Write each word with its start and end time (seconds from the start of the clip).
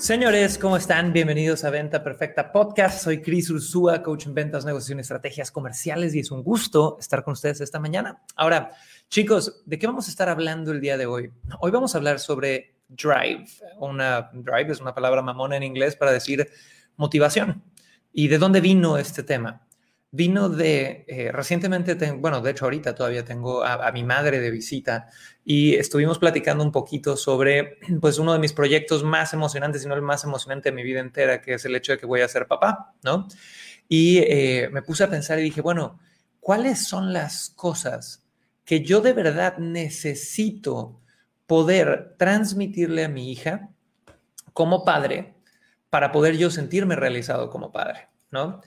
Señores, 0.00 0.56
¿cómo 0.56 0.78
están? 0.78 1.12
Bienvenidos 1.12 1.62
a 1.62 1.68
Venta 1.68 2.02
Perfecta 2.02 2.50
Podcast. 2.50 3.04
Soy 3.04 3.20
Chris 3.20 3.50
Ursúa, 3.50 4.02
coach 4.02 4.24
en 4.24 4.32
ventas, 4.32 4.64
negociación 4.64 4.98
y 4.98 5.02
estrategias 5.02 5.50
comerciales 5.50 6.14
y 6.14 6.20
es 6.20 6.30
un 6.30 6.42
gusto 6.42 6.96
estar 6.98 7.22
con 7.22 7.32
ustedes 7.32 7.60
esta 7.60 7.78
mañana. 7.78 8.22
Ahora, 8.34 8.70
chicos, 9.10 9.62
¿de 9.66 9.78
qué 9.78 9.86
vamos 9.86 10.08
a 10.08 10.10
estar 10.10 10.30
hablando 10.30 10.72
el 10.72 10.80
día 10.80 10.96
de 10.96 11.04
hoy? 11.04 11.30
Hoy 11.60 11.70
vamos 11.70 11.94
a 11.94 11.98
hablar 11.98 12.18
sobre 12.18 12.76
drive. 12.88 13.44
Una 13.78 14.30
drive 14.32 14.72
es 14.72 14.80
una 14.80 14.94
palabra 14.94 15.20
mamona 15.20 15.58
en 15.58 15.64
inglés 15.64 15.96
para 15.96 16.12
decir 16.12 16.48
motivación. 16.96 17.62
¿Y 18.10 18.28
de 18.28 18.38
dónde 18.38 18.62
vino 18.62 18.96
este 18.96 19.22
tema? 19.22 19.66
Vino 20.12 20.48
de, 20.48 21.04
eh, 21.06 21.30
recientemente, 21.30 21.94
bueno, 22.12 22.40
de 22.40 22.50
hecho 22.50 22.64
ahorita 22.64 22.96
todavía 22.96 23.24
tengo 23.24 23.62
a, 23.62 23.92
mi 23.92 24.02
madre 24.02 24.40
de 24.40 24.50
visita 24.50 25.08
y 25.44 25.76
estuvimos 25.76 26.18
platicando 26.18 26.64
un 26.64 26.72
poquito 26.72 27.16
sobre, 27.16 27.78
pues, 28.00 28.18
uno 28.18 28.32
de 28.32 28.40
mis 28.40 28.52
proyectos 28.52 29.04
más 29.04 29.32
emocionantes, 29.34 29.82
si 29.82 29.88
no 29.88 29.94
el 29.94 30.02
más 30.02 30.24
emocionante 30.24 30.70
de 30.70 30.74
mi 30.74 30.82
vida 30.82 30.98
entera, 30.98 31.40
que 31.40 31.54
es 31.54 31.64
el 31.64 31.76
hecho 31.76 31.92
de 31.92 31.98
que 31.98 32.06
voy 32.06 32.22
a 32.22 32.28
ser 32.28 32.48
papá, 32.48 32.92
¿no? 33.04 33.28
Y 33.88 34.18
eh, 34.18 34.68
me 34.72 34.82
puse 34.82 35.04
a 35.04 35.10
pensar 35.10 35.38
y 35.38 35.42
dije, 35.42 35.60
bueno, 35.60 36.00
¿cuáles 36.40 36.86
son 36.86 37.12
las 37.12 37.50
cosas 37.50 38.24
que 38.64 38.82
yo 38.82 39.00
de 39.00 39.12
verdad 39.12 39.58
necesito 39.58 41.00
poder 41.46 42.14
transmitirle 42.18 43.04
a 43.04 43.08
mi 43.08 43.30
hija 43.30 43.70
como 44.52 44.84
padre 44.84 45.34
para 45.88 46.12
poder 46.12 46.36
yo 46.36 46.50
sentirme 46.50 46.96
realizado 46.96 47.50
como 47.50 47.72
padre, 47.72 48.08
¿no? 48.30 48.60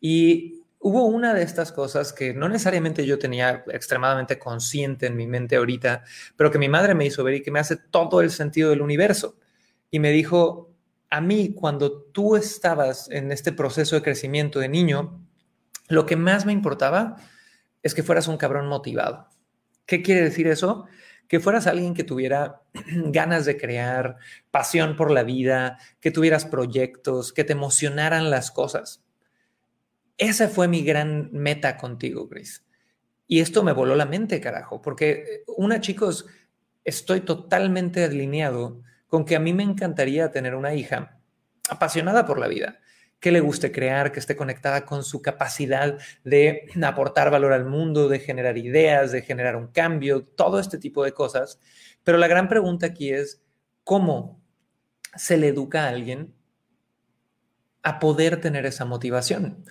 Y 0.00 0.59
hubo 0.80 1.04
una 1.04 1.34
de 1.34 1.42
estas 1.42 1.72
cosas 1.72 2.12
que 2.12 2.34
no 2.34 2.48
necesariamente 2.48 3.06
yo 3.06 3.18
tenía 3.18 3.64
extremadamente 3.68 4.38
consciente 4.38 5.06
en 5.06 5.16
mi 5.16 5.26
mente 5.26 5.56
ahorita, 5.56 6.02
pero 6.36 6.50
que 6.50 6.58
mi 6.58 6.68
madre 6.68 6.94
me 6.94 7.06
hizo 7.06 7.22
ver 7.22 7.34
y 7.34 7.42
que 7.42 7.50
me 7.50 7.60
hace 7.60 7.76
todo 7.76 8.20
el 8.22 8.30
sentido 8.30 8.70
del 8.70 8.82
universo. 8.82 9.36
Y 9.90 9.98
me 10.00 10.10
dijo, 10.10 10.70
a 11.10 11.20
mí 11.20 11.54
cuando 11.54 12.02
tú 12.02 12.34
estabas 12.36 13.10
en 13.10 13.30
este 13.30 13.52
proceso 13.52 13.94
de 13.94 14.02
crecimiento 14.02 14.58
de 14.58 14.68
niño, 14.68 15.20
lo 15.88 16.06
que 16.06 16.16
más 16.16 16.46
me 16.46 16.52
importaba 16.52 17.16
es 17.82 17.94
que 17.94 18.02
fueras 18.02 18.26
un 18.26 18.38
cabrón 18.38 18.66
motivado. 18.66 19.28
¿Qué 19.86 20.02
quiere 20.02 20.22
decir 20.22 20.46
eso? 20.46 20.86
que 21.30 21.38
fueras 21.38 21.68
alguien 21.68 21.94
que 21.94 22.02
tuviera 22.02 22.62
ganas 22.74 23.44
de 23.44 23.56
crear, 23.56 24.16
pasión 24.50 24.96
por 24.96 25.12
la 25.12 25.22
vida, 25.22 25.78
que 26.00 26.10
tuvieras 26.10 26.44
proyectos, 26.44 27.32
que 27.32 27.44
te 27.44 27.52
emocionaran 27.52 28.30
las 28.30 28.50
cosas. 28.50 29.04
Esa 30.20 30.50
fue 30.50 30.68
mi 30.68 30.82
gran 30.84 31.30
meta 31.32 31.78
contigo, 31.78 32.28
Chris. 32.28 32.66
Y 33.26 33.40
esto 33.40 33.62
me 33.62 33.72
voló 33.72 33.96
la 33.96 34.04
mente, 34.04 34.38
carajo, 34.38 34.82
porque 34.82 35.10
eh, 35.12 35.44
una, 35.56 35.80
chicos, 35.80 36.26
estoy 36.84 37.22
totalmente 37.22 38.04
alineado 38.04 38.82
con 39.06 39.24
que 39.24 39.34
a 39.34 39.40
mí 39.40 39.54
me 39.54 39.62
encantaría 39.62 40.30
tener 40.30 40.54
una 40.54 40.74
hija 40.74 41.18
apasionada 41.70 42.26
por 42.26 42.38
la 42.38 42.48
vida, 42.48 42.80
que 43.18 43.32
le 43.32 43.40
guste 43.40 43.72
crear, 43.72 44.12
que 44.12 44.20
esté 44.20 44.36
conectada 44.36 44.84
con 44.84 45.04
su 45.04 45.22
capacidad 45.22 45.96
de 46.22 46.68
aportar 46.82 47.30
valor 47.30 47.54
al 47.54 47.64
mundo, 47.64 48.10
de 48.10 48.18
generar 48.18 48.58
ideas, 48.58 49.12
de 49.12 49.22
generar 49.22 49.56
un 49.56 49.68
cambio, 49.68 50.22
todo 50.22 50.60
este 50.60 50.76
tipo 50.76 51.02
de 51.02 51.12
cosas. 51.12 51.58
Pero 52.04 52.18
la 52.18 52.28
gran 52.28 52.46
pregunta 52.46 52.84
aquí 52.84 53.10
es, 53.10 53.42
¿cómo 53.84 54.42
se 55.16 55.38
le 55.38 55.48
educa 55.48 55.84
a 55.84 55.88
alguien 55.88 56.34
a 57.82 57.98
poder 57.98 58.38
tener 58.42 58.66
esa 58.66 58.84
motivación? 58.84 59.64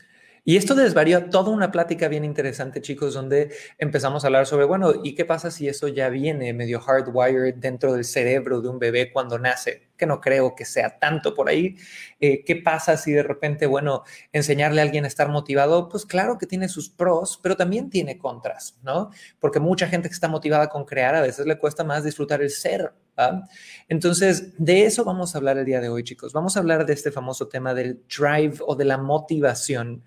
Y 0.50 0.58
esto 0.58 0.74
desvarió 0.74 1.30
toda 1.30 1.52
una 1.52 1.70
plática 1.70 2.08
bien 2.08 2.26
interesante, 2.26 2.82
chicos, 2.82 3.14
donde 3.14 3.52
empezamos 3.78 4.24
a 4.24 4.28
hablar 4.30 4.48
sobre, 4.48 4.66
bueno, 4.66 4.94
¿y 5.04 5.14
qué 5.14 5.24
pasa 5.24 5.52
si 5.52 5.68
eso 5.68 5.88
ya 5.90 6.10
viene 6.10 6.54
medio 6.54 6.80
hardwired 6.80 7.54
dentro 7.58 7.94
del 7.94 8.04
cerebro 8.04 8.60
de 8.60 8.68
un 8.68 8.80
bebé 8.80 9.12
cuando 9.14 9.38
nace? 9.38 9.90
Que 9.96 10.08
no 10.08 10.20
creo 10.20 10.56
que 10.56 10.66
sea 10.66 10.98
tanto 10.98 11.36
por 11.36 11.50
ahí. 11.50 11.76
Eh, 12.20 12.44
¿Qué 12.44 12.56
pasa 12.56 12.98
si 12.98 13.12
de 13.12 13.22
repente, 13.22 13.68
bueno, 13.68 14.02
enseñarle 14.34 14.82
a 14.82 14.86
alguien 14.86 15.04
a 15.04 15.08
estar 15.08 15.30
motivado? 15.30 15.88
Pues 15.88 16.04
claro 16.08 16.40
que 16.40 16.48
tiene 16.48 16.68
sus 16.68 16.90
pros, 16.90 17.40
pero 17.44 17.56
también 17.56 17.92
tiene 17.92 18.18
contras, 18.18 18.80
¿no? 18.82 19.12
Porque 19.40 19.60
mucha 19.60 19.86
gente 19.86 20.10
que 20.10 20.16
está 20.16 20.30
motivada 20.30 20.68
con 20.68 20.84
crear 20.84 21.14
a 21.14 21.22
veces 21.22 21.46
le 21.46 21.60
cuesta 21.60 21.84
más 21.84 22.04
disfrutar 22.04 22.42
el 22.42 22.50
ser. 22.50 22.92
Entonces, 23.88 24.54
de 24.58 24.86
eso 24.86 25.04
vamos 25.04 25.36
a 25.36 25.38
hablar 25.38 25.58
el 25.58 25.66
día 25.66 25.82
de 25.82 25.90
hoy, 25.90 26.04
chicos. 26.04 26.34
Vamos 26.34 26.56
a 26.56 26.60
hablar 26.60 26.86
de 26.86 26.94
este 26.94 27.12
famoso 27.12 27.48
tema 27.48 27.74
del 27.74 28.04
drive 28.08 28.56
o 28.66 28.76
de 28.76 28.86
la 28.86 28.98
motivación. 28.98 30.04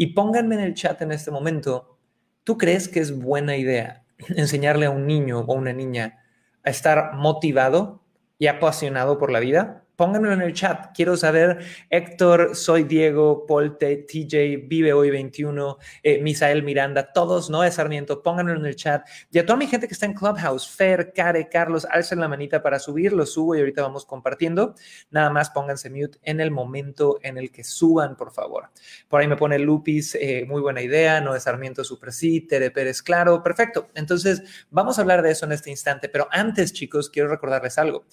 Y 0.00 0.14
pónganme 0.14 0.54
en 0.54 0.62
el 0.62 0.72
chat 0.72 1.02
en 1.02 1.12
este 1.12 1.30
momento, 1.30 1.98
¿tú 2.42 2.56
crees 2.56 2.88
que 2.88 3.00
es 3.00 3.20
buena 3.20 3.58
idea 3.58 4.02
enseñarle 4.34 4.86
a 4.86 4.90
un 4.90 5.06
niño 5.06 5.40
o 5.40 5.52
una 5.52 5.74
niña 5.74 6.24
a 6.64 6.70
estar 6.70 7.16
motivado 7.16 8.00
y 8.38 8.46
apasionado 8.46 9.18
por 9.18 9.30
la 9.30 9.40
vida? 9.40 9.84
Pónganmelo 10.00 10.32
en 10.32 10.40
el 10.40 10.54
chat. 10.54 10.96
Quiero 10.96 11.14
saber, 11.14 11.58
Héctor, 11.90 12.56
soy 12.56 12.84
Diego, 12.84 13.44
Polte, 13.44 13.98
TJ, 13.98 14.66
Vive 14.66 14.94
Hoy 14.94 15.10
21, 15.10 15.76
eh, 16.02 16.22
Misael 16.22 16.62
Miranda, 16.62 17.12
todos, 17.12 17.50
no 17.50 17.62
es 17.64 17.74
Sarmiento, 17.74 18.22
pónganmelo 18.22 18.60
en 18.60 18.64
el 18.64 18.76
chat. 18.76 19.06
Y 19.30 19.38
a 19.38 19.44
toda 19.44 19.58
mi 19.58 19.66
gente 19.66 19.86
que 19.86 19.92
está 19.92 20.06
en 20.06 20.14
Clubhouse, 20.14 20.66
Fer, 20.70 21.12
Care, 21.12 21.50
Carlos, 21.50 21.84
alcen 21.84 22.18
la 22.18 22.28
manita 22.28 22.62
para 22.62 22.78
subir, 22.78 23.12
lo 23.12 23.26
subo 23.26 23.54
y 23.54 23.58
ahorita 23.58 23.82
vamos 23.82 24.06
compartiendo. 24.06 24.74
Nada 25.10 25.28
más 25.28 25.50
pónganse 25.50 25.90
mute 25.90 26.18
en 26.22 26.40
el 26.40 26.50
momento 26.50 27.18
en 27.22 27.36
el 27.36 27.52
que 27.52 27.62
suban, 27.62 28.16
por 28.16 28.32
favor. 28.32 28.70
Por 29.06 29.20
ahí 29.20 29.28
me 29.28 29.36
pone 29.36 29.58
Lupis, 29.58 30.14
eh, 30.14 30.46
muy 30.48 30.62
buena 30.62 30.80
idea, 30.80 31.20
no 31.20 31.34
es 31.34 31.42
Sarmiento, 31.42 31.84
super 31.84 32.10
sí, 32.14 32.40
Tere 32.40 32.70
Pérez, 32.70 33.02
claro, 33.02 33.42
perfecto. 33.42 33.90
Entonces, 33.94 34.64
vamos 34.70 34.96
a 34.96 35.02
hablar 35.02 35.20
de 35.20 35.32
eso 35.32 35.44
en 35.44 35.52
este 35.52 35.68
instante, 35.68 36.08
pero 36.08 36.26
antes, 36.30 36.72
chicos, 36.72 37.10
quiero 37.10 37.28
recordarles 37.28 37.76
algo. 37.76 38.06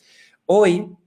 Hoy 0.48 0.98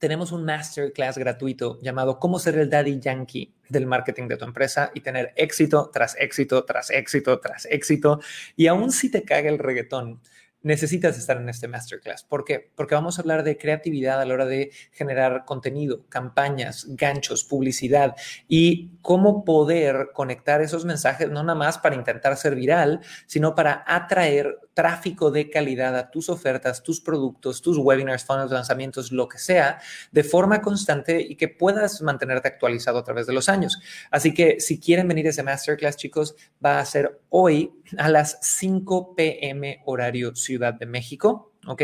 tenemos 0.00 0.32
un 0.32 0.44
masterclass 0.44 1.18
gratuito 1.18 1.78
llamado 1.82 2.18
Cómo 2.18 2.38
ser 2.38 2.56
el 2.56 2.70
daddy 2.70 2.98
yankee 2.98 3.52
del 3.68 3.86
marketing 3.86 4.28
de 4.28 4.38
tu 4.38 4.46
empresa 4.46 4.90
y 4.94 5.02
tener 5.02 5.32
éxito 5.36 5.90
tras 5.92 6.16
éxito, 6.18 6.64
tras 6.64 6.90
éxito, 6.90 7.38
tras 7.38 7.66
éxito. 7.66 8.18
Y 8.56 8.66
aún 8.66 8.90
si 8.92 9.10
te 9.10 9.22
caga 9.22 9.50
el 9.50 9.58
reggaetón, 9.58 10.20
necesitas 10.62 11.18
estar 11.18 11.36
en 11.36 11.48
este 11.48 11.68
masterclass. 11.68 12.24
¿Por 12.24 12.44
qué? 12.44 12.70
Porque 12.74 12.94
vamos 12.94 13.18
a 13.18 13.22
hablar 13.22 13.42
de 13.42 13.56
creatividad 13.56 14.20
a 14.20 14.24
la 14.24 14.34
hora 14.34 14.46
de 14.46 14.70
generar 14.92 15.44
contenido, 15.44 16.04
campañas, 16.08 16.86
ganchos, 16.88 17.44
publicidad 17.44 18.16
y 18.48 18.90
cómo 19.02 19.44
poder 19.44 20.10
conectar 20.12 20.60
esos 20.60 20.84
mensajes 20.84 21.30
no 21.30 21.42
nada 21.42 21.58
más 21.58 21.78
para 21.78 21.96
intentar 21.96 22.36
ser 22.36 22.54
viral, 22.54 23.00
sino 23.26 23.54
para 23.54 23.84
atraer 23.86 24.58
tráfico 24.74 25.30
de 25.30 25.50
calidad 25.50 25.96
a 25.96 26.10
tus 26.10 26.28
ofertas, 26.28 26.82
tus 26.82 27.00
productos, 27.00 27.60
tus 27.60 27.76
webinars, 27.76 28.24
funnels, 28.24 28.50
lanzamientos, 28.50 29.12
lo 29.12 29.28
que 29.28 29.38
sea, 29.38 29.78
de 30.12 30.24
forma 30.24 30.62
constante 30.62 31.20
y 31.20 31.36
que 31.36 31.48
puedas 31.48 32.00
mantenerte 32.02 32.48
actualizado 32.48 32.98
a 32.98 33.04
través 33.04 33.26
de 33.26 33.32
los 33.32 33.48
años. 33.48 33.80
Así 34.10 34.32
que 34.32 34.60
si 34.60 34.78
quieren 34.78 35.08
venir 35.08 35.26
a 35.26 35.30
ese 35.30 35.42
masterclass, 35.42 35.96
chicos, 35.96 36.34
va 36.64 36.80
a 36.80 36.84
ser 36.84 37.20
hoy 37.28 37.72
a 37.98 38.08
las 38.08 38.38
5 38.40 39.14
p.m. 39.14 39.82
horario 39.84 40.34
Ciudad 40.50 40.74
de 40.74 40.86
México. 40.86 41.52
¿ok? 41.66 41.82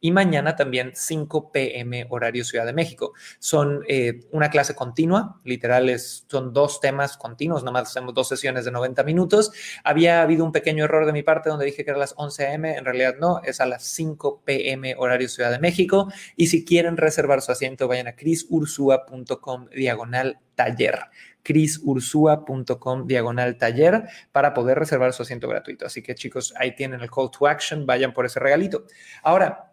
Y 0.00 0.10
mañana 0.10 0.56
también 0.56 0.92
5 0.94 1.52
p.m. 1.52 2.06
horario 2.10 2.44
Ciudad 2.44 2.66
de 2.66 2.72
México. 2.72 3.12
Son 3.38 3.82
eh, 3.88 4.26
una 4.32 4.50
clase 4.50 4.74
continua, 4.74 5.40
literales, 5.44 6.26
son 6.28 6.52
dos 6.52 6.80
temas 6.80 7.16
continuos, 7.16 7.62
nada 7.62 7.72
más 7.72 7.88
hacemos 7.88 8.14
dos 8.14 8.28
sesiones 8.28 8.64
de 8.64 8.70
90 8.70 9.02
minutos. 9.04 9.52
Había 9.84 10.22
habido 10.22 10.44
un 10.44 10.52
pequeño 10.52 10.84
error 10.84 11.06
de 11.06 11.12
mi 11.12 11.22
parte 11.22 11.50
donde 11.50 11.66
dije 11.66 11.84
que 11.84 11.90
era 11.90 11.96
a 11.96 12.00
las 12.00 12.14
11 12.16 12.46
a.m., 12.46 12.76
en 12.76 12.84
realidad 12.84 13.14
no, 13.18 13.40
es 13.44 13.60
a 13.60 13.66
las 13.66 13.84
5 13.84 14.42
p.m. 14.44 14.94
horario 14.98 15.28
Ciudad 15.28 15.50
de 15.50 15.58
México. 15.58 16.12
Y 16.36 16.48
si 16.48 16.64
quieren 16.64 16.96
reservar 16.96 17.42
su 17.42 17.52
asiento, 17.52 17.88
vayan 17.88 18.08
a 18.08 18.16
crisursua.com 18.16 19.68
diagonal 19.70 20.38
taller 20.54 20.98
crisursua.com 21.42 23.06
diagonal 23.06 23.56
taller 23.56 24.04
para 24.30 24.54
poder 24.54 24.78
reservar 24.78 25.12
su 25.12 25.22
asiento 25.22 25.48
gratuito. 25.48 25.86
Así 25.86 26.02
que 26.02 26.14
chicos, 26.14 26.54
ahí 26.56 26.74
tienen 26.74 27.00
el 27.00 27.10
call 27.10 27.30
to 27.30 27.46
action, 27.46 27.86
vayan 27.86 28.12
por 28.12 28.26
ese 28.26 28.40
regalito. 28.40 28.84
Ahora, 29.22 29.71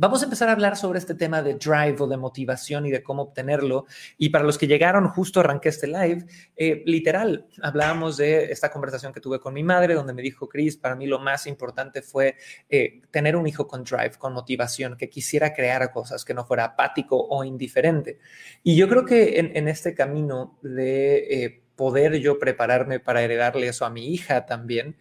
Vamos 0.00 0.22
a 0.22 0.26
empezar 0.26 0.48
a 0.48 0.52
hablar 0.52 0.76
sobre 0.76 1.00
este 1.00 1.16
tema 1.16 1.42
de 1.42 1.54
drive 1.54 1.96
o 1.98 2.06
de 2.06 2.16
motivación 2.16 2.86
y 2.86 2.90
de 2.92 3.02
cómo 3.02 3.22
obtenerlo. 3.22 3.86
Y 4.16 4.28
para 4.28 4.44
los 4.44 4.56
que 4.56 4.68
llegaron, 4.68 5.08
justo 5.08 5.40
arranqué 5.40 5.70
este 5.70 5.88
live, 5.88 6.24
eh, 6.56 6.84
literal, 6.86 7.48
hablábamos 7.60 8.16
de 8.16 8.44
esta 8.44 8.70
conversación 8.70 9.12
que 9.12 9.20
tuve 9.20 9.40
con 9.40 9.54
mi 9.54 9.64
madre, 9.64 9.94
donde 9.94 10.12
me 10.12 10.22
dijo, 10.22 10.48
Chris, 10.48 10.76
para 10.76 10.94
mí 10.94 11.08
lo 11.08 11.18
más 11.18 11.48
importante 11.48 12.00
fue 12.00 12.36
eh, 12.68 13.00
tener 13.10 13.34
un 13.34 13.48
hijo 13.48 13.66
con 13.66 13.82
drive, 13.82 14.12
con 14.18 14.34
motivación, 14.34 14.96
que 14.96 15.10
quisiera 15.10 15.52
crear 15.52 15.90
cosas, 15.90 16.24
que 16.24 16.32
no 16.32 16.44
fuera 16.44 16.66
apático 16.66 17.16
o 17.28 17.42
indiferente. 17.42 18.20
Y 18.62 18.76
yo 18.76 18.88
creo 18.88 19.04
que 19.04 19.40
en, 19.40 19.66
este 19.66 19.94
camino 19.94 20.60
de... 20.62 21.44
Eh, 21.44 21.62
poder 21.78 22.18
yo 22.18 22.40
prepararme 22.40 22.98
para 22.98 23.22
heredarle 23.22 23.68
eso 23.68 23.84
a 23.86 23.90
mi 23.90 24.12
hija 24.12 24.46
también, 24.46 24.96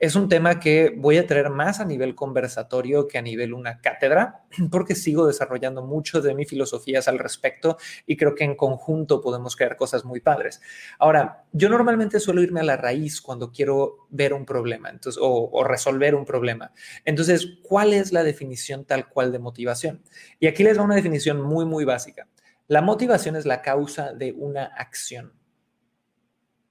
es 0.00 0.16
un 0.16 0.30
tema 0.30 0.58
que 0.58 0.94
voy 0.96 1.18
a 1.18 1.26
traer 1.26 1.50
más 1.50 1.78
a 1.78 1.84
nivel 1.84 2.14
conversatorio 2.14 3.06
que 3.06 3.18
a 3.18 3.22
nivel 3.22 3.52
una 3.52 3.82
cátedra, 3.82 4.46
porque 4.70 4.94
sigo 4.94 5.26
desarrollando 5.26 5.84
mucho 5.84 6.22
de 6.22 6.34
mis 6.34 6.48
filosofías 6.48 7.06
al 7.06 7.18
respecto 7.18 7.76
y 8.06 8.16
creo 8.16 8.34
que 8.34 8.44
en 8.44 8.56
conjunto 8.56 9.20
podemos 9.20 9.56
crear 9.56 9.76
cosas 9.76 10.06
muy 10.06 10.20
padres. 10.20 10.62
Ahora, 10.98 11.44
yo 11.52 11.68
normalmente 11.68 12.18
suelo 12.18 12.42
irme 12.42 12.60
a 12.60 12.64
la 12.64 12.78
raíz 12.78 13.20
cuando 13.20 13.52
quiero 13.52 14.06
ver 14.08 14.32
un 14.32 14.46
problema 14.46 14.88
entonces, 14.88 15.20
o, 15.22 15.50
o 15.52 15.64
resolver 15.64 16.14
un 16.14 16.24
problema. 16.24 16.72
Entonces, 17.04 17.58
¿cuál 17.62 17.92
es 17.92 18.10
la 18.10 18.24
definición 18.24 18.86
tal 18.86 19.06
cual 19.06 19.32
de 19.32 19.38
motivación? 19.38 20.02
Y 20.38 20.46
aquí 20.46 20.64
les 20.64 20.78
va 20.78 20.82
una 20.82 20.94
definición 20.94 21.42
muy, 21.42 21.66
muy 21.66 21.84
básica. 21.84 22.26
La 22.68 22.80
motivación 22.80 23.36
es 23.36 23.44
la 23.44 23.60
causa 23.60 24.14
de 24.14 24.32
una 24.32 24.64
acción 24.64 25.39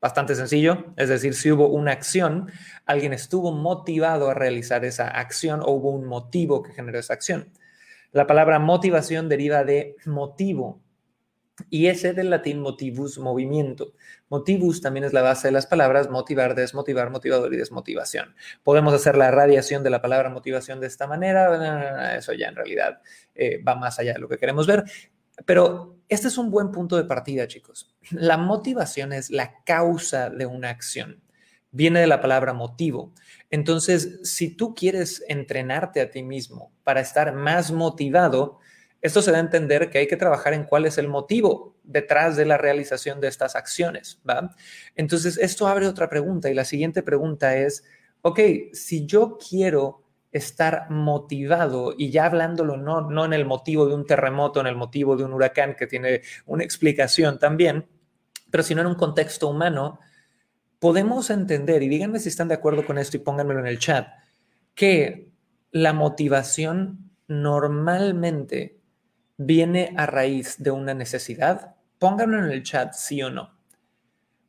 bastante 0.02 0.36
sencillo, 0.36 0.94
es 0.96 1.10
decir, 1.10 1.34
si 1.34 1.52
hubo 1.52 1.68
una 1.68 1.92
acción, 1.92 2.52
alguien 2.86 3.14
estuvo 3.14 3.52
motivado 3.52 4.30
a 4.30 4.34
realizar 4.34 4.86
esa 4.86 5.08
acción 5.08 5.62
o 5.62 5.72
hubo 5.72 5.92
un 5.92 6.06
motivo 6.06 6.64
que 6.64 6.74
generó 6.74 7.00
esa 7.00 7.14
acción. 7.14 7.52
La 8.12 8.26
palabra 8.26 8.60
motivación 8.60 9.30
deriva 9.30 9.64
de 9.64 9.96
motivo 10.06 10.82
y 11.70 11.88
ese 11.88 12.14
del 12.14 12.30
latín 12.30 12.62
motivus, 12.62 13.20
movimiento. 13.20 13.94
Motivus 14.30 14.82
también 14.82 15.04
es 15.04 15.14
la 15.14 15.22
base 15.22 15.50
de 15.50 15.52
las 15.52 15.68
palabras 15.68 16.10
motivar, 16.10 16.56
desmotivar, 16.56 17.10
motivador 17.10 17.54
y 17.54 17.58
desmotivación. 17.58 18.36
Podemos 18.64 18.94
hacer 18.94 19.18
la 19.18 19.32
radiación 19.32 19.84
de 19.84 19.90
la 19.90 20.02
palabra 20.02 20.30
motivación 20.30 20.80
de 20.80 20.88
esta 20.88 21.08
manera, 21.08 22.16
eso 22.16 22.34
ya 22.34 22.48
en 22.48 22.56
realidad 22.56 23.02
eh, 23.36 23.62
va 23.62 23.76
más 23.76 24.00
allá 24.00 24.14
de 24.14 24.20
lo 24.20 24.30
que 24.30 24.38
queremos 24.38 24.68
ver, 24.68 24.86
pero 25.46 25.98
este 26.10 26.28
es 26.28 26.38
un 26.38 26.50
buen 26.50 26.72
punto 26.72 26.98
de 26.98 27.04
partida, 27.04 27.48
chicos. 27.48 27.96
La 28.12 28.38
motivación 28.38 29.14
es 29.14 29.30
la 29.30 29.64
causa 29.64 30.30
de 30.30 30.46
una 30.46 30.70
acción. 30.70 31.22
Viene 31.72 32.00
de 32.00 32.08
la 32.08 32.20
palabra 32.20 32.54
motivo. 32.54 33.14
Entonces, 33.52 34.20
si 34.24 34.56
tú 34.56 34.74
quieres 34.74 35.24
entrenarte 35.28 36.02
a 36.02 36.10
ti 36.10 36.24
mismo 36.24 36.72
para 36.84 37.02
estar 37.02 37.34
más 37.34 37.72
motivado, 37.72 38.60
esto 39.02 39.22
se 39.22 39.32
da 39.32 39.38
a 39.38 39.42
entender 39.42 39.90
que 39.90 40.00
hay 40.00 40.08
que 40.08 40.18
trabajar 40.18 40.54
en 40.54 40.64
cuál 40.64 40.86
es 40.86 40.98
el 40.98 41.08
motivo 41.08 41.76
detrás 41.84 42.36
de 42.36 42.46
la 42.46 42.58
realización 42.58 43.22
de 43.22 43.28
estas 43.28 43.56
acciones, 43.56 44.20
¿va? 44.28 44.56
Entonces, 44.96 45.38
esto 45.38 45.68
abre 45.68 45.88
otra 45.88 46.10
pregunta 46.10 46.50
y 46.50 46.54
la 46.54 46.66
siguiente 46.66 47.04
pregunta 47.04 47.56
es, 47.56 47.84
ok, 48.24 48.40
si 48.74 49.06
yo 49.06 49.38
quiero 49.38 50.09
estar 50.32 50.90
motivado 50.90 51.94
y 51.98 52.12
ya 52.12 52.26
hablándolo 52.26 52.78
no, 52.78 53.10
no 53.10 53.26
en 53.26 53.34
el 53.34 53.46
motivo 53.46 53.88
de 53.88 53.96
un 53.96 54.06
terremoto, 54.06 54.60
en 54.60 54.68
el 54.68 54.76
motivo 54.76 55.16
de 55.18 55.24
un 55.24 55.34
huracán 55.34 55.76
que 55.76 55.88
tiene 55.88 56.22
una 56.46 56.64
explicación 56.64 57.40
también, 57.40 57.88
pero 58.52 58.64
sino 58.64 58.82
en 58.82 58.88
un 58.88 58.96
contexto 58.96 59.48
humano, 59.48 60.00
podemos 60.80 61.30
entender, 61.30 61.84
y 61.84 61.90
díganme 61.90 62.20
si 62.20 62.30
están 62.30 62.48
de 62.48 62.56
acuerdo 62.56 62.86
con 62.86 62.98
esto 62.98 63.18
y 63.18 63.22
pónganmelo 63.22 63.60
en 63.60 63.68
el 63.68 63.80
chat, 63.80 64.08
que 64.76 65.32
la 65.72 65.94
motivación 65.94 67.12
normalmente 67.28 68.80
viene 69.38 69.94
a 69.98 70.06
raíz 70.06 70.56
de 70.58 70.72
una 70.72 70.94
necesidad. 70.94 71.76
Pónganlo 71.98 72.40
en 72.40 72.52
el 72.52 72.64
chat, 72.64 72.94
sí 72.94 73.22
o 73.22 73.30
no. 73.30 73.58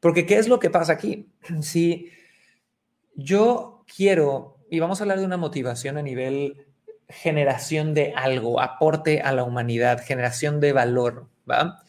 Porque 0.00 0.24
¿qué 0.24 0.38
es 0.38 0.48
lo 0.48 0.58
que 0.58 0.70
pasa 0.70 0.92
aquí? 0.92 1.28
Si 1.60 2.10
yo 3.14 3.84
quiero 3.94 4.59
y 4.70 4.78
vamos 4.80 5.00
a 5.00 5.04
hablar 5.04 5.18
de 5.18 5.24
una 5.24 5.36
motivación 5.36 5.98
a 5.98 6.02
nivel 6.02 6.66
generación 7.10 7.92
de 7.92 8.12
algo, 8.14 8.60
aporte 8.60 9.20
a 9.20 9.32
la 9.32 9.42
humanidad, 9.42 10.00
generación 10.02 10.60
de 10.60 10.72
valor, 10.72 11.28
¿va? 11.48 11.82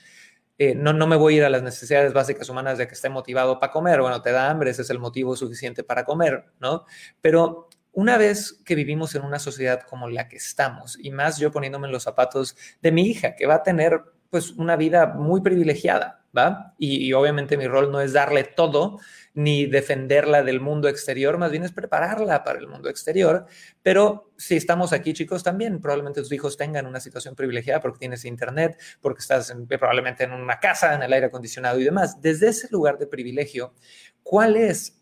Eh, 0.57 0.75
no, 0.75 0.93
no 0.93 1.07
me 1.07 1.15
voy 1.15 1.35
a 1.35 1.37
ir 1.37 1.43
a 1.43 1.49
las 1.49 1.63
necesidades 1.63 2.13
básicas 2.13 2.49
humanas 2.49 2.77
de 2.77 2.87
que 2.87 2.93
esté 2.93 3.09
motivado 3.09 3.59
para 3.59 3.71
comer, 3.71 4.01
bueno, 4.01 4.21
te 4.21 4.31
da 4.31 4.49
hambre, 4.49 4.71
ese 4.71 4.81
es 4.81 4.89
el 4.89 4.99
motivo 4.99 5.35
suficiente 5.35 5.83
para 5.83 6.05
comer, 6.05 6.45
¿no? 6.59 6.85
Pero 7.19 7.69
una 7.93 8.17
vez 8.17 8.61
que 8.65 8.75
vivimos 8.75 9.15
en 9.15 9.23
una 9.23 9.39
sociedad 9.39 9.81
como 9.81 10.09
la 10.09 10.27
que 10.27 10.37
estamos, 10.37 10.97
y 10.99 11.11
más 11.11 11.37
yo 11.37 11.51
poniéndome 11.51 11.87
en 11.87 11.93
los 11.93 12.03
zapatos 12.03 12.55
de 12.81 12.91
mi 12.91 13.07
hija, 13.07 13.35
que 13.35 13.47
va 13.47 13.55
a 13.55 13.63
tener 13.63 14.01
pues 14.29 14.51
una 14.51 14.75
vida 14.75 15.07
muy 15.07 15.41
privilegiada, 15.41 16.20
¿va? 16.35 16.73
y 16.77 17.11
obviamente 17.13 17.57
mi 17.57 17.67
rol 17.67 17.91
no 17.91 18.01
es 18.01 18.13
darle 18.13 18.43
todo, 18.43 18.99
ni 19.33 19.65
defenderla 19.65 20.43
del 20.43 20.59
mundo 20.59 20.89
exterior, 20.89 21.37
más 21.37 21.51
bien 21.51 21.63
es 21.63 21.71
prepararla 21.71 22.43
para 22.43 22.59
el 22.59 22.67
mundo 22.67 22.89
exterior. 22.89 23.45
Pero 23.81 24.31
si 24.37 24.57
estamos 24.57 24.91
aquí, 24.91 25.13
chicos, 25.13 25.43
también 25.43 25.79
probablemente 25.79 26.21
tus 26.21 26.31
hijos 26.31 26.57
tengan 26.57 26.85
una 26.85 26.99
situación 26.99 27.35
privilegiada 27.35 27.79
porque 27.79 27.99
tienes 27.99 28.25
internet, 28.25 28.79
porque 28.99 29.19
estás 29.19 29.53
probablemente 29.67 30.25
en 30.25 30.33
una 30.33 30.59
casa, 30.59 30.93
en 30.95 31.03
el 31.03 31.13
aire 31.13 31.27
acondicionado 31.27 31.79
y 31.79 31.85
demás. 31.85 32.21
Desde 32.21 32.49
ese 32.49 32.67
lugar 32.71 32.97
de 32.97 33.07
privilegio, 33.07 33.73
¿cuál 34.21 34.57
es 34.57 35.01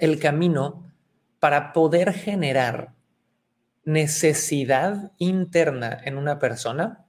el 0.00 0.18
camino 0.18 0.92
para 1.38 1.72
poder 1.72 2.12
generar 2.12 2.94
necesidad 3.84 5.12
interna 5.18 6.00
en 6.04 6.18
una 6.18 6.40
persona 6.40 7.06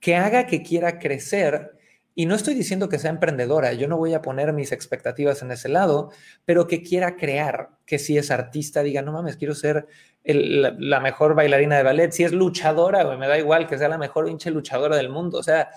que 0.00 0.16
haga 0.16 0.46
que 0.46 0.62
quiera 0.62 0.98
crecer 0.98 1.78
y 2.14 2.26
no 2.26 2.34
estoy 2.34 2.54
diciendo 2.54 2.88
que 2.88 2.98
sea 2.98 3.10
emprendedora, 3.10 3.72
yo 3.72 3.88
no 3.88 3.96
voy 3.96 4.14
a 4.14 4.22
poner 4.22 4.52
mis 4.52 4.72
expectativas 4.72 5.42
en 5.42 5.52
ese 5.52 5.68
lado, 5.68 6.10
pero 6.44 6.66
que 6.66 6.82
quiera 6.82 7.16
crear, 7.16 7.70
que 7.86 7.98
si 7.98 8.18
es 8.18 8.30
artista 8.30 8.82
diga, 8.82 9.02
no 9.02 9.12
mames, 9.12 9.36
quiero 9.36 9.54
ser 9.54 9.86
la, 10.24 11.00
mejor 11.00 11.34
bailarina 11.34 11.76
de 11.76 11.82
ballet, 11.82 12.12
si 12.12 12.24
es 12.24 12.32
luchadora, 12.32 13.16
me 13.16 13.28
da 13.28 13.38
igual 13.38 13.66
que 13.66 13.78
sea 13.78 13.88
la 13.88 13.98
mejor 13.98 14.28
hinche 14.28 14.50
luchadora 14.50 14.96
del 14.96 15.08
mundo. 15.08 15.38
O 15.38 15.42
sea, 15.42 15.70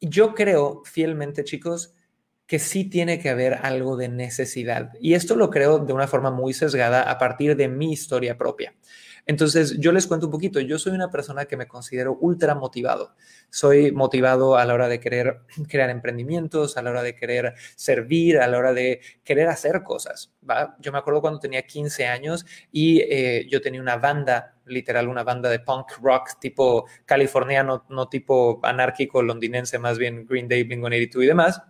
yo 0.00 0.34
creo 0.34 0.82
fielmente, 0.84 1.44
chicos, 1.44 1.94
que 2.46 2.58
sí 2.58 2.84
tiene 2.84 3.18
que 3.18 3.30
haber 3.30 3.54
algo 3.62 3.96
de 3.96 4.08
necesidad. 4.08 4.92
Y 5.00 5.14
esto 5.14 5.36
lo 5.36 5.50
creo 5.50 5.78
de 5.78 5.92
una 5.92 6.06
forma 6.06 6.30
muy 6.30 6.52
sesgada 6.52 7.02
a 7.02 7.18
partir 7.18 7.56
de 7.56 7.68
mi 7.68 7.92
historia 7.92 8.36
propia. 8.36 8.74
Entonces, 9.26 9.78
yo 9.78 9.92
les 9.92 10.06
cuento 10.06 10.26
un 10.26 10.32
poquito. 10.32 10.60
Yo 10.60 10.78
soy 10.78 10.92
una 10.92 11.10
persona 11.10 11.46
que 11.46 11.56
me 11.56 11.66
considero 11.66 12.16
ultra 12.20 12.54
motivado. 12.54 13.14
Soy 13.50 13.90
motivado 13.92 14.56
a 14.56 14.64
la 14.64 14.74
hora 14.74 14.88
de 14.88 15.00
querer 15.00 15.40
crear 15.68 15.90
emprendimientos, 15.90 16.76
a 16.76 16.82
la 16.82 16.90
hora 16.90 17.02
de 17.02 17.14
querer 17.14 17.54
servir, 17.76 18.38
a 18.38 18.46
la 18.46 18.58
hora 18.58 18.72
de 18.72 19.00
querer 19.24 19.48
hacer 19.48 19.82
cosas. 19.82 20.32
¿va? 20.48 20.76
Yo 20.80 20.92
me 20.92 20.98
acuerdo 20.98 21.20
cuando 21.20 21.40
tenía 21.40 21.62
15 21.62 22.06
años 22.06 22.44
y 22.70 23.00
eh, 23.00 23.46
yo 23.50 23.60
tenía 23.60 23.80
una 23.80 23.96
banda, 23.96 24.56
literal, 24.66 25.08
una 25.08 25.24
banda 25.24 25.48
de 25.48 25.60
punk 25.60 25.92
rock 26.02 26.38
tipo 26.40 26.86
californiano, 27.06 27.86
no 27.88 28.08
tipo 28.08 28.60
anárquico 28.62 29.22
londinense, 29.22 29.78
más 29.78 29.98
bien 29.98 30.26
Green 30.26 30.48
Day, 30.48 30.64
Blink-182 30.64 31.24
y 31.24 31.26
demás 31.26 31.62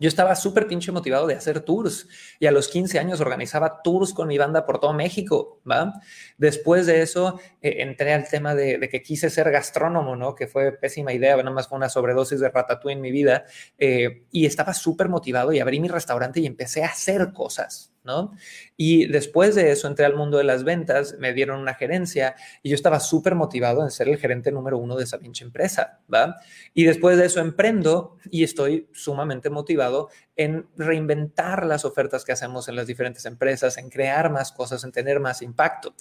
yo 0.00 0.08
estaba 0.08 0.34
súper 0.34 0.66
pinche 0.66 0.90
motivado 0.90 1.26
de 1.26 1.34
hacer 1.34 1.60
tours 1.60 2.08
y 2.38 2.46
a 2.46 2.50
los 2.50 2.68
15 2.68 2.98
años 2.98 3.20
organizaba 3.20 3.82
tours 3.82 4.14
con 4.14 4.28
mi 4.28 4.38
banda 4.38 4.64
por 4.64 4.80
todo 4.80 4.94
México, 4.94 5.60
¿va? 5.70 6.00
Después 6.38 6.86
de 6.86 7.02
eso 7.02 7.38
eh, 7.60 7.76
entré 7.78 8.14
al 8.14 8.26
tema 8.26 8.54
de, 8.54 8.88
que 8.90 9.02
quise 9.02 9.28
ser 9.28 9.50
gastrónomo, 9.50 10.16
¿no? 10.16 10.34
Que 10.34 10.46
fue 10.46 10.72
pésima 10.72 11.12
idea, 11.12 11.36
nada 11.36 11.50
más 11.50 11.68
fue 11.68 11.76
una 11.76 11.90
sobredosis 11.90 12.40
de 12.40 12.48
ratatouille 12.48 12.96
en 12.96 13.02
mi 13.02 13.12
vida 13.12 13.44
eh, 13.78 14.24
y 14.32 14.46
estaba 14.46 14.72
súper 14.72 15.10
motivado 15.10 15.52
y 15.52 15.60
abrí 15.60 15.78
mi 15.80 15.88
restaurante 15.88 16.40
y 16.40 16.46
empecé 16.46 16.82
a 16.82 16.88
hacer 16.88 17.32
cosas, 17.34 17.92
¿no? 18.02 18.32
Y 18.76 19.06
después 19.06 19.54
de 19.54 19.70
eso 19.72 19.86
entré 19.86 20.04
al 20.04 20.16
mundo 20.16 20.38
de 20.38 20.44
las 20.44 20.64
ventas, 20.64 21.16
me 21.18 21.32
dieron 21.32 21.60
una 21.60 21.74
gerencia 21.74 22.34
y 22.62 22.70
yo 22.70 22.74
estaba 22.74 23.00
súper 23.00 23.34
motivado 23.34 23.82
en 23.82 23.90
ser 23.90 24.08
el 24.08 24.18
gerente 24.18 24.50
número 24.52 24.78
uno 24.78 24.96
de 24.96 25.04
esa 25.04 25.18
pinche 25.18 25.44
empresa, 25.44 26.00
¿va? 26.12 26.36
Y 26.74 26.84
después 26.84 27.18
de 27.18 27.26
eso 27.26 27.40
emprendo 27.40 28.16
y 28.30 28.44
estoy 28.44 28.88
sumamente 28.92 29.50
motivado 29.50 30.08
en 30.36 30.66
reinventar 30.76 31.66
las 31.66 31.84
ofertas 31.84 32.24
que 32.24 32.32
hacemos 32.32 32.68
en 32.68 32.76
las 32.76 32.86
diferentes 32.86 33.26
empresas, 33.26 33.76
en 33.76 33.90
crear 33.90 34.30
más 34.30 34.52
cosas, 34.52 34.82
en 34.84 34.92
tener 34.92 35.20
más 35.20 35.42
impacto. 35.42 35.94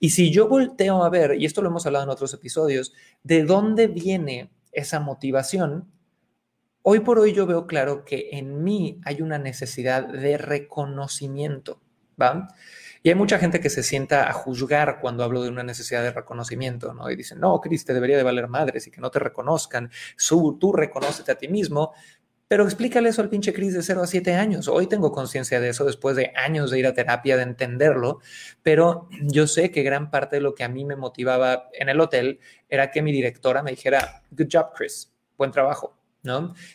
Y 0.00 0.10
si 0.10 0.32
yo 0.32 0.48
volteo 0.48 1.04
a 1.04 1.10
ver, 1.10 1.36
y 1.40 1.46
esto 1.46 1.62
lo 1.62 1.68
hemos 1.68 1.86
hablado 1.86 2.04
en 2.04 2.10
otros 2.10 2.34
episodios, 2.34 2.92
de 3.22 3.44
dónde 3.44 3.86
viene 3.86 4.50
esa 4.72 5.00
motivación, 5.00 5.90
Hoy 6.88 7.00
por 7.00 7.18
hoy 7.18 7.32
yo 7.32 7.46
veo 7.46 7.66
claro 7.66 8.04
que 8.04 8.28
en 8.30 8.62
mí 8.62 9.00
hay 9.04 9.20
una 9.20 9.38
necesidad 9.38 10.06
de 10.06 10.38
reconocimiento, 10.38 11.80
¿va? 12.20 12.46
Y 13.02 13.08
hay 13.08 13.16
mucha 13.16 13.40
gente 13.40 13.58
que 13.58 13.70
se 13.70 13.82
sienta 13.82 14.28
a 14.28 14.32
juzgar 14.32 15.00
cuando 15.00 15.24
hablo 15.24 15.42
de 15.42 15.48
una 15.48 15.64
necesidad 15.64 16.04
de 16.04 16.12
reconocimiento, 16.12 16.94
¿no? 16.94 17.10
Y 17.10 17.16
dicen, 17.16 17.40
no, 17.40 17.60
Cris, 17.60 17.84
te 17.84 17.92
debería 17.92 18.16
de 18.16 18.22
valer 18.22 18.46
madres 18.46 18.86
y 18.86 18.92
que 18.92 19.00
no 19.00 19.10
te 19.10 19.18
reconozcan. 19.18 19.90
Tú, 20.28 20.58
tú 20.60 20.72
reconócete 20.72 21.32
a 21.32 21.34
ti 21.34 21.48
mismo. 21.48 21.92
Pero 22.46 22.62
explícale 22.62 23.08
eso 23.08 23.20
al 23.20 23.30
pinche 23.30 23.52
Cris 23.52 23.74
de 23.74 23.82
0 23.82 24.02
a 24.02 24.06
7 24.06 24.34
años. 24.36 24.68
Hoy 24.68 24.86
tengo 24.86 25.10
conciencia 25.10 25.58
de 25.58 25.70
eso 25.70 25.84
después 25.84 26.14
de 26.14 26.30
años 26.36 26.70
de 26.70 26.78
ir 26.78 26.86
a 26.86 26.94
terapia, 26.94 27.36
de 27.36 27.42
entenderlo, 27.42 28.20
pero 28.62 29.08
yo 29.22 29.48
sé 29.48 29.72
que 29.72 29.82
gran 29.82 30.12
parte 30.12 30.36
de 30.36 30.42
lo 30.42 30.54
que 30.54 30.62
a 30.62 30.68
mí 30.68 30.84
me 30.84 30.94
motivaba 30.94 31.68
en 31.72 31.88
el 31.88 32.00
hotel 32.00 32.38
era 32.68 32.92
que 32.92 33.02
mi 33.02 33.10
directora 33.10 33.64
me 33.64 33.72
dijera, 33.72 34.22
good 34.30 34.46
job, 34.52 34.66
Chris, 34.72 35.12
buen 35.36 35.50
trabajo. 35.50 35.96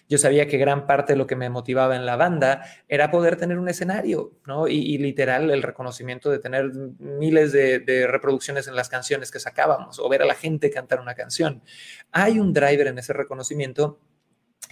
Yo 0.08 0.18
sabía 0.18 0.48
que 0.48 0.58
gran 0.58 0.88
parte 0.88 1.14
de 1.14 1.18
lo 1.18 1.28
que 1.28 1.36
me 1.36 1.50
motivaba 1.50 1.96
en 1.96 2.06
la 2.06 2.16
banda 2.16 2.64
era 2.88 3.12
poder 3.12 3.36
tener 3.36 3.60
un 3.60 3.68
escenario, 3.68 4.34
¿no? 4.46 4.68
Y, 4.68 4.98
literal 4.98 5.52
el 5.52 5.62
reconocimiento 5.62 6.30
de 6.30 6.40
tener 6.40 6.72
miles 7.00 7.52
de, 7.52 7.80
de, 7.80 8.08
reproducciones 8.08 8.68
en 8.68 8.76
las 8.76 8.88
canciones 8.88 9.32
que 9.32 9.40
sacábamos 9.40 10.00
o 10.00 10.08
ver 10.08 10.22
a 10.22 10.26
la 10.26 10.36
gente 10.36 10.70
cantar 10.70 11.00
una 11.02 11.16
canción. 11.16 11.62
Hay 12.12 12.40
un 12.40 12.54
driver 12.54 12.88
en 12.88 13.00
ese 13.00 13.14
reconocimiento 13.14 14.00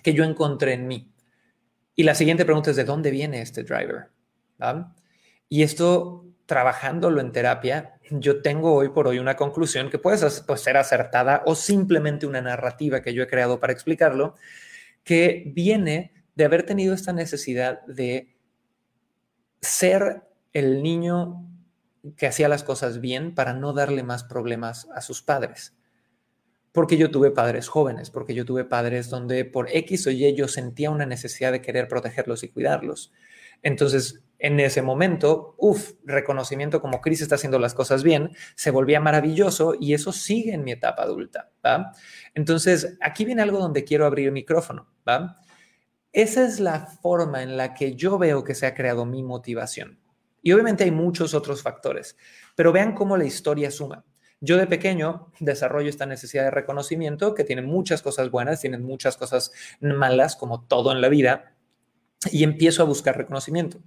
que 0.03 0.13
yo 0.13 0.23
encontré 0.23 0.73
en 0.73 0.87
mí. 0.87 1.11
Y 1.95 2.03
la 2.03 2.15
siguiente 2.15 2.45
pregunta 2.45 2.71
es, 2.71 2.77
¿de 2.77 2.85
dónde 2.85 3.11
viene 3.11 3.41
este 3.41 3.63
driver? 3.63 4.09
Y 5.49 5.63
esto, 5.63 6.25
trabajándolo 6.45 7.19
en 7.19 7.31
terapia, 7.31 7.98
yo 8.11 8.41
tengo 8.41 8.73
hoy 8.73 8.89
por 8.89 9.07
hoy 9.07 9.19
una 9.19 9.35
conclusión 9.35 9.89
que 9.89 9.99
puede 9.99 10.17
pues, 10.45 10.61
ser 10.61 10.77
acertada 10.77 11.43
o 11.45 11.55
simplemente 11.55 12.25
una 12.25 12.41
narrativa 12.41 13.01
que 13.01 13.13
yo 13.13 13.23
he 13.23 13.27
creado 13.27 13.59
para 13.59 13.73
explicarlo, 13.73 14.35
que 15.03 15.43
viene 15.53 16.13
de 16.35 16.45
haber 16.45 16.65
tenido 16.65 16.93
esta 16.93 17.13
necesidad 17.13 17.85
de 17.85 18.35
ser 19.61 20.23
el 20.53 20.81
niño 20.81 21.45
que 22.15 22.27
hacía 22.27 22.47
las 22.47 22.63
cosas 22.63 23.01
bien 23.01 23.35
para 23.35 23.53
no 23.53 23.73
darle 23.73 24.03
más 24.03 24.23
problemas 24.23 24.87
a 24.95 25.01
sus 25.01 25.21
padres. 25.21 25.75
Porque 26.71 26.97
yo 26.97 27.11
tuve 27.11 27.31
padres 27.31 27.67
jóvenes, 27.67 28.09
porque 28.09 28.33
yo 28.33 28.45
tuve 28.45 28.63
padres 28.63 29.09
donde 29.09 29.43
por 29.43 29.67
X 29.69 30.07
o 30.07 30.11
Y 30.11 30.35
yo 30.35 30.47
sentía 30.47 30.91
una 30.91 31.05
necesidad 31.05 31.51
de 31.51 31.61
querer 31.61 31.87
protegerlos 31.87 32.43
y 32.43 32.49
cuidarlos. 32.49 33.11
Entonces, 33.61 34.23
en 34.39 34.59
ese 34.61 34.81
momento, 34.81 35.55
uff, 35.57 35.91
reconocimiento 36.05 36.81
como 36.81 37.01
Cris 37.01 37.21
está 37.21 37.35
haciendo 37.35 37.59
las 37.59 37.73
cosas 37.73 38.03
bien, 38.03 38.31
se 38.55 38.71
volvía 38.71 39.01
maravilloso 39.01 39.75
y 39.79 39.93
eso 39.93 40.13
sigue 40.13 40.53
en 40.53 40.63
mi 40.63 40.71
etapa 40.71 41.03
adulta. 41.03 41.51
Entonces, 42.33 42.97
aquí 43.01 43.25
viene 43.25 43.41
algo 43.41 43.59
donde 43.59 43.83
quiero 43.83 44.05
abrir 44.05 44.27
el 44.27 44.33
micrófono. 44.33 44.87
Esa 46.13 46.45
es 46.45 46.59
la 46.59 46.87
forma 46.87 47.43
en 47.43 47.57
la 47.57 47.73
que 47.73 47.95
yo 47.95 48.17
veo 48.17 48.43
que 48.43 48.55
se 48.55 48.65
ha 48.65 48.73
creado 48.73 49.05
mi 49.05 49.23
motivación. 49.23 49.99
Y 50.41 50.53
obviamente 50.53 50.85
hay 50.85 50.91
muchos 50.91 51.33
otros 51.33 51.61
factores, 51.61 52.15
pero 52.55 52.71
vean 52.71 52.95
cómo 52.95 53.17
la 53.17 53.25
historia 53.25 53.69
suma. 53.69 54.05
Yo 54.39 54.55
de 54.55 54.67
pequeño 54.67 55.33
desarrollo 55.41 55.89
esta 55.89 56.05
necesidad 56.05 56.45
de 56.45 56.51
reconocimiento 56.51 57.35
que 57.35 57.43
tiene 57.43 57.61
muchas 57.61 58.01
cosas 58.01 58.31
buenas, 58.31 58.61
tiene 58.61 58.77
muchas 58.77 59.17
cosas 59.17 59.51
malas, 59.81 60.37
como 60.37 60.65
todo 60.65 60.93
en 60.93 61.01
la 61.01 61.09
vida, 61.09 61.57
y 62.31 62.45
empiezo 62.45 62.81
a 62.81 62.85
buscar 62.85 63.17
reconocimiento. 63.17 63.79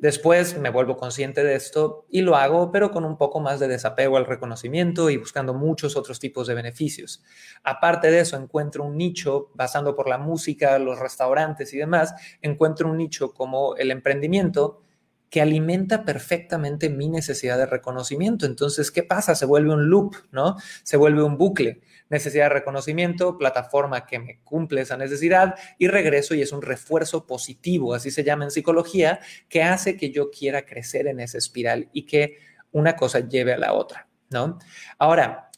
Después 0.00 0.56
me 0.56 0.70
vuelvo 0.70 0.96
consciente 0.96 1.42
de 1.42 1.56
esto 1.56 2.06
y 2.08 2.20
lo 2.20 2.36
hago, 2.36 2.70
pero 2.70 2.92
con 2.92 3.04
un 3.04 3.16
poco 3.16 3.40
más 3.40 3.58
de 3.58 3.66
desapego 3.66 4.16
al 4.16 4.26
reconocimiento 4.26 5.10
y 5.10 5.16
buscando 5.16 5.54
muchos 5.54 5.96
otros 5.96 6.20
tipos 6.20 6.46
de 6.46 6.54
beneficios. 6.54 7.24
Aparte 7.64 8.08
de 8.08 8.20
eso, 8.20 8.36
encuentro 8.36 8.84
un 8.84 8.96
nicho, 8.96 9.50
basando 9.54 9.96
por 9.96 10.08
la 10.08 10.18
música, 10.18 10.78
los 10.78 11.00
restaurantes 11.00 11.74
y 11.74 11.78
demás, 11.78 12.14
encuentro 12.42 12.88
un 12.88 12.96
nicho 12.96 13.34
como 13.34 13.74
el 13.74 13.90
emprendimiento 13.90 14.82
que 15.30 15.40
alimenta 15.40 16.04
perfectamente 16.04 16.88
mi 16.90 17.08
necesidad 17.08 17.58
de 17.58 17.66
reconocimiento. 17.66 18.46
Entonces, 18.46 18.92
¿qué 18.92 19.02
pasa? 19.02 19.34
Se 19.34 19.46
vuelve 19.46 19.72
un 19.72 19.90
loop, 19.90 20.14
¿no? 20.30 20.56
Se 20.84 20.96
vuelve 20.96 21.24
un 21.24 21.36
bucle. 21.36 21.80
Necesidad 22.10 22.44
de 22.44 22.54
reconocimiento, 22.54 23.36
plataforma 23.36 24.06
que 24.06 24.18
me 24.18 24.40
cumple 24.42 24.80
esa 24.80 24.96
necesidad 24.96 25.54
y 25.78 25.88
regreso 25.88 26.34
y 26.34 26.42
es 26.42 26.52
un 26.52 26.62
refuerzo 26.62 27.26
positivo, 27.26 27.94
así 27.94 28.10
se 28.10 28.24
llama 28.24 28.44
en 28.44 28.50
psicología, 28.50 29.20
que 29.48 29.62
hace 29.62 29.96
que 29.96 30.10
yo 30.10 30.30
quiera 30.30 30.64
crecer 30.64 31.06
en 31.06 31.20
esa 31.20 31.38
espiral 31.38 31.88
y 31.92 32.06
que 32.06 32.38
una 32.72 32.96
cosa 32.96 33.20
lleve 33.20 33.52
a 33.52 33.58
la 33.58 33.74
otra, 33.74 34.08
¿no? 34.30 34.58
Ahora, 34.98 35.50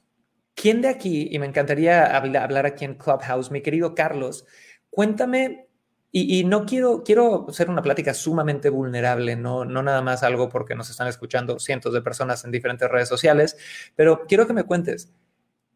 ¿quién 0.54 0.80
de 0.82 0.88
aquí, 0.88 1.28
y 1.30 1.38
me 1.38 1.46
encantaría 1.46 2.16
hablar 2.16 2.66
aquí 2.66 2.84
en 2.84 2.94
Clubhouse, 2.94 3.50
mi 3.50 3.62
querido 3.62 3.94
Carlos, 3.94 4.44
cuéntame 4.90 5.68
y, 6.12 6.42
no 6.42 6.66
quiero, 6.66 7.04
quiero 7.04 7.46
hacer 7.48 7.70
una 7.70 7.82
plática 7.82 8.14
sumamente 8.14 8.68
vulnerable, 8.68 9.36
no, 9.36 9.64
no 9.64 9.80
nada 9.80 10.02
más 10.02 10.24
algo 10.24 10.48
porque 10.48 10.74
nos 10.74 10.90
están 10.90 11.06
escuchando 11.06 11.60
cientos 11.60 11.92
de 11.92 12.02
personas 12.02 12.44
en 12.44 12.50
diferentes 12.50 12.90
redes 12.90 13.08
sociales, 13.08 13.56
pero 13.94 14.26
quiero 14.26 14.44
que 14.44 14.52
me 14.52 14.64
cuentes, 14.64 15.12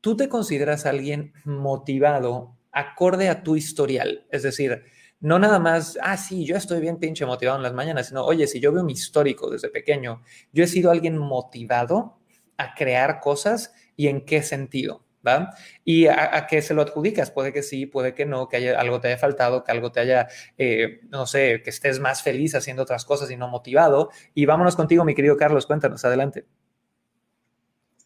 ¿tú 0.04 0.14
te 0.18 0.28
consideras 0.28 0.84
alguien 0.84 1.32
motivado 1.46 2.58
acorde 2.72 3.30
a 3.30 3.42
tu 3.42 3.56
historial? 3.56 4.26
Es 4.30 4.42
decir, 4.42 4.84
no 5.18 5.38
nada 5.38 5.58
más, 5.58 5.98
ah, 6.02 6.18
sí, 6.18 6.44
yo 6.44 6.56
estoy 6.56 6.82
bien 6.82 6.98
pinche 6.98 7.24
motivado 7.24 7.56
en 7.56 7.62
las 7.62 7.72
mañanas, 7.72 8.08
sino, 8.08 8.22
oye, 8.22 8.46
si 8.46 8.60
yo 8.60 8.70
veo 8.70 8.84
mi 8.84 8.92
histórico 8.92 9.48
desde 9.48 9.70
pequeño, 9.70 10.22
yo 10.52 10.62
he 10.62 10.66
sido 10.66 10.90
alguien 10.90 11.16
motivado 11.16 12.18
a 12.58 12.74
crear 12.74 13.18
cosas 13.18 13.72
y 13.96 14.08
en 14.08 14.26
qué 14.26 14.42
sentido. 14.42 15.06
¿va? 15.26 15.54
¿Y 15.86 16.06
a, 16.06 16.46
qué 16.50 16.60
se 16.60 16.74
lo 16.74 16.82
adjudicas? 16.82 17.30
Puede 17.30 17.54
que 17.54 17.62
sí, 17.62 17.86
puede 17.86 18.12
que 18.12 18.26
no, 18.26 18.46
que 18.46 18.58
haya, 18.58 18.78
algo 18.78 19.00
te 19.00 19.08
haya 19.08 19.16
faltado, 19.16 19.64
que 19.64 19.72
algo 19.72 19.90
te 19.90 20.00
haya, 20.00 20.28
eh, 20.58 21.00
no 21.08 21.26
sé, 21.26 21.62
que 21.64 21.70
estés 21.70 21.98
más 21.98 22.22
feliz 22.22 22.54
haciendo 22.54 22.82
otras 22.82 23.06
cosas 23.06 23.30
y 23.30 23.38
no 23.38 23.48
motivado. 23.48 24.10
Y 24.34 24.44
vámonos 24.44 24.76
contigo, 24.76 25.02
mi 25.02 25.14
querido 25.14 25.38
Carlos, 25.38 25.64
cuéntanos, 25.64 26.04
adelante. 26.04 26.44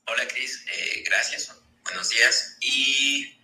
Hola, 0.07 0.23
Cris, 0.33 0.48
buenos 1.89 2.11
días. 2.11 2.57
Y 2.61 3.39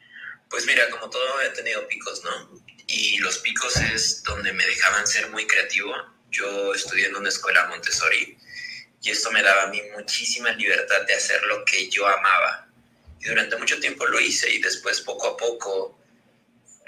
pues 0.49 0.67
mira, 0.67 0.89
como 0.91 1.11
todo 1.11 1.43
he 1.43 1.51
tenido 1.51 1.87
picos, 1.89 2.23
¿no? 2.25 2.63
Y 2.87 3.19
los 3.19 3.39
picos 3.39 3.77
es 3.77 4.23
donde 4.23 4.53
me 4.53 4.67
dejaban 4.67 5.07
ser 5.07 5.29
muy 5.31 5.47
creativo. 5.47 5.95
Yo 6.31 6.75
estudié 6.75 7.07
en 7.07 7.17
una 7.17 7.29
escuela 7.29 7.67
Montessori 7.67 8.39
y 9.03 9.11
esto 9.11 9.31
me 9.31 9.43
daba 9.43 9.65
a 9.65 9.67
mí 9.69 9.81
muchísima 9.95 10.51
libertad 10.53 11.03
de 11.07 11.15
hacer 11.15 11.43
lo 11.45 11.65
que 11.65 11.89
yo 11.91 12.07
amaba 12.07 12.69
y 13.21 13.27
durante 13.27 13.57
mucho 13.57 13.79
tiempo 13.81 14.07
lo 14.07 14.21
hice 14.21 14.51
y 14.51 14.61
después 14.61 15.01
poco 15.01 15.29
a 15.29 15.37
poco, 15.37 15.99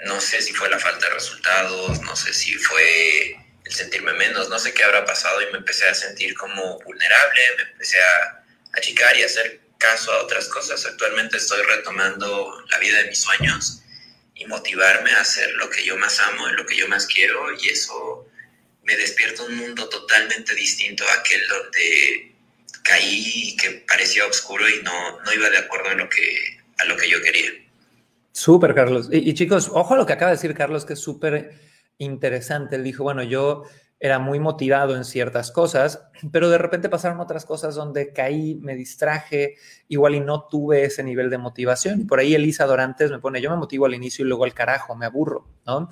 no 0.05 0.19
sé 0.21 0.41
si 0.41 0.53
fue 0.53 0.69
la 0.69 0.79
falta 0.79 1.07
de 1.07 1.13
resultados, 1.13 2.01
no 2.01 2.15
sé 2.15 2.33
si 2.33 2.53
fue 2.55 3.37
el 3.63 3.73
sentirme 3.73 4.13
menos, 4.13 4.49
no 4.49 4.59
sé 4.59 4.73
qué 4.73 4.83
habrá 4.83 5.05
pasado 5.05 5.41
y 5.41 5.51
me 5.51 5.59
empecé 5.59 5.87
a 5.87 5.93
sentir 5.93 6.35
como 6.35 6.79
vulnerable, 6.79 7.41
me 7.57 7.63
empecé 7.71 7.97
a 8.01 8.43
achicar 8.73 9.15
y 9.17 9.23
a 9.23 9.25
hacer 9.25 9.66
caso 9.77 10.11
a 10.11 10.23
otras 10.23 10.47
cosas. 10.47 10.85
Actualmente 10.85 11.37
estoy 11.37 11.61
retomando 11.63 12.63
la 12.69 12.79
vida 12.79 12.99
de 12.99 13.09
mis 13.09 13.19
sueños 13.19 13.81
y 14.35 14.45
motivarme 14.45 15.11
a 15.11 15.21
hacer 15.21 15.51
lo 15.53 15.69
que 15.69 15.83
yo 15.83 15.97
más 15.97 16.19
amo 16.19 16.49
y 16.49 16.53
lo 16.53 16.65
que 16.65 16.75
yo 16.75 16.87
más 16.87 17.07
quiero 17.07 17.53
y 17.59 17.69
eso 17.69 18.27
me 18.83 18.95
despierta 18.95 19.43
un 19.43 19.57
mundo 19.57 19.89
totalmente 19.89 20.55
distinto 20.55 21.03
a 21.07 21.19
aquel 21.19 21.41
donde 21.47 22.35
caí 22.83 23.49
y 23.49 23.57
que 23.57 23.83
parecía 23.87 24.25
oscuro 24.25 24.67
y 24.69 24.81
no, 24.83 25.19
no 25.21 25.33
iba 25.33 25.49
de 25.49 25.57
acuerdo 25.57 25.89
a 25.89 25.95
lo 25.95 26.07
que, 26.09 26.59
a 26.77 26.85
lo 26.85 26.95
que 26.95 27.09
yo 27.09 27.21
quería. 27.21 27.51
Súper, 28.31 28.73
Carlos. 28.75 29.09
Y, 29.11 29.33
chicos, 29.33 29.69
ojo 29.73 29.95
a 29.95 29.97
lo 29.97 30.05
que 30.05 30.13
acaba 30.13 30.31
de 30.31 30.37
decir 30.37 30.53
Carlos, 30.53 30.85
que 30.85 30.93
es 30.93 30.99
súper 30.99 31.55
interesante. 31.97 32.75
Él 32.75 32.83
dijo, 32.83 33.03
bueno, 33.03 33.23
yo 33.23 33.63
era 33.99 34.19
muy 34.19 34.39
motivado 34.39 34.95
en 34.95 35.03
ciertas 35.03 35.51
cosas, 35.51 36.07
pero 36.31 36.49
de 36.49 36.57
repente 36.57 36.89
pasaron 36.89 37.19
otras 37.19 37.45
cosas 37.45 37.75
donde 37.75 38.13
caí, 38.13 38.55
me 38.55 38.75
distraje, 38.75 39.55
igual 39.87 40.15
y 40.15 40.19
no 40.19 40.43
tuve 40.43 40.83
ese 40.83 41.03
nivel 41.03 41.29
de 41.29 41.39
motivación. 41.39 42.01
Y 42.01 42.05
por 42.05 42.19
ahí 42.19 42.35
Elisa 42.35 42.65
Dorantes 42.65 43.09
me 43.09 43.19
pone, 43.19 43.41
yo 43.41 43.49
me 43.49 43.57
motivo 43.57 43.85
al 43.85 43.95
inicio 43.95 44.23
y 44.23 44.27
luego 44.27 44.43
al 44.43 44.53
carajo, 44.53 44.95
me 44.95 45.07
aburro, 45.07 45.47
¿no? 45.65 45.89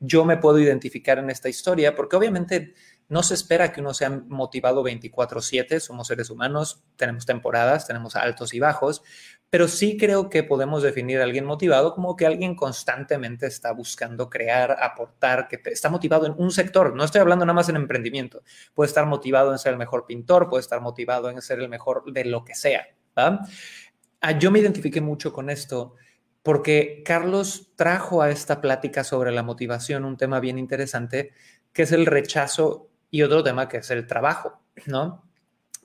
Yo 0.00 0.24
me 0.24 0.36
puedo 0.36 0.60
identificar 0.60 1.18
en 1.18 1.30
esta 1.30 1.48
historia 1.48 1.96
porque 1.96 2.14
obviamente 2.14 2.74
no 3.08 3.22
se 3.22 3.34
espera 3.34 3.72
que 3.72 3.80
uno 3.80 3.94
sea 3.94 4.10
motivado 4.10 4.82
24/7, 4.82 5.80
somos 5.80 6.08
seres 6.08 6.30
humanos, 6.30 6.82
tenemos 6.96 7.24
temporadas, 7.24 7.86
tenemos 7.86 8.16
altos 8.16 8.52
y 8.52 8.60
bajos, 8.60 9.02
pero 9.50 9.66
sí 9.66 9.96
creo 9.96 10.28
que 10.28 10.42
podemos 10.42 10.82
definir 10.82 11.20
a 11.20 11.24
alguien 11.24 11.46
motivado 11.46 11.94
como 11.94 12.16
que 12.16 12.26
alguien 12.26 12.54
constantemente 12.54 13.46
está 13.46 13.72
buscando 13.72 14.28
crear, 14.28 14.76
aportar, 14.82 15.48
que 15.48 15.60
está 15.70 15.88
motivado 15.88 16.26
en 16.26 16.34
un 16.36 16.50
sector. 16.50 16.94
No 16.94 17.04
estoy 17.04 17.22
hablando 17.22 17.46
nada 17.46 17.54
más 17.54 17.68
en 17.70 17.76
emprendimiento. 17.76 18.42
Puede 18.74 18.88
estar 18.88 19.06
motivado 19.06 19.52
en 19.52 19.58
ser 19.58 19.72
el 19.72 19.78
mejor 19.78 20.04
pintor, 20.04 20.50
puede 20.50 20.60
estar 20.60 20.82
motivado 20.82 21.30
en 21.30 21.40
ser 21.40 21.60
el 21.60 21.68
mejor 21.70 22.04
de 22.12 22.26
lo 22.26 22.44
que 22.44 22.54
sea. 22.54 22.86
Ah, 23.16 24.32
yo 24.38 24.50
me 24.50 24.58
identifiqué 24.58 25.00
mucho 25.00 25.32
con 25.32 25.48
esto 25.48 25.94
porque 26.42 27.02
Carlos 27.04 27.72
trajo 27.74 28.22
a 28.22 28.30
esta 28.30 28.60
plática 28.60 29.02
sobre 29.02 29.32
la 29.32 29.42
motivación 29.42 30.04
un 30.04 30.16
tema 30.16 30.40
bien 30.40 30.58
interesante, 30.58 31.32
que 31.72 31.82
es 31.82 31.92
el 31.92 32.06
rechazo 32.06 32.90
y 33.10 33.22
otro 33.22 33.42
tema 33.42 33.68
que 33.68 33.78
es 33.78 33.90
el 33.90 34.06
trabajo, 34.06 34.60
¿no? 34.86 35.24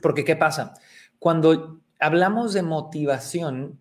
Porque 0.02 0.26
¿qué 0.26 0.36
pasa? 0.36 0.74
Cuando 1.20 1.82
hablamos 2.00 2.54
de 2.54 2.64
motivación, 2.64 3.80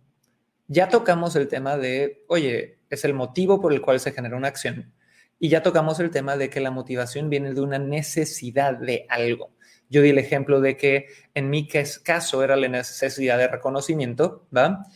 ya 0.68 0.88
tocamos 0.88 1.34
el 1.36 1.48
tema 1.48 1.76
de, 1.76 2.24
oye, 2.28 2.78
es 2.88 3.04
el 3.04 3.14
motivo 3.14 3.60
por 3.60 3.72
el 3.72 3.80
cual 3.80 4.00
se 4.00 4.12
genera 4.12 4.36
una 4.36 4.48
acción. 4.48 4.92
Y 5.38 5.48
ya 5.48 5.62
tocamos 5.62 5.98
el 5.98 6.10
tema 6.10 6.36
de 6.36 6.50
que 6.50 6.60
la 6.60 6.70
motivación 6.70 7.28
viene 7.28 7.52
de 7.52 7.60
una 7.60 7.78
necesidad 7.78 8.74
de 8.74 9.06
algo. 9.08 9.50
Yo 9.90 10.00
di 10.00 10.10
el 10.10 10.18
ejemplo 10.18 10.60
de 10.60 10.76
que 10.76 11.08
en 11.34 11.50
mi 11.50 11.66
caso 11.66 12.44
era 12.44 12.54
la 12.56 12.68
necesidad 12.68 13.38
de 13.38 13.48
reconocimiento, 13.48 14.46
¿va? 14.56 14.86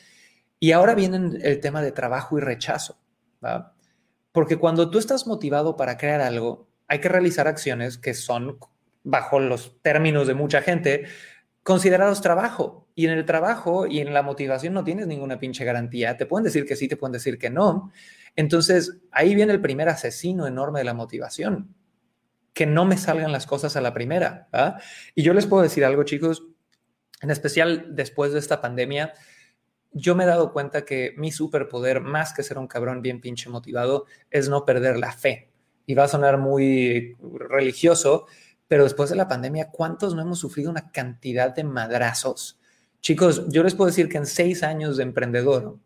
Y 0.61 0.73
ahora 0.73 0.95
viene 0.95 1.39
el 1.43 1.61
tema 1.61 1.83
de 1.83 1.93
trabajo 1.93 2.39
y 2.39 2.41
rechazo, 2.41 2.99
¿va? 3.45 3.75
Porque 4.33 4.57
cuando 4.57 4.89
tú 4.89 4.99
estás 4.99 5.27
motivado 5.27 5.77
para 5.77 5.97
crear 5.97 6.21
algo, 6.21 6.69
hay 6.89 7.01
que 7.01 7.09
realizar 7.09 7.49
acciones 7.49 7.99
que 7.99 8.15
son, 8.15 8.59
bajo 9.03 9.41
los 9.41 9.81
términos 9.83 10.27
de 10.27 10.35
mucha 10.35 10.63
gente, 10.63 11.07
considerados 11.63 12.21
trabajo. 12.21 12.89
Y 12.95 13.07
en 13.07 13.13
el 13.13 13.25
trabajo 13.25 13.87
y 13.87 14.01
en 14.01 14.15
la 14.15 14.23
motivación 14.23 14.73
no 14.73 14.85
tienes 14.85 15.07
ninguna 15.07 15.39
pinche 15.39 15.65
garantía. 15.65 16.17
Te 16.17 16.27
pueden 16.27 16.45
decir 16.45 16.65
que 16.65 16.77
sí, 16.77 16.89
te 16.89 16.97
pueden 16.97 17.13
decir 17.13 17.39
que 17.39 17.51
no. 17.51 17.91
Entonces, 18.37 18.99
ahí 19.11 19.35
viene 19.35 19.53
el 19.53 19.61
primer 19.61 19.89
asesino 19.89 20.47
enorme 20.47 20.81
de 20.81 20.85
la 20.85 20.95
motivación. 20.95 21.75
Que 22.55 22.67
no 22.67 22.85
me 22.85 22.97
salgan 22.97 23.33
las 23.33 23.47
cosas 23.47 23.77
a 23.77 23.81
la 23.81 23.93
primera. 23.93 24.49
Y 25.15 25.23
yo 25.23 25.35
les 25.35 25.47
puedo 25.47 25.63
decir 25.63 25.85
algo, 25.85 26.05
chicos, 26.05 26.47
en 27.21 27.31
especial 27.31 27.95
después 27.95 28.33
de 28.33 28.39
esta 28.39 28.61
pandemia, 28.61 29.13
yo 29.93 30.15
me 30.15 30.25
he 30.25 30.27
dado 30.27 30.53
cuenta 30.53 30.85
que 30.85 31.15
mi 31.17 31.33
superpoder, 31.33 32.01
más 32.01 32.33
que 32.33 32.43
ser 32.43 32.59
un 32.59 32.67
cabrón 32.67 33.03
bien 33.03 33.21
pinche 33.21 33.51
motivado, 33.51 34.07
es 34.31 34.49
no 34.49 34.65
perder 34.65 34.99
la 34.99 35.13
fe 35.13 35.51
y 35.87 35.95
va 35.95 36.05
a 36.05 36.09
sonar 36.09 36.39
muy 36.39 37.17
religioso, 37.21 38.27
pero 38.69 38.85
después 38.85 39.09
de 39.11 39.17
la 39.17 39.29
pandemia, 39.29 39.71
¿cuántos 39.71 40.15
no 40.15 40.23
hemos 40.23 40.41
sufrido 40.41 40.71
una 40.71 40.91
cantidad 40.91 41.55
de 41.55 41.65
madrazos? 41.65 42.59
Chicos, 43.01 43.45
yo 43.49 43.63
les 43.63 43.75
puedo 43.75 43.87
decir 43.87 44.09
que 44.09 44.19
en 44.19 44.27
seis 44.27 44.65
años 44.65 44.97
de 44.97 45.05
emprendedor, 45.05 45.79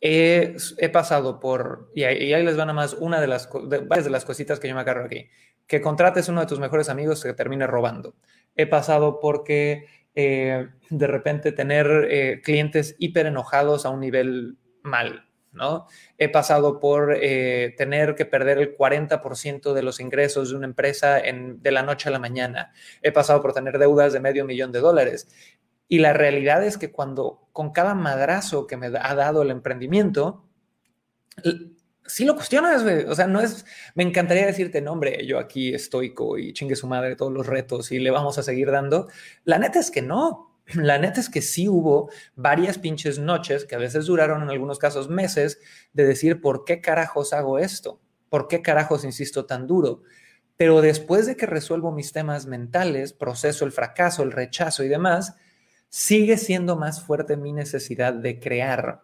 he, 0.00 0.56
pasado 0.92 1.40
por, 1.40 1.90
y 1.94 2.04
ahí, 2.04 2.44
les 2.44 2.56
van 2.56 2.70
a 2.70 2.72
más 2.72 2.94
una 2.94 3.20
de 3.20 3.26
las, 3.26 3.48
varias 3.50 4.04
de 4.04 4.10
las 4.10 4.24
cositas 4.24 4.60
que 4.60 4.68
yo 4.68 4.74
me 4.74 4.80
agarro 4.80 5.04
aquí, 5.04 5.28
que 5.66 5.80
contrates 5.80 6.28
uno 6.28 6.40
de 6.40 6.46
tus 6.46 6.58
mejores 6.58 6.88
amigos 6.88 7.22
que 7.22 7.32
termine 7.32 7.66
robando. 7.66 8.14
He 8.56 8.66
pasado 8.66 9.20
porque 9.20 9.86
eh, 10.14 10.68
de 10.90 11.06
repente 11.06 11.52
tener 11.52 12.08
eh, 12.10 12.40
clientes 12.42 12.96
hiper 12.98 13.26
enojados 13.26 13.86
a 13.86 13.90
un 13.90 14.00
nivel 14.00 14.58
mal, 14.82 15.28
¿no? 15.52 15.86
He 16.18 16.28
pasado 16.28 16.80
por 16.80 17.16
eh, 17.20 17.74
tener 17.76 18.14
que 18.14 18.24
perder 18.24 18.58
el 18.58 18.76
40% 18.76 19.72
de 19.72 19.82
los 19.82 20.00
ingresos 20.00 20.50
de 20.50 20.56
una 20.56 20.66
empresa 20.66 21.18
en, 21.20 21.62
de 21.62 21.70
la 21.70 21.82
noche 21.82 22.08
a 22.08 22.12
la 22.12 22.18
mañana. 22.18 22.72
He 23.02 23.12
pasado 23.12 23.40
por 23.40 23.52
tener 23.52 23.78
deudas 23.78 24.12
de 24.12 24.20
medio 24.20 24.44
millón 24.44 24.72
de 24.72 24.80
dólares. 24.80 25.28
Y 25.88 25.98
la 25.98 26.12
realidad 26.12 26.64
es 26.64 26.78
que 26.78 26.90
cuando 26.90 27.48
con 27.52 27.72
cada 27.72 27.94
madrazo 27.94 28.66
que 28.66 28.76
me 28.76 28.86
ha 28.86 29.14
dado 29.14 29.42
el 29.42 29.50
emprendimiento, 29.50 30.48
sí 32.06 32.24
lo 32.24 32.34
cuestionas. 32.34 32.82
O 33.08 33.14
sea, 33.14 33.26
no 33.26 33.40
es, 33.40 33.64
me 33.94 34.02
encantaría 34.02 34.46
decirte, 34.46 34.80
no, 34.80 34.92
hombre, 34.92 35.26
yo 35.26 35.38
aquí 35.38 35.74
estoico 35.74 36.38
y 36.38 36.52
chingue 36.52 36.76
su 36.76 36.86
madre 36.86 37.16
todos 37.16 37.32
los 37.32 37.46
retos 37.46 37.92
y 37.92 37.98
le 37.98 38.10
vamos 38.10 38.38
a 38.38 38.42
seguir 38.42 38.70
dando. 38.70 39.08
La 39.44 39.58
neta 39.58 39.78
es 39.78 39.90
que 39.90 40.02
no. 40.02 40.51
La 40.74 40.98
neta 40.98 41.20
es 41.20 41.28
que 41.28 41.42
sí 41.42 41.68
hubo 41.68 42.10
varias 42.34 42.78
pinches 42.78 43.18
noches, 43.18 43.64
que 43.64 43.74
a 43.74 43.78
veces 43.78 44.06
duraron 44.06 44.42
en 44.42 44.50
algunos 44.50 44.78
casos 44.78 45.08
meses, 45.08 45.60
de 45.92 46.04
decir, 46.04 46.40
¿por 46.40 46.64
qué 46.64 46.80
carajos 46.80 47.32
hago 47.32 47.58
esto? 47.58 48.00
¿Por 48.28 48.48
qué 48.48 48.62
carajos 48.62 49.04
insisto 49.04 49.44
tan 49.44 49.66
duro? 49.66 50.02
Pero 50.56 50.80
después 50.80 51.26
de 51.26 51.36
que 51.36 51.46
resuelvo 51.46 51.92
mis 51.92 52.12
temas 52.12 52.46
mentales, 52.46 53.12
proceso 53.12 53.64
el 53.64 53.72
fracaso, 53.72 54.22
el 54.22 54.32
rechazo 54.32 54.84
y 54.84 54.88
demás, 54.88 55.34
sigue 55.88 56.38
siendo 56.38 56.76
más 56.76 57.02
fuerte 57.02 57.36
mi 57.36 57.52
necesidad 57.52 58.14
de 58.14 58.40
crear. 58.40 59.02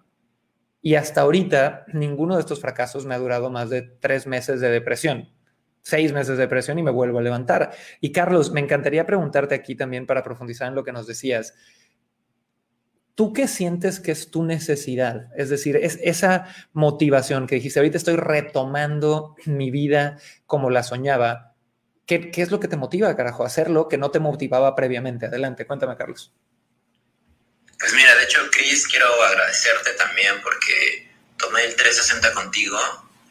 Y 0.81 0.95
hasta 0.95 1.23
ahorita, 1.23 1.87
ninguno 1.93 2.37
de 2.37 2.41
estos 2.41 2.61
fracasos 2.61 3.05
me 3.05 3.15
ha 3.15 3.19
durado 3.19 3.51
más 3.51 3.69
de 3.69 3.83
tres 3.83 4.27
meses 4.27 4.61
de 4.61 4.71
depresión, 4.71 5.29
seis 5.83 6.13
meses 6.13 6.37
de 6.37 6.45
depresión 6.45 6.79
y 6.79 6.83
me 6.83 6.91
vuelvo 6.91 7.19
a 7.19 7.23
levantar. 7.23 7.71
Y 8.01 8.13
Carlos, 8.13 8.53
me 8.53 8.61
encantaría 8.61 9.07
preguntarte 9.07 9.55
aquí 9.55 9.75
también 9.75 10.07
para 10.07 10.23
profundizar 10.23 10.69
en 10.69 10.75
lo 10.75 10.85
que 10.85 10.93
nos 10.93 11.07
decías. 11.07 11.55
¿Tú 13.15 13.33
qué 13.33 13.49
sientes 13.49 13.99
que 13.99 14.13
es 14.13 14.31
tu 14.31 14.45
necesidad? 14.45 15.29
Es 15.37 15.49
decir, 15.49 15.77
es 15.77 15.99
esa 16.03 16.47
motivación 16.73 17.47
que 17.47 17.57
dijiste, 17.57 17.81
ahorita 17.81 17.97
estoy 17.99 18.17
retomando 18.17 19.35
mi 19.45 19.71
vida 19.71 20.19
como 20.47 20.71
la 20.71 20.85
soñaba. 20.85 21.57
¿Qué, 22.07 22.31
qué 22.31 22.43
es 22.43 22.51
lo 22.51 22.61
que 22.61 22.69
te 22.69 22.77
motiva, 22.77 23.15
carajo, 23.17 23.43
a 23.43 23.47
hacerlo 23.47 23.89
que 23.89 23.99
no 23.99 24.11
te 24.11 24.21
motivaba 24.21 24.77
previamente? 24.77 25.27
Adelante, 25.27 25.67
cuéntame, 25.67 25.97
Carlos. 25.97 26.33
Pues 27.79 27.93
mira, 27.95 28.15
de 28.17 28.25
hecho, 28.25 28.41
Chris, 28.51 28.87
quiero 28.89 29.07
agradecerte 29.23 29.93
también 29.93 30.35
porque 30.43 31.09
tomé 31.39 31.65
el 31.65 31.77
360 31.77 32.33
contigo 32.35 32.79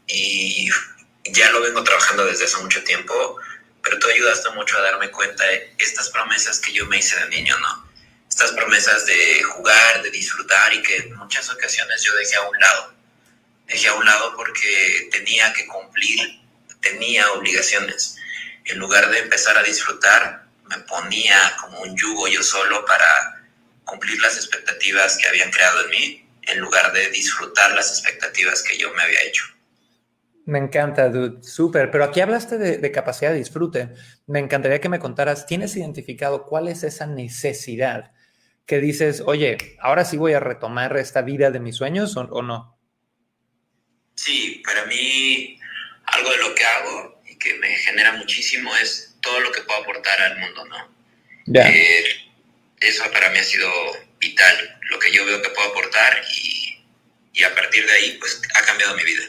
y 0.07 0.69
ya 1.33 1.49
lo 1.51 1.61
vengo 1.61 1.83
trabajando 1.83 2.25
desde 2.25 2.45
hace 2.45 2.57
mucho 2.57 2.83
tiempo, 2.83 3.37
pero 3.83 3.99
tú 3.99 4.07
ayudaste 4.07 4.49
mucho 4.51 4.77
a 4.77 4.81
darme 4.81 5.11
cuenta 5.11 5.43
de 5.45 5.73
estas 5.77 6.09
promesas 6.09 6.59
que 6.59 6.73
yo 6.73 6.85
me 6.87 6.97
hice 6.97 7.17
de 7.19 7.29
niño, 7.29 7.57
¿no? 7.59 7.87
Estas 8.29 8.51
promesas 8.51 9.05
de 9.05 9.43
jugar, 9.43 10.03
de 10.03 10.11
disfrutar 10.11 10.73
y 10.73 10.81
que 10.81 10.97
en 10.97 11.15
muchas 11.15 11.49
ocasiones 11.49 12.03
yo 12.03 12.13
dejé 12.15 12.35
a 12.35 12.41
un 12.41 12.59
lado. 12.59 12.93
Dejé 13.65 13.87
a 13.87 13.93
un 13.93 14.05
lado 14.05 14.35
porque 14.35 15.09
tenía 15.11 15.51
que 15.53 15.65
cumplir, 15.67 16.39
tenía 16.81 17.31
obligaciones. 17.31 18.17
En 18.65 18.79
lugar 18.79 19.09
de 19.09 19.19
empezar 19.19 19.57
a 19.57 19.63
disfrutar, 19.63 20.45
me 20.65 20.77
ponía 20.79 21.55
como 21.61 21.79
un 21.81 21.97
yugo 21.97 22.27
yo 22.27 22.43
solo 22.43 22.85
para 22.85 23.41
cumplir 23.85 24.21
las 24.21 24.35
expectativas 24.35 25.17
que 25.17 25.27
habían 25.27 25.49
creado 25.49 25.85
en 25.85 25.89
mí 25.89 26.27
en 26.47 26.59
lugar 26.59 26.91
de 26.93 27.09
disfrutar 27.09 27.71
las 27.73 27.89
expectativas 27.89 28.63
que 28.63 28.77
yo 28.77 28.91
me 28.93 29.03
había 29.03 29.21
hecho. 29.23 29.43
Me 30.47 30.59
encanta, 30.59 31.09
dude. 31.09 31.43
Súper. 31.43 31.91
Pero 31.91 32.05
aquí 32.05 32.21
hablaste 32.21 32.57
de, 32.57 32.91
capacidad 32.93 33.31
de 33.31 33.37
disfrute. 33.37 33.89
Me 34.27 34.39
encantaría 34.39 34.79
que 34.79 34.87
me 34.87 34.97
contaras, 34.97 35.45
¿tienes 35.45 35.75
identificado 35.75 36.45
cuál 36.45 36.69
es 36.69 36.83
esa 36.83 37.05
necesidad 37.05 38.13
que 38.65 38.79
dices, 38.79 39.21
oye, 39.25 39.57
ahora 39.81 40.05
sí 40.05 40.15
voy 40.15 40.31
a 40.31 40.39
retomar 40.39 40.95
esta 40.95 41.21
vida 41.21 41.51
de 41.51 41.59
mis 41.59 41.75
sueños 41.75 42.15
o, 42.15 42.41
no? 42.41 42.79
Sí, 44.15 44.63
para 44.65 44.85
mí 44.85 45.59
algo 46.05 46.31
de 46.31 46.37
lo 46.37 46.55
que 46.55 46.63
hago 46.63 47.21
y 47.29 47.37
que 47.37 47.55
me 47.55 47.67
genera 47.75 48.13
muchísimo 48.13 48.73
es 48.77 49.17
todo 49.21 49.41
lo 49.41 49.51
que 49.51 49.61
puedo 49.63 49.81
aportar 49.81 50.21
al 50.21 50.39
mundo, 50.39 50.65
¿no? 50.65 50.77
Ya. 51.47 51.69
Eh, 51.69 52.05
eso 52.79 53.03
para 53.11 53.31
mí 53.31 53.37
ha 53.37 53.43
sido 53.43 53.69
vital, 54.17 54.79
lo 54.91 54.97
que 54.97 55.11
yo 55.11 55.25
veo 55.25 55.41
que 55.41 55.49
puedo 55.49 55.71
aportar 55.71 56.21
y, 56.31 56.85
y 57.33 57.43
a 57.43 57.53
partir 57.53 57.85
de 57.85 57.91
ahí 57.91 58.17
pues 58.17 58.41
ha 58.55 58.65
cambiado 58.65 58.95
mi 58.95 59.03
vida. 59.03 59.23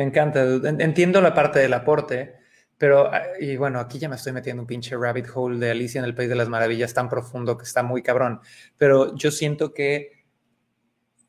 Me 0.00 0.06
encanta, 0.06 0.42
entiendo 0.42 1.20
la 1.20 1.34
parte 1.34 1.58
del 1.58 1.74
aporte, 1.74 2.36
pero, 2.78 3.10
y 3.38 3.58
bueno, 3.58 3.78
aquí 3.80 3.98
ya 3.98 4.08
me 4.08 4.16
estoy 4.16 4.32
metiendo 4.32 4.62
un 4.62 4.66
pinche 4.66 4.96
rabbit 4.96 5.26
hole 5.34 5.58
de 5.58 5.70
Alicia 5.70 5.98
en 5.98 6.06
el 6.06 6.14
País 6.14 6.30
de 6.30 6.36
las 6.36 6.48
Maravillas 6.48 6.94
tan 6.94 7.10
profundo 7.10 7.58
que 7.58 7.64
está 7.64 7.82
muy 7.82 8.02
cabrón, 8.02 8.40
pero 8.78 9.14
yo 9.14 9.30
siento 9.30 9.74
que 9.74 10.24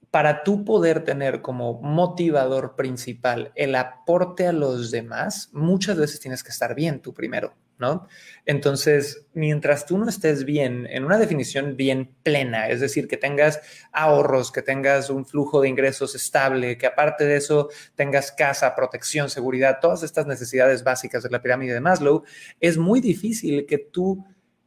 para 0.09 0.43
tú 0.43 0.63
poder 0.63 1.03
tener 1.03 1.41
como 1.41 1.81
motivador 1.81 2.77
principal 2.77 3.51
el 3.55 3.75
aporte 3.75 4.47
a 4.47 4.53
los 4.53 4.89
demás, 4.89 5.49
muchas 5.51 5.97
veces 5.97 6.21
tienes 6.21 6.41
que 6.41 6.51
estar 6.51 6.73
bien 6.73 7.01
tú 7.01 7.13
primero. 7.13 7.53
¿No? 7.81 8.07
Entonces, 8.45 9.25
mientras 9.33 9.85
tú 9.85 9.97
no 9.97 10.07
estés 10.07 10.45
bien, 10.45 10.87
en 10.89 11.03
una 11.03 11.17
definición 11.17 11.75
bien 11.75 12.15
plena, 12.23 12.69
es 12.69 12.79
decir, 12.79 13.09
que 13.09 13.17
tengas 13.17 13.59
ahorros, 13.91 14.53
que 14.53 14.61
tengas 14.61 15.09
un 15.09 15.25
flujo 15.25 15.59
de 15.59 15.67
ingresos 15.67 16.15
estable, 16.15 16.77
que 16.77 16.85
aparte 16.85 17.25
de 17.25 17.35
eso 17.35 17.69
tengas 17.95 18.31
casa, 18.31 18.73
protección, 18.75 19.29
seguridad, 19.29 19.79
todas 19.81 20.03
estas 20.03 20.27
necesidades 20.27 20.83
básicas 20.85 21.23
de 21.23 21.29
la 21.29 21.41
pirámide 21.41 21.73
de 21.73 21.81
Maslow, 21.81 22.23
es 22.61 22.77
muy 22.77 23.01
difícil 23.01 23.65
que 23.65 23.79
tu 23.79 24.23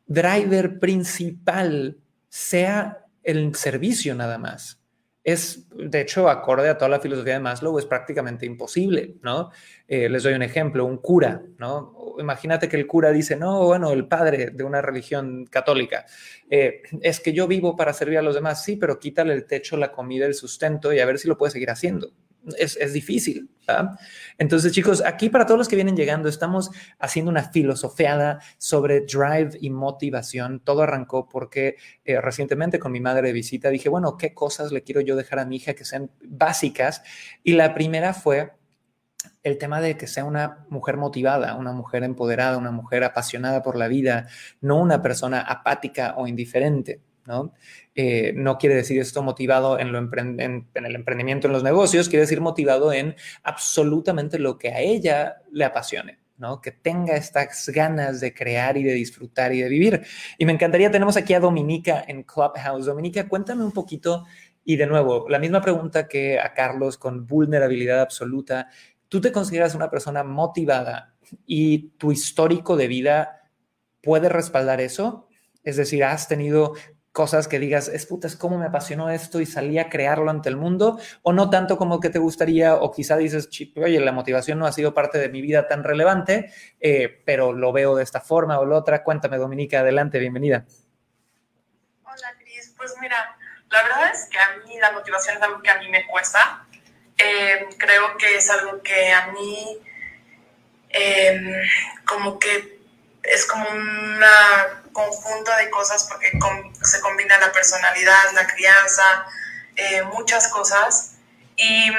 driver 0.07 0.79
principal 0.79 1.97
sea 2.29 3.07
el 3.23 3.55
servicio 3.55 4.15
nada 4.15 4.37
más 4.37 4.84
es, 5.25 5.67
de 5.75 6.03
hecho, 6.03 6.29
acorde 6.29 6.69
a 6.69 6.77
toda 6.77 6.91
la 6.91 7.01
filosofía 7.01 7.35
de 7.35 7.41
Maslow, 7.41 7.79
es 7.79 7.87
prácticamente 7.87 8.45
imposible, 8.45 9.17
¿no? 9.23 9.51
Eh, 9.89 10.09
les 10.11 10.23
doy 10.23 10.35
un 10.35 10.43
ejemplo, 10.43 10.85
un 10.85 10.99
cura, 10.99 11.43
¿no? 11.59 12.15
Imagínate 12.19 12.69
que 12.69 12.77
el 12.77 12.87
cura 12.87 13.11
dice, 13.11 13.35
no, 13.35 13.65
bueno, 13.65 13.91
el 13.91 14.07
padre 14.07 14.51
de 14.51 14.65
una 14.65 14.83
religión 14.83 15.47
católica, 15.47 16.05
eh, 16.51 16.83
es 17.01 17.21
que 17.21 17.33
yo 17.33 17.49
vivo 17.49 17.75
para 17.75 17.95
servir 17.95 18.19
a 18.19 18.23
los 18.23 18.35
demás, 18.35 18.63
sí, 18.63 18.77
pero 18.77 18.99
quítale 18.99 19.33
el 19.33 19.47
techo, 19.47 19.79
la 19.79 19.91
comida, 19.91 20.27
el 20.27 20.35
sustento 20.35 20.93
y 20.93 21.01
a 21.01 21.07
ver 21.07 21.19
si 21.19 21.27
lo 21.27 21.39
puede 21.39 21.53
seguir 21.53 21.71
haciendo 21.71 22.13
es, 22.59 22.93
difícil. 22.93 23.51
Entonces, 24.39 24.73
chicos, 24.73 25.03
aquí 25.05 25.29
para 25.29 25.47
todos 25.47 25.59
los 25.59 25.69
que 25.69 25.77
vienen 25.77 25.97
llegando, 25.97 26.29
estamos 26.29 26.71
haciendo 26.99 27.31
una 27.31 27.51
filosofiada 27.51 28.41
sobre 28.59 29.01
drive 29.01 29.57
y 29.61 29.71
motivación. 29.71 30.61
Todo 30.61 30.83
arrancó 30.83 31.29
porque 31.29 31.77
eh, 32.05 32.21
recientemente 32.21 32.79
con 32.79 32.93
mi 32.93 33.01
madre 33.01 33.29
de 33.29 33.33
visita 33.33 33.71
dije, 33.71 33.89
bueno, 33.89 34.17
¿qué 34.17 34.35
cosas 34.35 34.73
le 34.73 34.83
quiero 34.83 35.01
yo 35.01 35.17
dejar 35.17 35.39
a 35.39 35.47
mi 35.47 35.57
hija 35.57 35.75
que 35.75 35.85
sean 35.85 36.11
básicas? 36.23 37.03
Y 37.43 37.55
la 37.55 37.75
primera 37.75 38.13
fue 38.13 38.53
el 39.43 39.59
tema 39.59 39.81
de 39.81 39.97
que 39.97 40.07
sea 40.07 40.25
una 40.25 40.67
mujer 40.69 40.97
motivada, 40.97 41.55
una 41.57 41.73
mujer 41.73 42.03
empoderada, 42.03 42.59
una 42.59 42.71
mujer 42.71 43.05
apasionada 43.05 43.63
por 43.63 43.77
la 43.77 43.89
vida, 43.89 44.27
no 44.61 44.81
una 44.81 45.03
persona 45.03 45.41
apática 45.41 46.15
o 46.17 46.27
indiferente. 46.27 47.01
¿No? 47.27 47.55
Eh, 47.95 48.33
no 48.37 48.59
quiere 48.59 48.75
decir 48.75 49.01
esto 49.01 49.23
motivado 49.23 49.79
en, 49.79 49.93
lo 49.93 49.99
en, 49.99 50.69
el 50.75 50.95
emprendimiento, 50.95 51.47
en 51.47 51.53
los 51.53 51.63
negocios, 51.63 52.09
quiere 52.09 52.23
decir 52.23 52.41
motivado 52.41 52.93
en 52.93 53.15
absolutamente 53.43 54.39
lo 54.39 54.59
que 54.59 54.71
a 54.71 54.81
ella 54.81 55.37
le 55.51 55.65
apasione. 55.65 56.19
¿no? 56.37 56.61
Que 56.61 56.73
tenga 56.73 57.15
estas 57.15 57.69
ganas 57.69 58.21
de 58.21 58.35
crear 58.35 58.77
y 58.77 58.83
de 58.83 58.93
disfrutar 58.93 59.53
y 59.53 59.63
de 59.63 59.69
vivir. 59.69 60.03
Y 60.37 60.45
me 60.45 60.53
encantaría, 60.53 60.91
tenemos 60.91 61.17
aquí 61.17 61.33
a 61.33 61.41
Dominica 61.41 62.05
en 62.09 62.25
Clubhouse. 62.25 62.87
Dominica, 62.87 63.29
cuéntame 63.29 63.63
un 63.63 63.71
poquito, 63.71 64.25
y 64.65 64.77
de 64.77 64.87
nuevo, 64.87 65.29
la 65.29 65.39
misma 65.39 65.61
pregunta 65.61 66.09
que 66.09 66.41
a 66.41 66.55
Carlos 66.55 66.97
con 66.97 67.27
vulnerabilidad 67.27 68.01
absoluta. 68.01 68.69
¿Tú 69.09 69.21
te 69.21 69.31
consideras 69.31 69.75
una 69.75 69.91
persona 69.91 70.25
motivada 70.25 71.15
y 71.47 71.91
tu 71.99 72.13
histórico 72.13 72.77
de 72.77 72.89
vida 72.89 73.51
puede 74.03 74.29
respaldar 74.31 74.81
eso? 74.81 75.29
Es 75.63 75.77
decir, 75.77 76.03
has 76.03 76.29
tenido 76.29 76.75
cosas 77.15 77.47
que 77.47 77.61
digas, 77.61 77.87
es 77.87 78.07
puta, 78.07 78.27
es 78.27 78.35
cómo 78.35 78.59
me 78.59 78.67
apasionó 78.67 79.09
esto 79.09 79.41
y 79.41 79.47
salí 79.47 79.79
a 79.79 79.89
crearlo 79.89 80.29
ante 80.33 80.49
el 80.49 80.57
mundo, 80.57 80.99
o 81.23 81.33
no 81.33 81.49
tanto 81.49 81.79
como 81.79 82.01
que 82.01 82.11
te 82.11 82.19
gustaría, 82.19 82.75
o 82.75 82.91
quizá 82.91 83.17
dices, 83.17 83.49
oye, 83.77 84.01
la 84.01 84.11
motivación 84.11 84.59
no 84.59 84.67
ha 84.67 84.73
sido 84.73 84.95
parte 84.95 85.19
de 85.19 85.29
mi 85.29 85.41
vida 85.41 85.69
tan 85.69 85.85
relevante, 85.85 86.53
eh, 86.81 87.23
pero 87.25 87.53
lo 87.53 87.73
veo 87.73 87.95
de 87.95 88.03
esta 88.03 88.21
forma 88.21 88.59
o 88.59 88.67
la 88.67 88.77
otra. 88.77 89.05
Cuéntame, 89.05 89.39
Dominica, 89.39 89.79
adelante, 89.79 90.19
bienvenida. 90.19 90.65
Hola, 92.03 92.35
Cris. 92.41 92.75
Pues 92.77 92.93
mira, 93.01 93.37
la 93.71 93.83
verdad 93.85 94.11
es 94.13 94.29
que 94.29 94.39
a 94.39 94.57
mí 94.67 94.77
la 94.81 94.91
motivación 94.91 95.37
es 95.37 95.43
algo 95.43 95.63
que 95.63 95.71
a 95.71 95.79
mí 95.79 95.89
me 95.91 96.05
cuesta. 96.09 96.67
Eh, 97.17 97.69
creo 97.79 98.17
que 98.19 98.39
es 98.39 98.51
algo 98.51 98.83
que 98.83 99.13
a 99.13 99.29
mí 99.29 99.79
em, 100.89 101.63
como 102.05 102.41
que 102.41 102.74
es 103.25 103.47
como 103.47 103.69
un 103.69 104.21
conjunto 104.93 105.55
de 105.57 105.71
cosas 105.71 106.05
porque 106.05 106.31
se 106.83 107.01
combina 107.01 107.39
la 107.39 107.53
personalidad, 107.53 108.33
la 108.35 108.47
crianza, 108.47 109.27
eh, 109.77 110.03
muchas 110.03 110.49
cosas. 110.49 111.17
Y, 111.57 111.91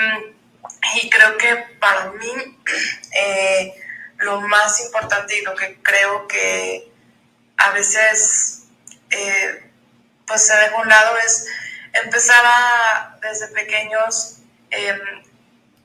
y, 0.95 1.09
creo 1.09 1.37
que 1.37 1.55
para 1.79 2.11
mí 2.11 2.59
eh, 3.11 3.73
lo 4.17 4.41
más 4.41 4.79
importante 4.81 5.37
y 5.37 5.41
lo 5.41 5.55
que 5.55 5.79
creo 5.81 6.27
que 6.27 6.91
a 7.57 7.71
veces 7.71 8.63
eh, 9.09 9.71
pues 10.25 10.45
se 10.45 10.55
deja 10.55 10.75
un 10.77 10.89
lado 10.89 11.17
es 11.25 11.47
empezar 11.93 12.43
a, 12.45 13.17
desde 13.21 13.47
pequeños, 13.49 14.37
em, 14.69 14.99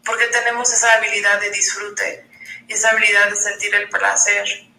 porque 0.05 0.26
tenemos 0.26 0.72
esa 0.72 0.94
habilidad 0.94 1.40
de 1.40 1.50
disfrute 1.50 2.26
y 2.66 2.72
esa 2.72 2.90
habilidad 2.90 3.29
de 3.31 3.37
sentir 3.37 3.74
el 3.74 3.88
placer. 3.88 4.69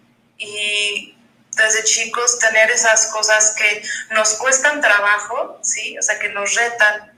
Y 0.43 1.15
desde 1.55 1.83
chicos 1.83 2.39
tener 2.39 2.71
esas 2.71 3.07
cosas 3.07 3.53
que 3.55 3.83
nos 4.09 4.33
cuestan 4.35 4.81
trabajo, 4.81 5.59
¿sí? 5.61 5.97
O 5.97 6.01
sea, 6.01 6.17
que 6.17 6.29
nos 6.29 6.55
retan, 6.55 7.13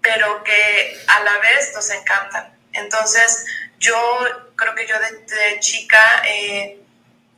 pero 0.00 0.42
que 0.44 1.04
a 1.06 1.20
la 1.24 1.38
vez 1.38 1.72
nos 1.74 1.90
encantan. 1.90 2.56
Entonces, 2.72 3.44
yo 3.78 3.98
creo 4.56 4.74
que 4.74 4.86
yo 4.86 4.94
de, 4.98 5.60
chica, 5.60 6.22
eh, 6.26 6.78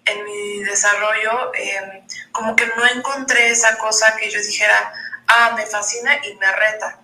en 0.04 0.24
mi 0.24 0.64
desarrollo, 0.64 1.52
em, 1.54 2.06
como 2.32 2.54
que 2.54 2.66
no 2.66 2.86
encontré 2.86 3.50
esa 3.50 3.78
cosa 3.78 4.16
que 4.16 4.30
yo 4.30 4.38
dijera, 4.40 4.92
ah, 5.26 5.54
me 5.56 5.64
fascina 5.64 6.14
y 6.26 6.34
me 6.34 6.52
reta, 6.52 6.98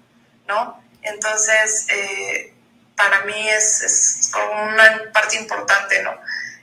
¿no? 0.47 0.83
Entonces, 1.03 1.87
eh, 1.89 2.53
para 2.97 3.25
mí 3.25 3.49
es, 3.49 4.31
como 4.33 4.65
una 4.65 5.11
parte 5.13 5.37
importante, 5.37 6.03
¿no? 6.03 6.13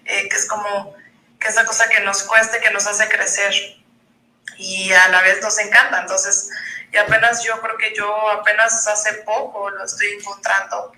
Eh, 0.05 0.29
que 0.29 0.35
es 0.37 0.47
como 0.47 0.95
que 1.39 1.47
esa 1.47 1.65
cosa 1.65 1.87
que 1.89 2.01
nos 2.01 2.23
cueste, 2.23 2.59
que 2.59 2.71
nos 2.71 2.87
hace 2.87 3.07
crecer 3.07 3.53
y 4.57 4.91
a 4.91 5.09
la 5.09 5.21
vez 5.21 5.41
nos 5.41 5.57
encanta. 5.59 6.01
Entonces, 6.01 6.49
y 6.91 6.97
apenas 6.97 7.43
yo 7.43 7.59
creo 7.61 7.77
que 7.77 7.93
yo 7.95 8.29
apenas 8.31 8.87
hace 8.87 9.13
poco 9.25 9.69
lo 9.69 9.83
estoy 9.83 10.07
encontrando. 10.19 10.93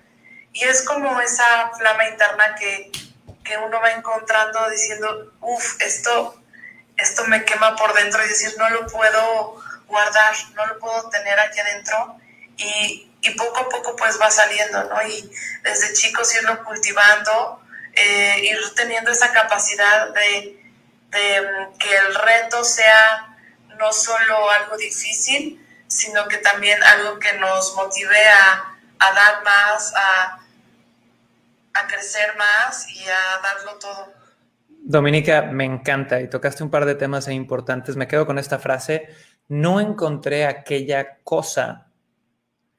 Y 0.52 0.64
es 0.64 0.82
como 0.82 1.20
esa 1.20 1.70
flama 1.76 2.08
interna 2.08 2.54
que, 2.56 2.90
que 3.44 3.56
uno 3.58 3.80
va 3.80 3.92
encontrando 3.92 4.68
diciendo, 4.70 5.32
uff, 5.40 5.80
esto, 5.80 6.42
esto 6.96 7.24
me 7.26 7.44
quema 7.44 7.76
por 7.76 7.92
dentro 7.94 8.24
y 8.24 8.28
decir, 8.28 8.54
no 8.58 8.68
lo 8.70 8.86
puedo 8.86 9.62
guardar, 9.86 10.34
no 10.54 10.66
lo 10.66 10.78
puedo 10.78 11.08
tener 11.10 11.38
aquí 11.38 11.60
adentro. 11.60 12.16
Y, 12.56 13.10
y 13.22 13.30
poco 13.30 13.58
a 13.58 13.68
poco 13.68 13.96
pues 13.96 14.20
va 14.20 14.30
saliendo, 14.30 14.84
¿no? 14.84 15.02
Y 15.06 15.30
desde 15.62 15.92
chicos 15.92 16.34
irlo 16.34 16.64
cultivando, 16.64 17.59
eh, 18.00 18.44
ir 18.44 18.58
teniendo 18.74 19.10
esa 19.10 19.32
capacidad 19.32 20.12
de, 20.14 20.58
mm, 21.12 21.78
que 21.78 21.96
el 21.96 22.14
reto 22.14 22.64
sea 22.64 23.36
no 23.78 23.92
solo 23.92 24.50
algo 24.50 24.76
difícil, 24.76 25.64
sino 25.86 26.28
que 26.28 26.38
también 26.38 26.82
algo 26.82 27.18
que 27.18 27.32
nos 27.34 27.74
motive 27.76 28.28
a, 28.28 28.76
dar 29.14 29.42
más, 29.44 29.92
a 29.96 31.86
crecer 31.88 32.36
más 32.36 32.88
y 32.90 33.04
a 33.04 33.40
darlo 33.42 33.78
todo. 33.78 34.20
Dominica, 34.82 35.42
me 35.42 35.64
encanta 35.64 36.20
y 36.20 36.28
tocaste 36.28 36.62
un 36.64 36.70
par 36.70 36.84
de 36.86 36.94
temas 36.94 37.28
importantes. 37.28 37.96
Me 37.96 38.08
quedo 38.08 38.26
con 38.26 38.38
esta 38.38 38.58
frase. 38.58 39.08
No 39.48 39.80
encontré 39.80 40.46
aquella 40.46 41.18
cosa 41.22 41.86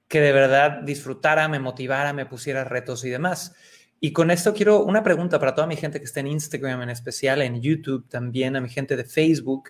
que 0.08 0.20
de 0.20 0.32
verdad 0.34 0.82
disfrutara, 0.82 1.48
me 1.48 1.60
motivara, 1.60 2.12
me 2.12 2.26
pusiera 2.26 2.64
retos 2.64 3.06
y 3.06 3.10
demás. 3.10 3.56
Y 4.04 4.14
con 4.14 4.32
esto 4.32 4.56
quiero 4.56 4.84
una 4.84 5.04
pregunta 5.04 5.38
para 5.38 5.54
toda 5.54 5.68
mi 5.68 5.76
gente 5.76 6.00
que 6.00 6.06
está 6.06 6.22
en 6.22 6.28
Instagram 6.28 6.82
en 6.82 6.90
especial, 6.90 7.44
en 7.44 7.62
YouTube 7.62 8.10
también, 8.10 8.56
a 8.56 8.62
mi 8.62 8.68
gente 8.68 8.98
de 8.98 9.04
Facebook. 9.04 9.70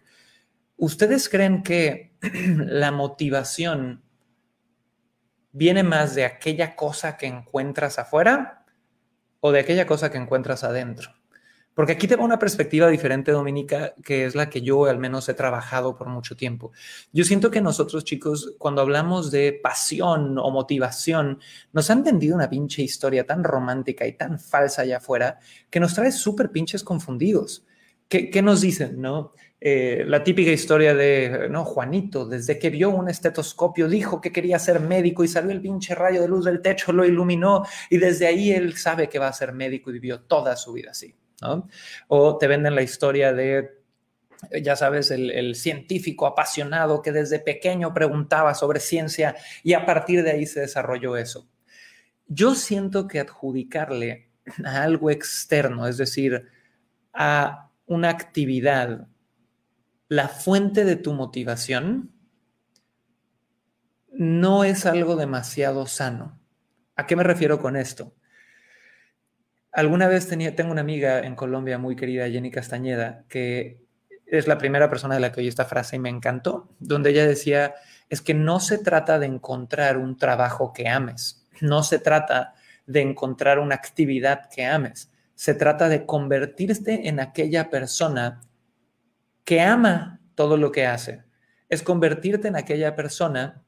¿Ustedes 0.78 1.28
creen 1.28 1.64
que 1.64 2.16
la 2.56 2.94
motivación 2.94 4.02
viene 5.52 5.84
más 5.84 6.16
de 6.16 6.24
aquella 6.24 6.78
cosa 6.78 7.18
que 7.18 7.28
encuentras 7.28 8.00
afuera 8.00 8.66
o 9.42 9.52
de 9.52 9.60
aquella 9.60 9.86
cosa 9.86 10.10
que 10.10 10.18
encuentras 10.18 10.64
adentro? 10.64 11.12
Porque 11.74 11.94
aquí 11.94 12.08
te 12.08 12.18
va 12.18 12.26
una 12.26 12.38
perspectiva 12.38 12.90
diferente, 12.90 13.32
Dominica, 13.32 13.94
que 14.04 14.26
es 14.26 14.36
la 14.36 14.50
que 14.50 14.62
yo 14.62 14.86
al 14.86 15.00
menos 15.00 15.30
he 15.30 15.34
trabajado 15.34 15.96
por 15.96 16.10
mucho 16.10 16.36
tiempo. 16.36 16.72
Yo 17.14 17.24
siento 17.24 17.50
que 17.50 17.62
nosotros, 17.62 18.04
chicos, 18.04 18.56
cuando 18.58 18.82
hablamos 18.82 19.32
de 19.32 19.54
pasión 19.54 20.38
o 20.38 20.52
motivación, 20.52 21.40
nos 21.72 21.90
han 21.90 22.04
vendido 22.04 22.36
una 22.36 22.50
pinche 22.50 22.82
historia 22.82 23.26
tan 23.26 23.44
romántica 23.44 24.06
y 24.06 24.14
tan 24.14 24.38
falsa 24.38 24.82
allá 24.82 24.98
afuera 24.98 25.40
que 25.70 25.80
nos 25.80 25.94
trae 25.94 26.12
súper 26.12 26.52
pinches 26.52 26.84
confundidos. 26.84 27.66
¿Qué, 28.10 28.42
nos 28.42 28.60
dicen, 28.60 29.00
no? 29.00 29.32
Eh, 29.62 30.04
la 30.06 30.22
típica 30.22 30.52
historia 30.52 30.94
de, 30.94 31.48
no, 31.50 31.64
Juanito, 31.64 32.26
desde 32.26 32.60
que 32.60 32.70
vio 32.70 32.90
un 32.90 33.08
estetoscopio, 33.08 33.88
dijo 33.88 34.20
que 34.20 34.34
quería 34.34 34.60
ser 34.60 34.82
médico 34.82 35.24
y 35.24 35.30
salió 35.30 35.52
el 35.52 35.62
pinche 35.62 35.96
rayo 35.96 36.22
de 36.22 36.28
luz 36.28 36.44
del 36.44 36.62
techo, 36.62 36.92
lo 36.92 37.06
iluminó 37.06 37.64
y 37.90 37.98
desde 37.98 38.28
ahí 38.28 38.52
él 38.52 38.76
sabe 38.76 39.08
que 39.08 39.20
va 39.20 39.30
a 39.30 39.34
ser 39.34 39.54
médico 39.54 39.90
y 39.90 39.94
vivió 39.94 40.20
toda 40.20 40.58
su 40.58 40.74
vida 40.74 40.92
así. 40.92 41.16
O 42.08 42.38
te 42.38 42.48
venden 42.48 42.76
la 42.76 42.82
historia 42.82 43.34
de 43.34 43.82
ya 44.62 44.76
sabes, 44.76 45.12
el, 45.12 45.56
científico 45.56 46.26
apasionado 46.26 47.02
que 47.02 47.12
desde 47.12 47.40
pequeño 47.40 47.94
preguntaba 47.94 48.56
sobre 48.56 48.80
ciencia 48.80 49.36
y 49.64 49.74
a 49.74 49.86
partir 49.86 50.24
de 50.24 50.32
ahí 50.32 50.46
se 50.46 50.62
desarrolló 50.62 51.18
eso. 51.18 51.48
Yo 52.28 52.56
siento 52.56 53.08
que 53.08 53.20
adjudicarle 53.20 54.30
a 54.66 54.84
algo 54.84 55.10
externo, 55.10 55.88
es 55.88 55.98
decir, 55.98 56.48
a 57.14 57.70
una 57.86 58.10
actividad, 58.10 59.08
la 60.08 60.28
fuente 60.28 60.86
de 60.86 60.96
tu 60.96 61.14
motivación, 61.14 62.12
no 64.12 64.64
es 64.64 64.86
algo 64.86 65.16
demasiado 65.16 65.86
sano. 65.88 66.40
¿A 66.96 67.06
qué 67.06 67.16
me 67.16 67.24
refiero 67.24 67.60
con 67.60 67.76
esto? 67.76 68.14
Alguna 69.72 70.08
vez 70.08 70.28
tenía, 70.28 70.56
tengo 70.56 70.72
una 70.72 70.82
amiga 70.82 71.20
en 71.20 71.36
Colombia 71.36 71.78
muy 71.78 71.96
querida, 71.96 72.30
Jenny 72.30 72.52
Castañeda, 72.52 73.24
que 73.30 73.82
es 74.26 74.48
la 74.48 74.58
primera 74.58 74.90
persona 74.90 75.16
de 75.16 75.22
la 75.22 75.32
que 75.32 75.42
oí 75.42 75.48
esta 75.48 75.66
frase 75.66 75.96
y 75.96 76.00
me 76.00 76.10
encantó, 76.10 76.70
donde 76.80 77.12
ella 77.12 77.26
decía, 77.26 77.76
es 78.10 78.22
que 78.22 78.34
no 78.34 78.60
se 78.60 78.78
trata 78.78 79.18
de 79.20 79.28
encontrar 79.28 79.98
un 79.98 80.18
trabajo 80.18 80.74
que 80.74 80.90
ames, 80.90 81.48
no 81.62 81.84
se 81.84 82.00
trata 82.00 82.54
de 82.86 83.02
encontrar 83.02 83.60
una 83.60 83.76
actividad 83.76 84.50
que 84.50 84.66
ames, 84.66 85.12
se 85.36 85.54
trata 85.54 85.88
de 85.88 86.06
convertirte 86.06 87.08
en 87.08 87.20
aquella 87.20 87.70
persona 87.70 88.42
que 89.46 89.62
ama 89.62 90.20
todo 90.36 90.58
lo 90.58 90.72
que 90.72 90.86
hace, 90.86 91.24
es 91.70 91.82
convertirte 91.82 92.50
en 92.50 92.58
aquella 92.58 92.96
persona 92.96 93.64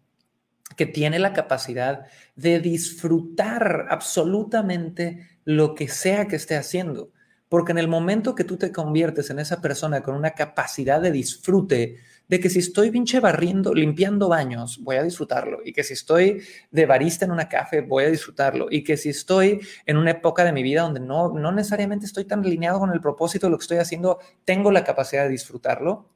que 0.75 0.85
tiene 0.85 1.19
la 1.19 1.33
capacidad 1.33 2.07
de 2.35 2.59
disfrutar 2.59 3.87
absolutamente 3.89 5.32
lo 5.45 5.75
que 5.75 5.87
sea 5.87 6.27
que 6.27 6.35
esté 6.35 6.55
haciendo. 6.55 7.11
Porque 7.49 7.71
en 7.71 7.77
el 7.77 7.87
momento 7.87 8.33
que 8.33 8.43
tú 8.43 8.57
te 8.57 8.71
conviertes 8.71 9.29
en 9.29 9.39
esa 9.39 9.61
persona 9.61 10.01
con 10.01 10.15
una 10.15 10.31
capacidad 10.31 10.99
de 10.99 11.11
disfrute, 11.11 11.97
de 12.27 12.39
que 12.39 12.49
si 12.49 12.59
estoy 12.59 12.89
pinche 12.89 13.19
barriendo, 13.19 13.73
limpiando 13.73 14.29
baños, 14.29 14.79
voy 14.81 14.95
a 14.95 15.03
disfrutarlo. 15.03 15.59
Y 15.63 15.73
que 15.73 15.83
si 15.83 15.93
estoy 15.93 16.41
de 16.71 16.85
barista 16.85 17.25
en 17.25 17.31
una 17.31 17.49
café, 17.49 17.81
voy 17.81 18.05
a 18.05 18.09
disfrutarlo. 18.09 18.67
Y 18.71 18.83
que 18.83 18.97
si 18.97 19.09
estoy 19.09 19.61
en 19.85 19.97
una 19.97 20.11
época 20.11 20.43
de 20.43 20.51
mi 20.51 20.63
vida 20.63 20.81
donde 20.81 20.99
no, 20.99 21.31
no 21.33 21.51
necesariamente 21.51 22.05
estoy 22.05 22.25
tan 22.25 22.39
alineado 22.39 22.79
con 22.79 22.91
el 22.91 23.01
propósito 23.01 23.47
de 23.47 23.51
lo 23.51 23.57
que 23.57 23.63
estoy 23.63 23.77
haciendo, 23.77 24.19
tengo 24.45 24.71
la 24.71 24.83
capacidad 24.83 25.23
de 25.23 25.29
disfrutarlo. 25.29 26.09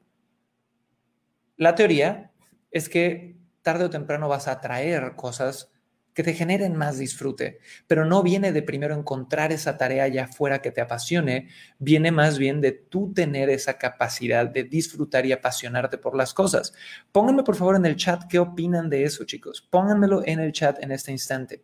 La 1.56 1.74
teoría 1.74 2.32
es 2.70 2.88
que 2.88 3.36
tarde 3.62 3.84
o 3.84 3.90
temprano 3.90 4.28
vas 4.28 4.48
a 4.48 4.52
atraer 4.52 5.14
cosas 5.14 5.70
que 6.18 6.24
te 6.24 6.34
generen 6.34 6.74
más 6.74 6.98
disfrute, 6.98 7.60
pero 7.86 8.04
no 8.04 8.24
viene 8.24 8.50
de 8.50 8.64
primero 8.64 8.92
encontrar 8.92 9.52
esa 9.52 9.76
tarea 9.76 10.02
allá 10.02 10.24
afuera 10.24 10.60
que 10.60 10.72
te 10.72 10.80
apasione, 10.80 11.46
viene 11.78 12.10
más 12.10 12.38
bien 12.38 12.60
de 12.60 12.72
tú 12.72 13.12
tener 13.14 13.48
esa 13.50 13.78
capacidad 13.78 14.44
de 14.44 14.64
disfrutar 14.64 15.26
y 15.26 15.30
apasionarte 15.30 15.96
por 15.96 16.16
las 16.16 16.34
cosas. 16.34 16.74
Pónganme 17.12 17.44
por 17.44 17.54
favor 17.54 17.76
en 17.76 17.86
el 17.86 17.94
chat 17.94 18.24
qué 18.28 18.40
opinan 18.40 18.90
de 18.90 19.04
eso, 19.04 19.22
chicos. 19.26 19.64
Pónganmelo 19.70 20.22
en 20.26 20.40
el 20.40 20.50
chat 20.50 20.82
en 20.82 20.90
este 20.90 21.12
instante. 21.12 21.62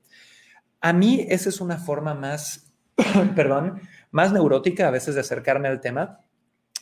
A 0.80 0.92
mí 0.92 1.26
esa 1.28 1.48
es 1.48 1.60
una 1.60 1.78
forma 1.78 2.14
más, 2.14 2.72
perdón, 3.34 3.80
más 4.12 4.32
neurótica 4.32 4.86
a 4.86 4.92
veces 4.92 5.16
de 5.16 5.22
acercarme 5.22 5.66
al 5.66 5.80
tema, 5.80 6.20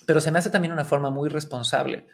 pero 0.05 0.21
se 0.21 0.31
me 0.31 0.41
hace 0.41 0.51
también 0.51 0.75
una 0.75 0.85
forma 0.85 1.09
muy 1.09 1.31
responsable 1.31 2.05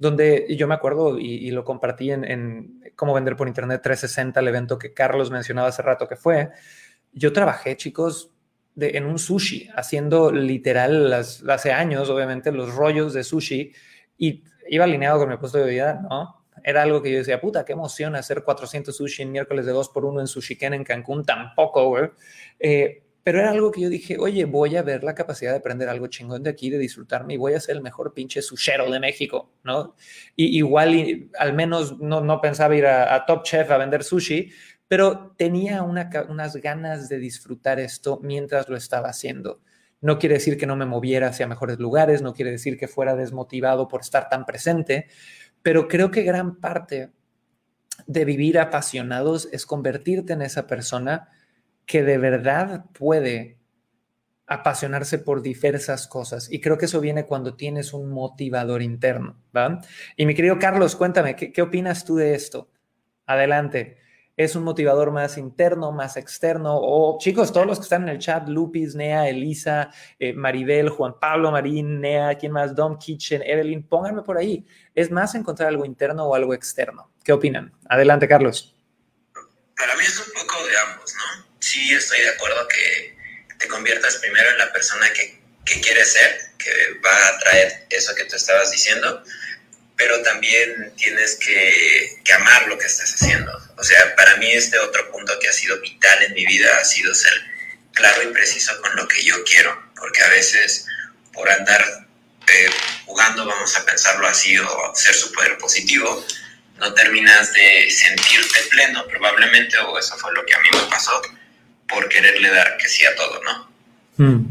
donde 0.00 0.46
yo 0.56 0.66
me 0.66 0.74
acuerdo 0.74 1.18
y, 1.18 1.50
lo 1.50 1.62
compartí 1.62 2.10
en, 2.10 2.82
Cómo 2.96 3.12
Vender 3.12 3.36
por 3.36 3.48
Internet 3.48 3.82
360, 3.82 4.40
el 4.40 4.48
evento 4.48 4.78
que 4.78 4.94
Carlos 4.94 5.30
mencionaba 5.30 5.68
hace 5.68 5.82
rato 5.82 6.08
que 6.08 6.16
fue. 6.16 6.48
Yo 7.12 7.34
trabajé, 7.34 7.76
chicos, 7.76 8.32
de, 8.74 8.96
en 8.96 9.04
un 9.04 9.18
sushi, 9.18 9.68
haciendo 9.76 10.32
literal, 10.32 11.10
las, 11.10 11.44
hace 11.46 11.72
años, 11.72 12.08
obviamente, 12.08 12.50
los 12.50 12.74
rollos 12.74 13.12
de 13.12 13.24
sushi 13.24 13.72
y 14.16 14.42
iba 14.70 14.84
alineado 14.84 15.18
con 15.18 15.28
mi 15.28 15.36
puesto 15.36 15.58
de 15.58 15.70
vida, 15.70 16.00
¿no? 16.08 16.46
Era 16.64 16.82
algo 16.82 17.02
que 17.02 17.12
yo 17.12 17.18
decía, 17.18 17.38
puta, 17.38 17.66
qué 17.66 17.74
emoción 17.74 18.16
hacer 18.16 18.42
400 18.42 18.96
sushi 18.96 19.24
en 19.24 19.32
miércoles 19.32 19.66
de 19.66 19.72
2 19.72 19.90
por 19.90 20.06
1 20.06 20.20
en 20.22 20.26
Sushi 20.26 20.56
Ken 20.56 20.72
en 20.72 20.84
Cancún, 20.84 21.26
tampoco, 21.26 21.88
güey. 21.88 22.10
Eh, 22.58 23.02
pero 23.30 23.42
era 23.42 23.52
algo 23.52 23.70
que 23.70 23.82
yo 23.82 23.88
dije, 23.88 24.16
oye, 24.18 24.44
voy 24.44 24.74
a 24.74 24.82
ver 24.82 25.04
la 25.04 25.14
capacidad 25.14 25.52
de 25.52 25.58
aprender 25.58 25.88
algo 25.88 26.08
chingón 26.08 26.42
de 26.42 26.50
aquí, 26.50 26.68
de 26.68 26.78
disfrutarme 26.78 27.34
y 27.34 27.36
voy 27.36 27.54
a 27.54 27.60
ser 27.60 27.76
el 27.76 27.80
mejor 27.80 28.12
pinche 28.12 28.42
sushero 28.42 28.90
de 28.90 28.98
México, 28.98 29.52
¿no? 29.62 29.94
Y 30.34 30.58
igual, 30.58 31.30
al 31.38 31.52
menos 31.52 32.00
no, 32.00 32.22
no 32.22 32.40
pensaba 32.40 32.74
ir 32.74 32.86
a, 32.86 33.24
Top 33.26 33.44
Chef 33.44 33.70
a 33.70 33.78
vender 33.78 34.02
sushi, 34.02 34.50
pero 34.88 35.32
tenía 35.38 35.84
unas 35.84 36.56
ganas 36.56 37.08
de 37.08 37.18
disfrutar 37.18 37.78
esto 37.78 38.18
mientras 38.20 38.68
lo 38.68 38.76
estaba 38.76 39.10
haciendo. 39.10 39.60
No 40.00 40.18
quiere 40.18 40.34
decir 40.34 40.58
que 40.58 40.66
no 40.66 40.74
me 40.74 40.84
moviera 40.84 41.28
hacia 41.28 41.46
mejores 41.46 41.78
lugares, 41.78 42.22
no 42.22 42.34
quiere 42.34 42.50
decir 42.50 42.76
que 42.76 42.88
fuera 42.88 43.14
desmotivado 43.14 43.86
por 43.86 44.00
estar 44.00 44.28
tan 44.28 44.44
presente, 44.44 45.06
pero 45.62 45.86
creo 45.86 46.10
que 46.10 46.24
gran 46.24 46.56
parte 46.56 47.12
de 48.08 48.24
vivir 48.24 48.58
apasionados 48.58 49.48
es 49.52 49.66
convertirte 49.66 50.32
en 50.32 50.42
esa 50.42 50.66
persona 50.66 51.28
que 51.90 52.04
de 52.04 52.18
verdad 52.18 52.84
puede 52.92 53.58
apasionarse 54.46 55.18
por 55.18 55.42
diversas 55.42 56.06
cosas. 56.06 56.46
Y 56.48 56.60
creo 56.60 56.78
que 56.78 56.84
eso 56.84 57.00
viene 57.00 57.26
cuando 57.26 57.56
tienes 57.56 57.92
un 57.92 58.10
motivador 58.10 58.80
interno, 58.80 59.42
¿va? 59.54 59.80
Y 60.16 60.24
mi 60.24 60.36
querido 60.36 60.56
Carlos, 60.60 60.94
cuéntame, 60.94 61.34
¿qué, 61.34 61.62
opinas 61.62 62.04
tú 62.04 62.14
de 62.14 62.36
esto? 62.36 62.70
Adelante 63.26 63.98
es 64.36 64.54
un 64.54 64.62
motivador 64.62 65.10
más 65.10 65.36
interno, 65.36 65.90
más 65.90 66.16
externo. 66.16 66.78
O 66.80 67.18
chicos, 67.18 67.52
todos 67.52 67.66
los 67.66 67.78
que 67.78 67.84
están 67.84 68.04
en 68.04 68.10
el 68.10 68.18
chat, 68.20 68.48
Lupis, 68.48 68.94
Nea, 68.94 69.28
Elisa, 69.28 69.90
eh, 70.20 70.32
Maribel, 70.32 70.90
Juan 70.90 71.18
Pablo 71.18 71.50
Marín, 71.50 72.00
Nea, 72.00 72.36
¿quién 72.36 72.52
más? 72.52 72.72
Dom 72.72 72.98
Kitchen, 72.98 73.42
Evelyn, 73.44 73.82
pónganme 73.82 74.22
por 74.22 74.38
ahí. 74.38 74.64
¿Es 74.94 75.10
más 75.10 75.34
encontrar 75.34 75.70
algo 75.70 75.84
interno 75.84 76.24
o 76.26 76.36
algo 76.36 76.54
externo? 76.54 77.10
¿Qué 77.24 77.32
opinan? 77.32 77.72
Adelante, 77.88 78.28
Carlos. 78.28 78.76
Para 79.76 79.96
mí 79.96 80.02
es 80.02 80.18
un 80.18 80.32
poco 80.34 80.54
de 80.64 80.92
ambos, 80.92 81.14
¿no? 81.16 81.19
Sí, 81.70 81.94
estoy 81.94 82.20
de 82.22 82.30
acuerdo 82.30 82.66
que 82.66 83.14
te 83.56 83.68
conviertas 83.68 84.16
primero 84.16 84.50
en 84.50 84.58
la 84.58 84.72
persona 84.72 85.08
que, 85.12 85.38
que 85.64 85.80
quieres 85.80 86.14
ser, 86.14 86.40
que 86.58 86.94
va 86.94 87.28
a 87.28 87.38
traer 87.38 87.86
eso 87.90 88.12
que 88.16 88.24
tú 88.24 88.34
estabas 88.34 88.72
diciendo, 88.72 89.22
pero 89.96 90.20
también 90.22 90.92
tienes 90.96 91.36
que, 91.36 92.20
amar 92.34 92.66
lo 92.66 92.76
que 92.76 92.86
estás 92.86 93.14
haciendo. 93.14 93.56
O 93.76 93.84
sea, 93.84 94.16
para 94.16 94.34
mí 94.38 94.50
este 94.50 94.80
otro 94.80 95.12
punto 95.12 95.38
que 95.38 95.46
ha 95.46 95.52
sido 95.52 95.80
vital 95.80 96.20
en 96.24 96.34
mi 96.34 96.44
vida 96.44 96.76
ha 96.76 96.84
sido 96.84 97.14
ser 97.14 97.40
claro 97.92 98.24
y 98.24 98.32
preciso 98.32 98.76
con 98.80 98.96
lo 98.96 99.06
que 99.06 99.22
yo 99.22 99.44
quiero, 99.44 99.92
porque 99.94 100.22
a 100.22 100.28
veces 100.30 100.86
por 101.32 101.48
andar 101.48 101.84
eh, 102.48 102.70
jugando, 103.06 103.46
vamos 103.46 103.76
a 103.76 103.84
pensarlo 103.84 104.26
así, 104.26 104.58
o 104.58 104.92
ser 104.96 105.14
súper 105.14 105.56
positivo, 105.58 106.26
no 106.78 106.92
terminas 106.94 107.52
de 107.52 107.88
sentirte 107.88 108.60
pleno 108.70 109.06
probablemente, 109.06 109.78
o 109.78 109.96
eso 109.96 110.18
fue 110.18 110.32
lo 110.32 110.44
que 110.44 110.54
a 110.54 110.58
mí 110.58 110.68
me 110.72 110.90
pasó, 110.90 111.22
por 111.90 112.08
quererle 112.08 112.50
dar 112.50 112.76
que 112.76 112.88
sí 112.88 113.04
a 113.04 113.14
todo, 113.14 113.40
¿no? 113.42 113.70
Mm, 114.16 114.44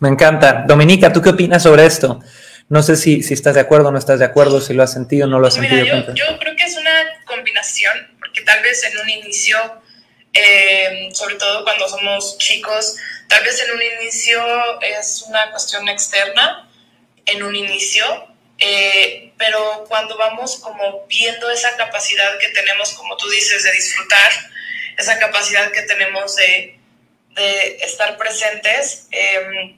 me 0.00 0.08
encanta. 0.08 0.64
Dominica, 0.66 1.12
¿tú 1.12 1.22
qué 1.22 1.30
opinas 1.30 1.62
sobre 1.62 1.86
esto? 1.86 2.20
No 2.68 2.82
sé 2.82 2.96
si, 2.96 3.22
si 3.22 3.34
estás 3.34 3.54
de 3.54 3.60
acuerdo 3.60 3.88
o 3.88 3.92
no 3.92 3.98
estás 3.98 4.18
de 4.18 4.24
acuerdo, 4.24 4.60
si 4.60 4.74
lo 4.74 4.82
has 4.82 4.92
sentido 4.92 5.26
o 5.26 5.28
no 5.28 5.40
lo 5.40 5.48
has 5.48 5.54
sentido. 5.54 5.84
Yo, 5.84 6.14
yo, 6.14 6.38
creo 6.38 6.56
que 6.56 6.62
es 6.62 6.76
una 6.76 7.04
combinación, 7.24 8.16
porque 8.18 8.42
tal 8.42 8.62
vez 8.62 8.84
en 8.84 8.98
un 8.98 9.08
inicio, 9.08 9.58
eh, 10.32 11.08
sobre 11.12 11.34
todo 11.34 11.64
cuando 11.64 11.88
somos 11.88 12.38
chicos, 12.38 12.96
tal 13.28 13.42
vez 13.42 13.60
en 13.62 13.74
un 13.74 13.82
inicio 13.82 14.40
es 14.82 15.24
una 15.28 15.50
cuestión 15.50 15.88
externa, 15.88 16.68
en 17.26 17.42
un 17.42 17.54
inicio, 17.56 18.04
eh, 18.58 19.32
pero 19.36 19.84
cuando 19.88 20.16
vamos 20.16 20.60
como 20.60 21.06
viendo 21.08 21.50
esa 21.50 21.76
capacidad 21.76 22.38
que 22.38 22.48
tenemos, 22.48 22.92
como 22.92 23.16
tú 23.16 23.28
dices, 23.30 23.64
de 23.64 23.72
disfrutar, 23.72 24.30
esa 24.96 25.18
capacidad 25.18 25.70
que 25.72 25.82
tenemos 25.82 26.36
de, 26.36 26.78
de 27.40 27.76
estar 27.82 28.16
presentes, 28.16 29.08
eh, 29.10 29.76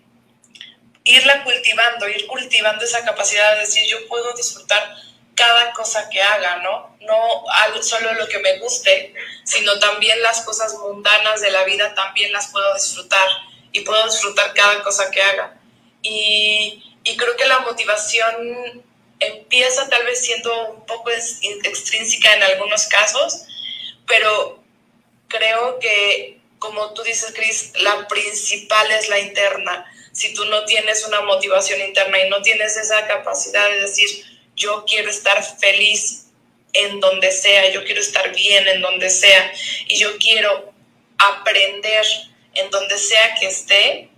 irla 1.05 1.45
cultivando, 1.45 2.09
ir 2.09 2.27
cultivando 2.27 2.85
esa 2.85 3.05
capacidad 3.05 3.55
de 3.55 3.61
decir, 3.61 3.85
yo 3.89 4.07
puedo 4.09 4.33
disfrutar 4.35 4.97
cada 5.35 5.73
cosa 5.73 6.09
que 6.11 6.21
haga, 6.21 6.57
¿no? 6.57 6.97
No 7.01 7.45
solo 7.83 8.13
lo 8.15 8.29
que 8.29 8.39
me 8.39 8.59
guste, 8.59 9.15
sino 9.45 9.79
también 9.79 10.23
las 10.23 10.43
cosas 10.43 10.75
mundanas 10.75 11.41
de 11.41 11.51
la 11.51 11.65
vida 11.65 11.95
también 11.95 12.33
las 12.33 12.49
puedo 12.49 12.75
disfrutar 12.75 13.29
y 13.73 13.81
puedo 13.81 14.05
disfrutar 14.07 14.53
cada 14.55 14.83
cosa 14.83 15.11
que 15.11 15.21
haga. 15.21 15.59
Y, 16.03 16.83
creo 17.17 17.37
que 17.37 17.47
la 17.47 17.61
motivación 17.61 18.85
empieza 19.19 19.89
tal 19.89 20.05
vez 20.05 20.25
siendo 20.25 20.71
un 20.71 20.87
poco 20.87 21.11
extrínseca 21.11 22.35
en 22.35 22.43
algunos 22.43 22.87
casos, 22.87 23.45
pero 24.07 24.63
creo 25.29 25.79
que, 25.79 26.41
como 26.63 26.95
tú 26.95 27.03
dices, 27.03 27.33
Chris, 27.35 27.73
la 27.75 28.07
principal 28.07 28.89
es 28.93 29.09
la 29.09 29.19
interna 29.19 29.85
si 30.13 30.33
tú 30.35 30.45
no 30.45 30.65
tienes 30.65 31.05
una 31.07 31.23
motivación 31.23 31.81
interna 31.81 32.19
y 32.21 32.31
no 32.31 32.41
tienes 32.43 32.77
esa 32.77 33.07
capacidad 33.07 33.69
de 33.69 33.81
decir, 33.81 34.09
yo 34.55 34.85
quiero 34.87 35.11
estar 35.11 35.43
feliz 35.59 36.27
en 36.75 37.01
donde 37.01 37.33
sea, 37.33 37.71
yo 37.71 37.85
quiero 37.85 38.01
estar 38.01 38.33
bien 38.35 38.69
en 38.69 38.81
donde 38.81 39.11
sea 39.11 39.53
y 39.89 39.99
yo 39.99 40.17
quiero 40.19 40.73
aprender 41.19 42.05
en 42.55 42.71
donde 42.71 42.97
sea 42.99 43.35
que 43.41 43.47
esté, 43.47 44.11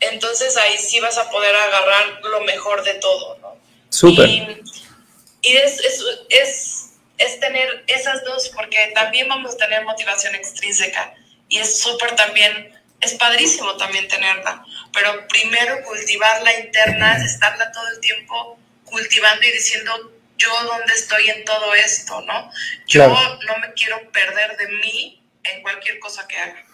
entonces 0.00 0.56
ahí 0.56 0.78
sí 0.78 1.00
vas 1.00 1.18
a 1.18 1.28
poder 1.30 1.54
agarrar 1.54 2.20
lo 2.22 2.40
mejor 2.42 2.84
de 2.84 2.94
todo, 2.94 3.36
¿no? 3.38 3.56
Súper. 3.90 4.28
Y, 4.28 5.56
es, 5.56 5.80
es, 6.28 6.90
es 7.18 7.40
tener 7.40 7.84
esas 7.86 8.24
dos, 8.24 8.48
porque 8.50 8.92
también 8.94 9.28
vamos 9.28 9.54
a 9.54 9.56
tener 9.56 9.84
motivación 9.84 10.34
extrínseca 10.34 11.14
y 11.48 11.58
es 11.58 11.80
súper 11.80 12.14
también 12.16 12.72
es 13.00 13.14
padrísimo 13.14 13.76
también 13.76 14.08
tenerla, 14.08 14.64
pero 14.92 15.26
primero 15.28 15.82
cultivar 15.84 16.42
la 16.42 16.58
interna, 16.58 17.16
estarla 17.16 17.70
todo 17.72 17.88
el 17.94 18.00
tiempo 18.00 18.58
cultivando 18.84 19.42
y 19.46 19.52
diciendo 19.52 19.92
yo 20.38 20.48
dónde 20.64 20.92
estoy 20.94 21.28
en 21.28 21.44
todo 21.44 21.74
esto, 21.74 22.20
¿no? 22.22 22.50
Yo 22.86 23.08
no 23.08 23.58
me 23.58 23.72
quiero 23.74 23.98
perder 24.10 24.56
de 24.56 24.68
mí 24.78 25.22
en 25.44 25.62
cualquier 25.62 25.98
cosa 25.98 26.26
que 26.26 26.36
haga. 26.36 26.64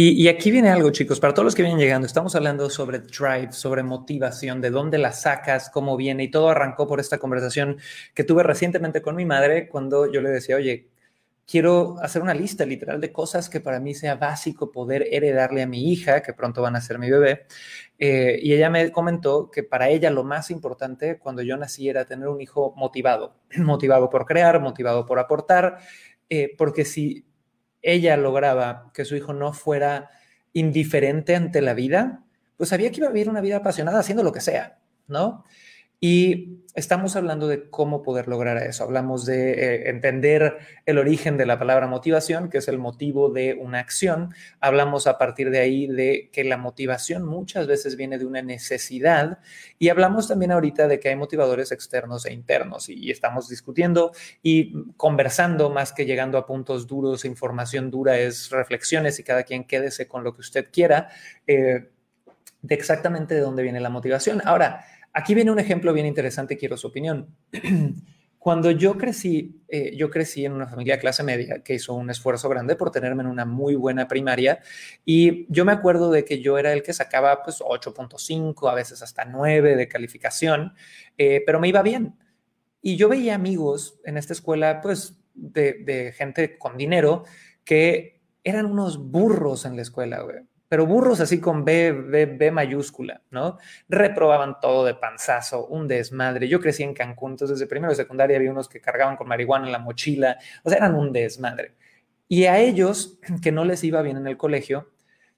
Y, 0.00 0.28
aquí 0.28 0.52
viene 0.52 0.70
algo, 0.70 0.90
chicos, 0.90 1.18
para 1.18 1.34
todos 1.34 1.46
los 1.46 1.54
que 1.56 1.62
vienen 1.62 1.80
llegando, 1.80 2.06
estamos 2.06 2.36
hablando 2.36 2.70
sobre 2.70 3.00
drive, 3.00 3.52
sobre 3.52 3.82
motivación, 3.82 4.60
de 4.60 4.70
dónde 4.70 4.96
la 4.96 5.10
sacas, 5.10 5.70
cómo 5.70 5.96
viene, 5.96 6.22
y 6.22 6.30
todo 6.30 6.50
arrancó 6.50 6.86
por 6.86 7.00
esta 7.00 7.18
conversación 7.18 7.80
que 8.14 8.22
tuve 8.22 8.44
recientemente 8.44 9.02
con 9.02 9.16
mi 9.16 9.24
madre 9.24 9.66
cuando 9.66 10.08
yo 10.08 10.20
le 10.20 10.28
decía, 10.28 10.54
oye, 10.54 10.86
quiero 11.48 11.96
hacer 12.00 12.20
una 12.20 12.34
lista 12.34 12.66
literal 12.66 13.00
de 13.00 13.10
cosas 13.10 13.48
que 13.48 13.60
para 13.60 13.80
mí 13.80 13.94
sea 13.94 14.16
básico 14.16 14.70
poder 14.70 15.08
heredarle 15.10 15.62
a 15.62 15.66
mi 15.66 15.90
hija, 15.90 16.22
que 16.22 16.34
pronto 16.34 16.60
van 16.60 16.76
a 16.76 16.82
ser 16.82 16.98
mi 16.98 17.10
bebé. 17.10 17.46
Eh, 17.98 18.38
y 18.42 18.52
ella 18.52 18.68
me 18.68 18.92
comentó 18.92 19.50
que 19.50 19.62
para 19.62 19.88
ella 19.88 20.10
lo 20.10 20.24
más 20.24 20.50
importante 20.50 21.18
cuando 21.18 21.40
yo 21.40 21.56
nací 21.56 21.88
era 21.88 22.04
tener 22.04 22.28
un 22.28 22.40
hijo 22.42 22.74
motivado, 22.76 23.40
motivado 23.56 24.10
por 24.10 24.26
crear, 24.26 24.60
motivado 24.60 25.06
por 25.06 25.18
aportar, 25.18 25.78
eh, 26.28 26.54
porque 26.58 26.84
si 26.84 27.26
ella 27.80 28.16
lograba 28.18 28.90
que 28.92 29.06
su 29.06 29.16
hijo 29.16 29.32
no 29.32 29.54
fuera 29.54 30.10
indiferente 30.52 31.34
ante 31.34 31.62
la 31.62 31.72
vida, 31.72 32.24
pues 32.58 32.68
sabía 32.68 32.90
que 32.90 32.98
iba 32.98 33.08
a 33.08 33.12
vivir 33.12 33.30
una 33.30 33.40
vida 33.40 33.56
apasionada 33.56 34.00
haciendo 34.00 34.22
lo 34.22 34.32
que 34.32 34.40
sea, 34.42 34.80
¿no? 35.06 35.44
Y 36.00 36.62
estamos 36.74 37.16
hablando 37.16 37.48
de 37.48 37.68
cómo 37.70 38.02
poder 38.02 38.28
lograr 38.28 38.56
eso. 38.58 38.84
Hablamos 38.84 39.26
de 39.26 39.52
eh, 39.52 39.90
entender 39.90 40.58
el 40.86 40.98
origen 40.98 41.36
de 41.36 41.44
la 41.44 41.58
palabra 41.58 41.88
motivación, 41.88 42.48
que 42.48 42.58
es 42.58 42.68
el 42.68 42.78
motivo 42.78 43.30
de 43.30 43.54
una 43.54 43.80
acción. 43.80 44.32
Hablamos 44.60 45.08
a 45.08 45.18
partir 45.18 45.50
de 45.50 45.58
ahí 45.58 45.88
de 45.88 46.30
que 46.32 46.44
la 46.44 46.56
motivación 46.56 47.24
muchas 47.24 47.66
veces 47.66 47.96
viene 47.96 48.16
de 48.16 48.26
una 48.26 48.42
necesidad. 48.42 49.40
Y 49.80 49.88
hablamos 49.88 50.28
también 50.28 50.52
ahorita 50.52 50.86
de 50.86 51.00
que 51.00 51.08
hay 51.08 51.16
motivadores 51.16 51.72
externos 51.72 52.26
e 52.26 52.32
internos. 52.32 52.88
Y, 52.88 53.10
estamos 53.10 53.48
discutiendo 53.48 54.12
y 54.42 54.92
conversando 54.96 55.70
más 55.70 55.92
que 55.92 56.06
llegando 56.06 56.38
a 56.38 56.46
puntos 56.46 56.86
duros, 56.86 57.24
información 57.24 57.90
dura, 57.90 58.18
es 58.18 58.50
reflexiones 58.50 59.18
y 59.18 59.24
cada 59.24 59.42
quien 59.42 59.64
quédese 59.64 60.06
con 60.06 60.22
lo 60.22 60.32
que 60.32 60.42
usted 60.42 60.68
quiera 60.70 61.08
eh, 61.46 61.88
de 62.62 62.74
exactamente 62.74 63.34
de 63.34 63.40
dónde 63.40 63.62
viene 63.62 63.80
la 63.80 63.90
motivación. 63.90 64.42
Ahora, 64.44 64.84
Aquí 65.18 65.34
viene 65.34 65.50
un 65.50 65.58
ejemplo 65.58 65.92
bien 65.92 66.06
interesante, 66.06 66.56
quiero 66.56 66.76
su 66.76 66.86
opinión. 66.86 67.34
Cuando 68.38 68.70
yo 68.70 68.96
crecí, 68.96 69.64
eh, 69.66 69.96
yo 69.96 70.10
crecí 70.10 70.44
en 70.44 70.52
una 70.52 70.68
familia 70.68 71.00
clase 71.00 71.24
media 71.24 71.60
que 71.64 71.74
hizo 71.74 71.92
un 71.94 72.08
esfuerzo 72.08 72.48
grande 72.48 72.76
por 72.76 72.92
tenerme 72.92 73.24
en 73.24 73.28
una 73.28 73.44
muy 73.44 73.74
buena 73.74 74.06
primaria 74.06 74.60
y 75.04 75.52
yo 75.52 75.64
me 75.64 75.72
acuerdo 75.72 76.12
de 76.12 76.24
que 76.24 76.40
yo 76.40 76.56
era 76.56 76.72
el 76.72 76.84
que 76.84 76.92
sacaba 76.92 77.42
pues 77.42 77.60
8.5, 77.60 78.70
a 78.70 78.74
veces 78.76 79.02
hasta 79.02 79.24
9 79.24 79.74
de 79.74 79.88
calificación, 79.88 80.74
eh, 81.18 81.42
pero 81.44 81.58
me 81.58 81.66
iba 81.66 81.82
bien. 81.82 82.14
Y 82.80 82.96
yo 82.96 83.08
veía 83.08 83.34
amigos 83.34 83.98
en 84.04 84.18
esta 84.18 84.34
escuela 84.34 84.80
pues 84.80 85.18
de, 85.34 85.82
de 85.82 86.12
gente 86.12 86.58
con 86.58 86.76
dinero 86.76 87.24
que 87.64 88.20
eran 88.44 88.66
unos 88.66 89.10
burros 89.10 89.64
en 89.64 89.74
la 89.74 89.82
escuela, 89.82 90.20
güey 90.20 90.47
pero 90.68 90.86
burros 90.86 91.20
así 91.20 91.40
con 91.40 91.64
B, 91.64 91.92
B, 91.92 92.26
B 92.26 92.50
mayúscula, 92.50 93.22
¿no? 93.30 93.58
Reprobaban 93.88 94.60
todo 94.60 94.84
de 94.84 94.94
panzazo, 94.94 95.66
un 95.66 95.88
desmadre. 95.88 96.48
Yo 96.48 96.60
crecí 96.60 96.82
en 96.82 96.94
Cancún, 96.94 97.32
entonces 97.32 97.58
desde 97.58 97.68
primero 97.68 97.90
de 97.90 97.96
secundaria 97.96 98.36
había 98.36 98.50
unos 98.50 98.68
que 98.68 98.80
cargaban 98.80 99.16
con 99.16 99.28
marihuana 99.28 99.66
en 99.66 99.72
la 99.72 99.78
mochila, 99.78 100.38
o 100.62 100.68
sea, 100.68 100.78
eran 100.78 100.94
un 100.94 101.12
desmadre. 101.12 101.74
Y 102.28 102.44
a 102.44 102.58
ellos, 102.58 103.18
que 103.42 103.52
no 103.52 103.64
les 103.64 103.82
iba 103.84 104.02
bien 104.02 104.18
en 104.18 104.26
el 104.26 104.36
colegio, 104.36 104.90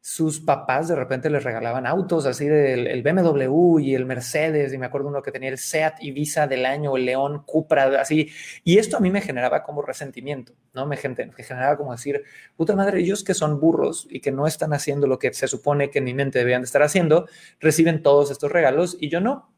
sus 0.02 0.40
papás 0.40 0.88
de 0.88 0.96
repente 0.96 1.28
les 1.28 1.44
regalaban 1.44 1.86
autos, 1.86 2.24
así 2.24 2.46
del 2.46 2.86
el 2.86 3.02
BMW 3.02 3.78
y 3.80 3.94
el 3.94 4.06
Mercedes, 4.06 4.72
y 4.72 4.78
me 4.78 4.86
acuerdo 4.86 5.08
uno 5.08 5.22
que 5.22 5.30
tenía 5.30 5.50
el 5.50 5.58
Seat 5.58 6.02
Ibiza 6.02 6.46
del 6.46 6.64
año, 6.64 6.96
el 6.96 7.04
León 7.04 7.42
Cupra, 7.44 8.00
así, 8.00 8.30
y 8.64 8.78
esto 8.78 8.96
a 8.96 9.00
mí 9.00 9.10
me 9.10 9.20
generaba 9.20 9.62
como 9.62 9.82
resentimiento, 9.82 10.54
¿no? 10.72 10.86
Me, 10.86 10.96
me 10.96 11.44
generaba 11.44 11.76
como 11.76 11.92
decir, 11.92 12.22
puta 12.56 12.74
madre, 12.74 13.00
ellos 13.00 13.22
que 13.22 13.34
son 13.34 13.60
burros 13.60 14.06
y 14.10 14.20
que 14.20 14.32
no 14.32 14.46
están 14.46 14.72
haciendo 14.72 15.06
lo 15.06 15.18
que 15.18 15.34
se 15.34 15.48
supone 15.48 15.90
que 15.90 15.98
en 15.98 16.04
mi 16.04 16.14
mente 16.14 16.38
debían 16.38 16.62
de 16.62 16.66
estar 16.66 16.82
haciendo, 16.82 17.28
reciben 17.60 18.02
todos 18.02 18.30
estos 18.30 18.50
regalos 18.50 18.96
y 18.98 19.10
yo 19.10 19.20
no, 19.20 19.49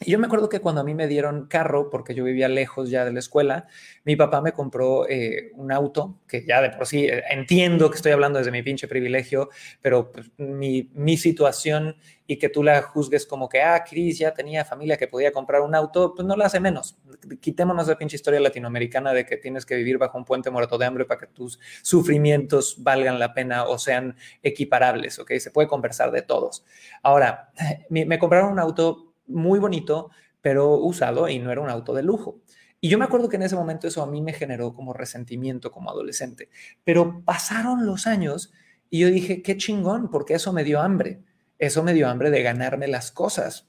y 0.00 0.12
yo 0.12 0.18
me 0.18 0.26
acuerdo 0.26 0.48
que 0.48 0.60
cuando 0.60 0.80
a 0.80 0.84
mí 0.84 0.94
me 0.94 1.08
dieron 1.08 1.46
carro, 1.46 1.90
porque 1.90 2.14
yo 2.14 2.22
vivía 2.22 2.48
lejos 2.48 2.88
ya 2.88 3.04
de 3.04 3.12
la 3.12 3.18
escuela, 3.18 3.66
mi 4.04 4.14
papá 4.14 4.40
me 4.40 4.52
compró 4.52 5.08
eh, 5.08 5.50
un 5.54 5.72
auto, 5.72 6.20
que 6.28 6.44
ya 6.46 6.62
de 6.62 6.70
por 6.70 6.86
sí 6.86 7.06
eh, 7.06 7.24
entiendo 7.30 7.90
que 7.90 7.96
estoy 7.96 8.12
hablando 8.12 8.38
desde 8.38 8.52
mi 8.52 8.62
pinche 8.62 8.86
privilegio, 8.86 9.48
pero 9.82 10.12
pues, 10.12 10.30
mi, 10.36 10.88
mi, 10.94 11.16
situación 11.16 11.96
y 12.28 12.36
que 12.36 12.48
tú 12.48 12.62
la 12.62 12.80
juzgues 12.82 13.26
como 13.26 13.48
que, 13.48 13.60
ah, 13.60 13.82
Cris 13.82 14.18
ya 14.18 14.32
tenía 14.32 14.64
familia 14.64 14.96
que 14.96 15.08
podía 15.08 15.32
comprar 15.32 15.62
un 15.62 15.74
auto, 15.74 16.14
pues 16.14 16.28
no 16.28 16.36
la 16.36 16.46
hace 16.46 16.60
menos. 16.60 16.96
Quitémonos 17.40 17.88
la 17.88 17.96
pinche 17.96 18.16
historia 18.16 18.38
latinoamericana 18.38 19.12
de 19.12 19.26
que 19.26 19.36
tienes 19.36 19.66
que 19.66 19.74
vivir 19.74 19.98
bajo 19.98 20.16
un 20.16 20.24
puente 20.24 20.50
muerto 20.50 20.78
de 20.78 20.86
hambre 20.86 21.06
para 21.06 21.20
que 21.20 21.26
tus 21.26 21.58
sufrimientos 21.82 22.76
valgan 22.78 23.18
la 23.18 23.34
pena 23.34 23.64
o 23.64 23.78
sean 23.78 24.14
equiparables, 24.42 25.18
¿ok? 25.18 25.32
Se 25.38 25.50
puede 25.50 25.66
conversar 25.66 26.12
de 26.12 26.22
todos. 26.22 26.64
Ahora, 27.02 27.50
me, 27.88 28.18
compraron 28.18 28.52
un 28.52 28.60
auto 28.60 29.07
muy 29.28 29.58
bonito, 29.58 30.10
pero 30.40 30.74
usado 30.74 31.28
y 31.28 31.38
no 31.38 31.50
era 31.50 31.60
un 31.60 31.70
auto 31.70 31.94
de 31.94 32.02
lujo. 32.02 32.40
Y 32.80 32.88
yo 32.88 32.98
me 32.98 33.04
acuerdo 33.04 33.28
que 33.28 33.36
en 33.36 33.42
ese 33.42 33.56
momento 33.56 33.88
eso 33.88 34.02
a 34.02 34.06
mí 34.06 34.22
me 34.22 34.32
generó 34.32 34.72
como 34.72 34.92
resentimiento 34.92 35.72
como 35.72 35.90
adolescente. 35.90 36.48
Pero 36.84 37.22
pasaron 37.24 37.86
los 37.86 38.06
años 38.06 38.52
y 38.88 39.00
yo 39.00 39.08
dije, 39.08 39.42
qué 39.42 39.56
chingón, 39.56 40.10
porque 40.10 40.34
eso 40.34 40.52
me 40.52 40.64
dio 40.64 40.80
hambre. 40.80 41.22
Eso 41.58 41.82
me 41.82 41.92
dio 41.92 42.08
hambre 42.08 42.30
de 42.30 42.42
ganarme 42.42 42.86
las 42.86 43.10
cosas. 43.10 43.68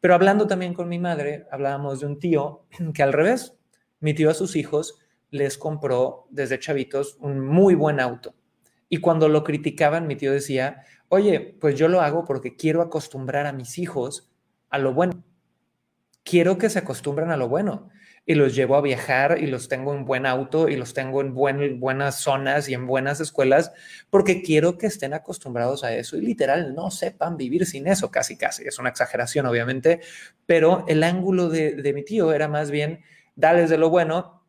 Pero 0.00 0.14
hablando 0.14 0.46
también 0.46 0.72
con 0.72 0.88
mi 0.88 0.98
madre, 0.98 1.46
hablábamos 1.50 2.00
de 2.00 2.06
un 2.06 2.18
tío 2.18 2.64
que 2.94 3.02
al 3.02 3.12
revés, 3.12 3.58
mi 4.00 4.14
tío 4.14 4.30
a 4.30 4.34
sus 4.34 4.56
hijos 4.56 4.98
les 5.30 5.58
compró 5.58 6.26
desde 6.30 6.58
chavitos 6.58 7.18
un 7.20 7.40
muy 7.40 7.74
buen 7.74 8.00
auto. 8.00 8.34
Y 8.88 8.98
cuando 8.98 9.28
lo 9.28 9.44
criticaban, 9.44 10.06
mi 10.06 10.16
tío 10.16 10.32
decía, 10.32 10.84
oye, 11.08 11.56
pues 11.60 11.76
yo 11.76 11.88
lo 11.88 12.00
hago 12.00 12.24
porque 12.24 12.56
quiero 12.56 12.80
acostumbrar 12.80 13.46
a 13.46 13.52
mis 13.52 13.78
hijos 13.78 14.30
a 14.70 14.78
lo 14.78 14.92
bueno. 14.92 15.24
Quiero 16.22 16.58
que 16.58 16.70
se 16.70 16.80
acostumbren 16.80 17.30
a 17.30 17.36
lo 17.36 17.48
bueno 17.48 17.90
y 18.26 18.34
los 18.34 18.56
llevo 18.56 18.74
a 18.74 18.80
viajar 18.80 19.38
y 19.40 19.46
los 19.46 19.68
tengo 19.68 19.94
en 19.94 20.04
buen 20.04 20.26
auto 20.26 20.68
y 20.68 20.76
los 20.76 20.92
tengo 20.92 21.20
en 21.20 21.32
buenas 21.32 22.16
zonas 22.16 22.68
y 22.68 22.74
en 22.74 22.86
buenas 22.86 23.20
escuelas 23.20 23.72
porque 24.10 24.42
quiero 24.42 24.76
que 24.76 24.88
estén 24.88 25.14
acostumbrados 25.14 25.84
a 25.84 25.94
eso 25.94 26.16
y 26.16 26.22
literal 26.22 26.74
no 26.74 26.90
sepan 26.90 27.36
vivir 27.36 27.64
sin 27.66 27.86
eso, 27.86 28.10
casi 28.10 28.36
casi. 28.36 28.64
Es 28.64 28.80
una 28.80 28.88
exageración 28.88 29.46
obviamente, 29.46 30.00
pero 30.44 30.84
el 30.88 31.04
ángulo 31.04 31.48
de, 31.48 31.76
de 31.76 31.92
mi 31.92 32.04
tío 32.04 32.32
era 32.32 32.48
más 32.48 32.72
bien 32.72 33.04
darles 33.36 33.70
de 33.70 33.78
lo 33.78 33.90
bueno 33.90 34.42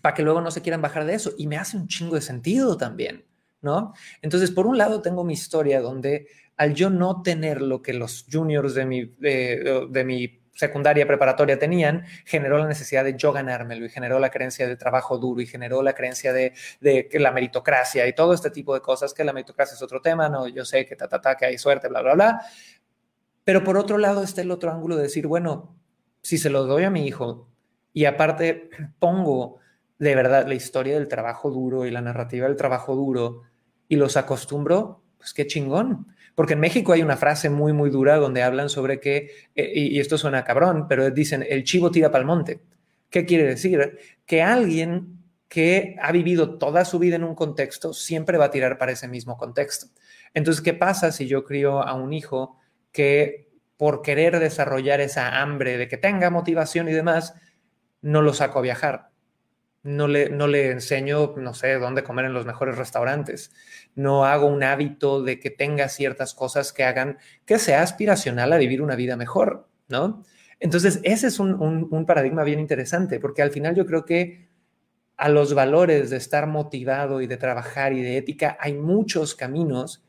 para 0.00 0.14
que 0.14 0.22
luego 0.22 0.40
no 0.40 0.50
se 0.50 0.62
quieran 0.62 0.80
bajar 0.80 1.04
de 1.04 1.14
eso 1.14 1.32
y 1.36 1.46
me 1.46 1.58
hace 1.58 1.76
un 1.76 1.88
chingo 1.88 2.14
de 2.14 2.22
sentido 2.22 2.76
también. 2.76 3.26
¿No? 3.62 3.92
Entonces, 4.22 4.50
por 4.50 4.66
un 4.66 4.78
lado 4.78 5.02
tengo 5.02 5.22
mi 5.22 5.34
historia 5.34 5.82
donde 5.82 6.28
al 6.60 6.74
yo 6.74 6.90
no 6.90 7.22
tener 7.22 7.62
lo 7.62 7.80
que 7.80 7.94
los 7.94 8.26
juniors 8.30 8.74
de 8.74 8.84
mi, 8.84 9.06
de, 9.18 10.04
mi 10.04 10.42
secundaria 10.52 11.06
preparatoria 11.06 11.58
tenían, 11.58 12.04
generó 12.26 12.58
la 12.58 12.66
necesidad 12.66 13.02
de 13.02 13.16
yo 13.16 13.32
ganármelo 13.32 13.86
y 13.86 13.88
generó 13.88 14.18
la 14.18 14.28
creencia 14.28 14.68
de 14.68 14.76
trabajo 14.76 15.16
duro 15.16 15.40
y 15.40 15.46
generó 15.46 15.82
la 15.82 15.94
creencia 15.94 16.34
de, 16.34 16.52
de, 16.82 17.08
la 17.14 17.32
meritocracia 17.32 18.06
y 18.06 18.12
todo 18.12 18.34
este 18.34 18.50
tipo 18.50 18.74
de 18.74 18.82
cosas, 18.82 19.14
que 19.14 19.24
la 19.24 19.32
meritocracia 19.32 19.74
es 19.74 19.80
otro 19.80 20.02
tema, 20.02 20.28
no, 20.28 20.48
yo 20.48 20.66
sé 20.66 20.84
que 20.84 20.96
ta, 20.96 21.08
ta, 21.08 21.18
ta, 21.18 21.34
que 21.34 21.46
hay 21.46 21.56
suerte, 21.56 21.88
bla, 21.88 22.02
bla, 22.02 22.12
bla. 22.12 22.42
Pero 23.42 23.64
por 23.64 23.78
otro 23.78 23.96
lado 23.96 24.22
está 24.22 24.42
el 24.42 24.50
otro 24.50 24.70
ángulo 24.70 24.96
de 24.96 25.04
decir, 25.04 25.26
bueno, 25.26 25.74
si 26.20 26.36
se 26.36 26.50
lo 26.50 26.66
doy 26.66 26.84
a 26.84 26.90
mi 26.90 27.06
hijo 27.06 27.48
y 27.94 28.04
aparte 28.04 28.68
pongo 28.98 29.60
de 29.98 30.14
verdad 30.14 30.46
la 30.46 30.52
historia 30.52 30.92
del 30.96 31.08
trabajo 31.08 31.50
duro 31.50 31.86
y 31.86 31.90
la 31.90 32.02
narrativa 32.02 32.46
del 32.46 32.56
trabajo 32.56 32.94
duro 32.94 33.44
y 33.88 33.96
los 33.96 34.18
acostumbro, 34.18 34.99
pues 35.20 35.34
qué 35.34 35.46
chingón. 35.46 36.06
Porque 36.34 36.54
en 36.54 36.60
México 36.60 36.92
hay 36.92 37.02
una 37.02 37.18
frase 37.18 37.50
muy, 37.50 37.74
muy 37.74 37.90
dura 37.90 38.16
donde 38.16 38.42
hablan 38.42 38.70
sobre 38.70 38.98
que, 38.98 39.30
eh, 39.54 39.72
y, 39.74 40.00
esto 40.00 40.16
suena 40.16 40.42
cabrón, 40.42 40.86
pero 40.88 41.10
dicen, 41.10 41.44
el 41.46 41.64
chivo 41.64 41.90
tira 41.90 42.10
para 42.10 42.22
el 42.22 42.26
monte. 42.26 42.60
¿Qué 43.10 43.26
quiere 43.26 43.44
decir? 43.44 43.98
Que 44.24 44.42
alguien 44.42 45.18
que 45.48 45.96
ha 46.00 46.12
vivido 46.12 46.56
toda 46.56 46.84
su 46.86 46.98
vida 46.98 47.16
en 47.16 47.24
un 47.24 47.34
contexto 47.34 47.92
siempre 47.92 48.38
va 48.38 48.46
a 48.46 48.50
tirar 48.50 48.78
para 48.78 48.92
ese 48.92 49.06
mismo 49.06 49.36
contexto. 49.36 49.88
Entonces, 50.32 50.62
¿qué 50.62 50.72
pasa 50.72 51.12
si 51.12 51.26
yo 51.26 51.44
crío 51.44 51.82
a 51.82 51.92
un 51.94 52.12
hijo 52.14 52.56
que 52.92 53.50
por 53.76 54.00
querer 54.00 54.38
desarrollar 54.38 55.00
esa 55.00 55.42
hambre 55.42 55.76
de 55.76 55.88
que 55.88 55.98
tenga 55.98 56.30
motivación 56.30 56.88
y 56.88 56.92
demás, 56.92 57.34
no 58.00 58.22
lo 58.22 58.32
saco 58.32 58.60
a 58.60 58.62
viajar? 58.62 59.09
No 59.82 60.08
le, 60.08 60.30
no 60.30 60.46
le 60.46 60.70
enseño, 60.70 61.34
no 61.36 61.54
sé, 61.54 61.74
dónde 61.74 62.04
comer 62.04 62.26
en 62.26 62.34
los 62.34 62.46
mejores 62.46 62.76
restaurantes. 62.76 63.52
No 63.94 64.24
hago 64.24 64.46
un 64.46 64.62
hábito 64.62 65.22
de 65.22 65.40
que 65.40 65.50
tenga 65.50 65.88
ciertas 65.88 66.34
cosas 66.34 66.72
que 66.72 66.84
hagan 66.84 67.18
que 67.46 67.58
sea 67.58 67.82
aspiracional 67.82 68.52
a 68.52 68.58
vivir 68.58 68.82
una 68.82 68.96
vida 68.96 69.16
mejor, 69.16 69.68
¿no? 69.88 70.22
Entonces, 70.58 71.00
ese 71.04 71.28
es 71.28 71.38
un, 71.38 71.54
un 71.90 72.06
paradigma 72.06 72.44
bien 72.44 72.60
interesante, 72.60 73.18
porque 73.18 73.42
al 73.42 73.50
final 73.50 73.74
yo 73.74 73.86
creo 73.86 74.04
que 74.04 74.50
a 75.16 75.28
los 75.28 75.54
valores 75.54 76.10
de 76.10 76.16
estar 76.16 76.46
motivado 76.46 77.20
y 77.20 77.26
de 77.26 77.36
trabajar 77.36 77.92
y 77.92 78.02
de 78.02 78.16
ética 78.16 78.56
hay 78.60 78.74
muchos 78.74 79.34
caminos 79.34 80.02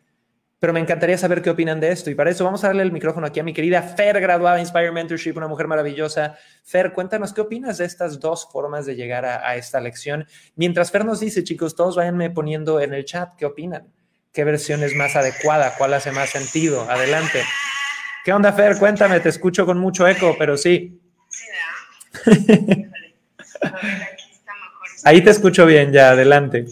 pero 0.61 0.73
me 0.73 0.79
encantaría 0.79 1.17
saber 1.17 1.41
qué 1.41 1.49
opinan 1.49 1.79
de 1.79 1.91
esto. 1.91 2.11
Y 2.11 2.15
para 2.15 2.29
eso 2.29 2.45
vamos 2.45 2.63
a 2.63 2.67
darle 2.67 2.83
el 2.83 2.91
micrófono 2.91 3.25
aquí 3.25 3.39
a 3.39 3.43
mi 3.43 3.51
querida 3.51 3.81
Fer, 3.81 4.21
graduada 4.21 4.57
de 4.57 4.61
Inspire 4.61 4.91
Mentorship, 4.91 5.33
una 5.35 5.47
mujer 5.47 5.67
maravillosa. 5.67 6.37
Fer, 6.63 6.93
cuéntanos 6.93 7.33
qué 7.33 7.41
opinas 7.41 7.79
de 7.79 7.85
estas 7.85 8.19
dos 8.19 8.47
formas 8.51 8.85
de 8.85 8.95
llegar 8.95 9.25
a, 9.25 9.55
esta 9.55 9.81
lección. 9.81 10.27
Mientras 10.55 10.91
Fer 10.91 11.03
nos 11.03 11.19
dice, 11.19 11.43
chicos, 11.43 11.75
todos 11.75 11.95
váyanme 11.95 12.29
poniendo 12.29 12.79
en 12.79 12.93
el 12.93 13.05
chat 13.05 13.35
qué 13.39 13.47
opinan. 13.47 13.91
¿Qué 14.31 14.43
versión 14.43 14.83
es 14.83 14.93
más 14.93 15.15
adecuada? 15.15 15.73
¿Cuál 15.79 15.95
hace 15.95 16.11
más 16.11 16.29
sentido? 16.29 16.87
Adelante. 16.87 17.41
¿Qué 18.23 18.31
onda, 18.31 18.53
Fer? 18.53 18.77
Cuéntame, 18.77 19.19
te 19.19 19.29
escucho 19.29 19.65
con 19.65 19.79
mucho 19.79 20.07
eco, 20.07 20.35
pero 20.37 20.57
sí. 20.57 21.01
Ahí 25.05 25.21
te 25.23 25.31
escucho 25.31 25.65
bien, 25.65 25.91
ya, 25.91 26.11
adelante. 26.11 26.67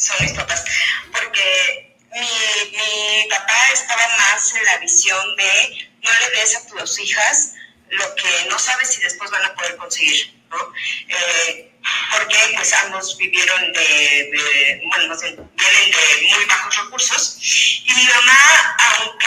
son 0.00 0.16
mis 0.20 0.32
papás, 0.32 0.64
porque 1.12 1.94
mi, 2.12 2.20
mi 2.76 3.28
papá 3.28 3.68
estaba 3.72 4.02
más 4.16 4.54
en 4.54 4.59
la 4.72 4.78
visión 4.78 5.36
de 5.36 5.90
no 6.02 6.10
le 6.20 6.40
des 6.40 6.56
a 6.56 6.66
tus 6.66 6.98
hijas 7.00 7.54
lo 7.90 8.14
que 8.14 8.46
no 8.48 8.58
sabes 8.58 8.88
si 8.88 9.02
después 9.02 9.30
van 9.30 9.44
a 9.44 9.54
poder 9.54 9.76
conseguir. 9.76 10.40
Eh, 11.08 11.70
porque 12.12 12.36
pues 12.54 12.72
ambos 12.74 13.16
vivieron 13.16 13.72
de, 13.72 14.80
bueno, 14.88 15.16
vienen 15.16 15.90
de 15.90 16.28
muy 16.34 16.44
bajos 16.46 16.76
recursos. 16.84 17.38
Y 17.84 17.94
mi 17.94 18.04
mamá, 18.04 18.76
aunque 18.78 19.19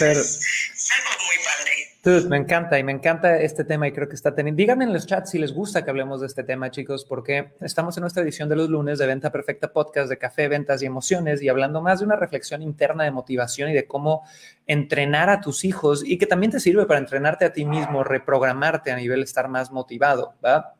¿no? 0.00 0.06
Entonces, 0.06 0.40
es 0.74 0.90
algo 0.92 1.10
muy 1.24 1.36
padre. 1.44 2.28
me 2.28 2.36
encanta 2.36 2.78
y 2.78 2.84
me 2.84 2.92
encanta 2.92 3.40
este 3.40 3.64
tema 3.64 3.88
y 3.88 3.92
creo 3.92 4.08
que 4.08 4.14
está 4.14 4.34
teniendo... 4.34 4.58
Díganme 4.58 4.84
en 4.84 4.92
los 4.92 5.06
chats 5.06 5.30
si 5.30 5.38
les 5.38 5.52
gusta 5.52 5.84
que 5.84 5.90
hablemos 5.90 6.20
de 6.20 6.26
este 6.26 6.44
tema, 6.44 6.70
chicos, 6.70 7.04
porque 7.04 7.52
estamos 7.60 7.96
en 7.96 8.02
nuestra 8.02 8.22
edición 8.22 8.48
de 8.48 8.56
los 8.56 8.68
lunes 8.68 8.98
de 8.98 9.06
Venta 9.06 9.30
Perfecta 9.30 9.72
Podcast 9.72 10.08
de 10.08 10.18
Café, 10.18 10.48
Ventas 10.48 10.82
y 10.82 10.86
Emociones 10.86 11.42
y 11.42 11.48
hablando 11.48 11.82
más 11.82 12.00
de 12.00 12.06
una 12.06 12.16
reflexión 12.16 12.62
interna 12.62 13.04
de 13.04 13.10
motivación 13.10 13.70
y 13.70 13.74
de 13.74 13.86
cómo 13.86 14.24
entrenar 14.66 15.30
a 15.30 15.40
tus 15.40 15.64
hijos 15.64 16.02
y 16.04 16.18
que 16.18 16.26
también 16.26 16.52
te 16.52 16.60
sirve 16.60 16.86
para 16.86 17.00
entrenarte 17.00 17.44
a 17.44 17.52
ti 17.52 17.64
mismo, 17.64 18.04
reprogramarte 18.04 18.90
a 18.90 18.96
nivel 18.96 19.20
de 19.20 19.24
estar 19.24 19.48
más 19.48 19.70
motivado, 19.70 20.34
¿va? 20.44 20.74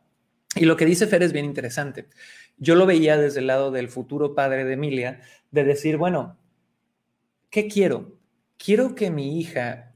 Y 0.54 0.64
lo 0.64 0.76
que 0.76 0.86
dice 0.86 1.06
Fer 1.06 1.22
es 1.22 1.32
bien 1.32 1.44
interesante. 1.44 2.08
Yo 2.56 2.74
lo 2.74 2.86
veía 2.86 3.16
desde 3.16 3.40
el 3.40 3.46
lado 3.46 3.70
del 3.70 3.88
futuro 3.88 4.34
padre 4.34 4.64
de 4.64 4.72
Emilia, 4.72 5.20
de 5.50 5.64
decir, 5.64 5.96
bueno, 5.96 6.36
¿qué 7.50 7.68
quiero? 7.68 8.17
Quiero 8.58 8.94
que 8.94 9.10
mi 9.10 9.40
hija 9.40 9.94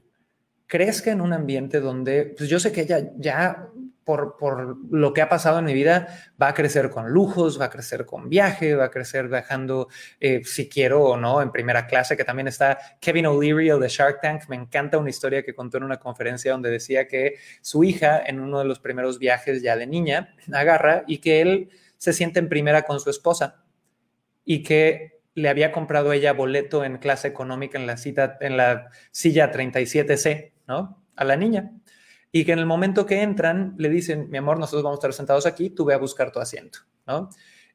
crezca 0.65 1.11
en 1.11 1.21
un 1.21 1.33
ambiente 1.33 1.79
donde, 1.79 2.33
pues 2.35 2.49
yo 2.49 2.59
sé 2.59 2.71
que 2.71 2.81
ella 2.81 3.11
ya 3.17 3.69
por, 4.03 4.37
por, 4.37 4.77
lo 4.91 5.13
que 5.13 5.21
ha 5.21 5.29
pasado 5.29 5.59
en 5.59 5.65
mi 5.65 5.73
vida, 5.73 6.07
va 6.41 6.49
a 6.49 6.53
crecer 6.53 6.89
con 6.89 7.09
lujos, 7.09 7.59
va 7.59 7.65
a 7.65 7.69
crecer 7.69 8.05
con 8.05 8.29
viaje, 8.29 8.75
va 8.75 8.85
a 8.85 8.91
crecer 8.91 9.27
viajando, 9.27 9.87
eh, 10.19 10.41
si 10.43 10.67
quiero 10.67 11.03
o 11.03 11.17
no, 11.17 11.41
en 11.41 11.51
primera 11.51 11.87
clase, 11.87 12.17
que 12.17 12.23
también 12.23 12.47
está 12.47 12.77
Kevin 12.99 13.27
O'Leary, 13.27 13.69
el 13.69 13.79
de 13.79 13.87
Shark 13.87 14.21
Tank. 14.21 14.43
Me 14.49 14.55
encanta 14.55 14.97
una 14.97 15.09
historia 15.09 15.43
que 15.43 15.55
contó 15.55 15.77
en 15.77 15.83
una 15.83 15.99
conferencia 15.99 16.51
donde 16.51 16.69
decía 16.69 17.07
que 17.07 17.35
su 17.61 17.83
hija, 17.83 18.21
en 18.25 18.39
uno 18.39 18.59
de 18.59 18.65
los 18.65 18.79
primeros 18.79 19.19
viajes 19.19 19.61
ya 19.61 19.77
de 19.77 19.87
niña, 19.87 20.35
agarra 20.51 21.03
y 21.07 21.19
que 21.19 21.41
él 21.41 21.69
se 21.97 22.13
siente 22.13 22.39
en 22.39 22.49
primera 22.49 22.83
con 22.83 22.99
su 22.99 23.09
esposa 23.09 23.63
y 24.43 24.63
que 24.63 25.21
le 25.35 25.49
había 25.49 25.71
comprado 25.71 26.13
ella 26.13 26.33
boleto 26.33 26.83
en 26.83 26.97
clase 26.97 27.27
económica 27.27 27.77
en 27.77 27.87
la 27.87 27.97
silla 27.97 29.51
37C, 29.51 30.53
¿no? 30.67 31.03
A 31.15 31.23
la 31.23 31.35
niña 31.35 31.71
y 32.35 32.45
que 32.45 32.51
en 32.51 32.59
el 32.59 32.65
momento 32.65 33.05
que 33.05 33.21
entran 33.21 33.75
le 33.77 33.89
dicen, 33.89 34.27
mi 34.31 34.39
amor, 34.39 34.57
nosotros 34.57 34.81
vamos 34.83 34.97
a 34.97 35.01
estar 35.01 35.13
sentados 35.13 35.45
aquí, 35.45 35.69
tú 35.69 35.85
ve 35.85 35.93
a 35.93 35.99
buscar 35.99 36.31
tu 36.31 36.39
asiento, 36.39 36.79
¿no? 37.05 37.29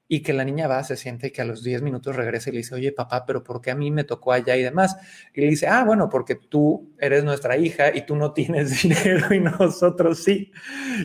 Y 0.09 0.21
que 0.21 0.33
la 0.33 0.45
niña 0.45 0.67
va, 0.67 0.83
se 0.83 0.97
siente 0.97 1.31
que 1.31 1.43
a 1.43 1.45
los 1.45 1.63
10 1.63 1.83
minutos 1.83 2.17
regresa 2.17 2.51
y 2.51 2.55
le 2.55 2.59
dice, 2.59 2.75
oye, 2.75 2.91
papá, 2.91 3.25
pero 3.25 3.45
¿por 3.45 3.61
qué 3.61 3.71
a 3.71 3.77
mí 3.77 3.93
me 3.93 4.03
tocó 4.03 4.33
allá 4.33 4.57
y 4.57 4.65
demás? 4.65 4.97
Y 5.33 5.43
le 5.43 5.47
dice, 5.47 5.69
ah, 5.69 5.85
bueno, 5.85 6.09
porque 6.09 6.35
tú 6.35 6.93
eres 6.99 7.23
nuestra 7.23 7.57
hija 7.57 7.95
y 7.95 8.05
tú 8.05 8.17
no 8.17 8.33
tienes 8.35 8.83
dinero 8.83 9.33
y 9.33 9.39
nosotros 9.39 10.25
sí. 10.25 10.51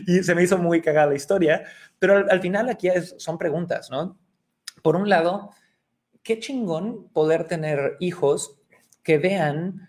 Y 0.04 0.24
se 0.24 0.34
me 0.34 0.42
hizo 0.42 0.58
muy 0.58 0.82
cagada 0.82 1.10
la 1.10 1.14
historia, 1.14 1.62
pero 2.00 2.28
al, 2.28 2.40
final 2.40 2.68
aquí 2.68 2.88
son 3.18 3.38
preguntas, 3.38 3.88
¿no? 3.88 4.18
Por 4.82 4.96
un 4.96 5.08
lado, 5.08 5.50
qué 6.24 6.40
chingón 6.40 7.08
poder 7.10 7.46
tener 7.46 7.96
hijos 8.00 8.58
que 9.04 9.18
vean 9.18 9.88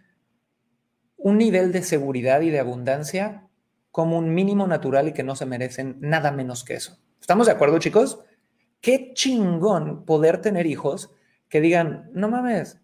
un 1.17 1.37
nivel 1.39 1.71
de 1.71 1.81
seguridad 1.81 2.41
y 2.41 2.51
de 2.51 2.59
abundancia 2.59 3.47
como 3.89 4.19
un 4.19 4.35
mínimo 4.35 4.67
natural 4.67 5.07
y 5.07 5.13
que 5.13 5.23
no 5.23 5.35
se 5.35 5.45
merecen 5.45 5.97
nada 6.01 6.31
menos 6.31 6.63
que 6.63 6.75
eso. 6.75 6.99
¿Estamos 7.19 7.47
de 7.47 7.53
acuerdo, 7.53 7.79
chicos? 7.79 8.19
Qué 8.81 9.13
chingón 9.13 10.05
poder 10.05 10.41
tener 10.41 10.67
hijos 10.67 11.15
que 11.47 11.61
digan, 11.61 12.11
no 12.13 12.27
mames, 12.27 12.79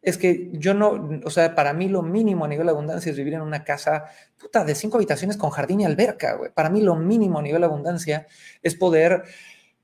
es 0.00 0.16
que 0.18 0.50
yo 0.54 0.74
no, 0.74 1.20
o 1.24 1.30
sea, 1.30 1.54
para 1.54 1.74
mí 1.74 1.88
lo 1.88 2.02
mínimo 2.02 2.46
a 2.46 2.48
nivel 2.48 2.66
de 2.66 2.72
abundancia 2.72 3.10
es 3.10 3.16
vivir 3.16 3.34
en 3.34 3.42
una 3.42 3.62
casa, 3.62 4.06
puta, 4.36 4.64
de 4.64 4.74
cinco 4.74 4.96
habitaciones 4.96 5.36
con 5.36 5.50
jardín 5.50 5.82
y 5.82 5.84
alberca. 5.84 6.40
Para 6.54 6.70
mí 6.70 6.80
lo 6.80 6.96
mínimo 6.96 7.38
a 7.38 7.42
nivel 7.42 7.60
de 7.60 7.66
abundancia 7.66 8.26
es 8.62 8.74
poder 8.74 9.22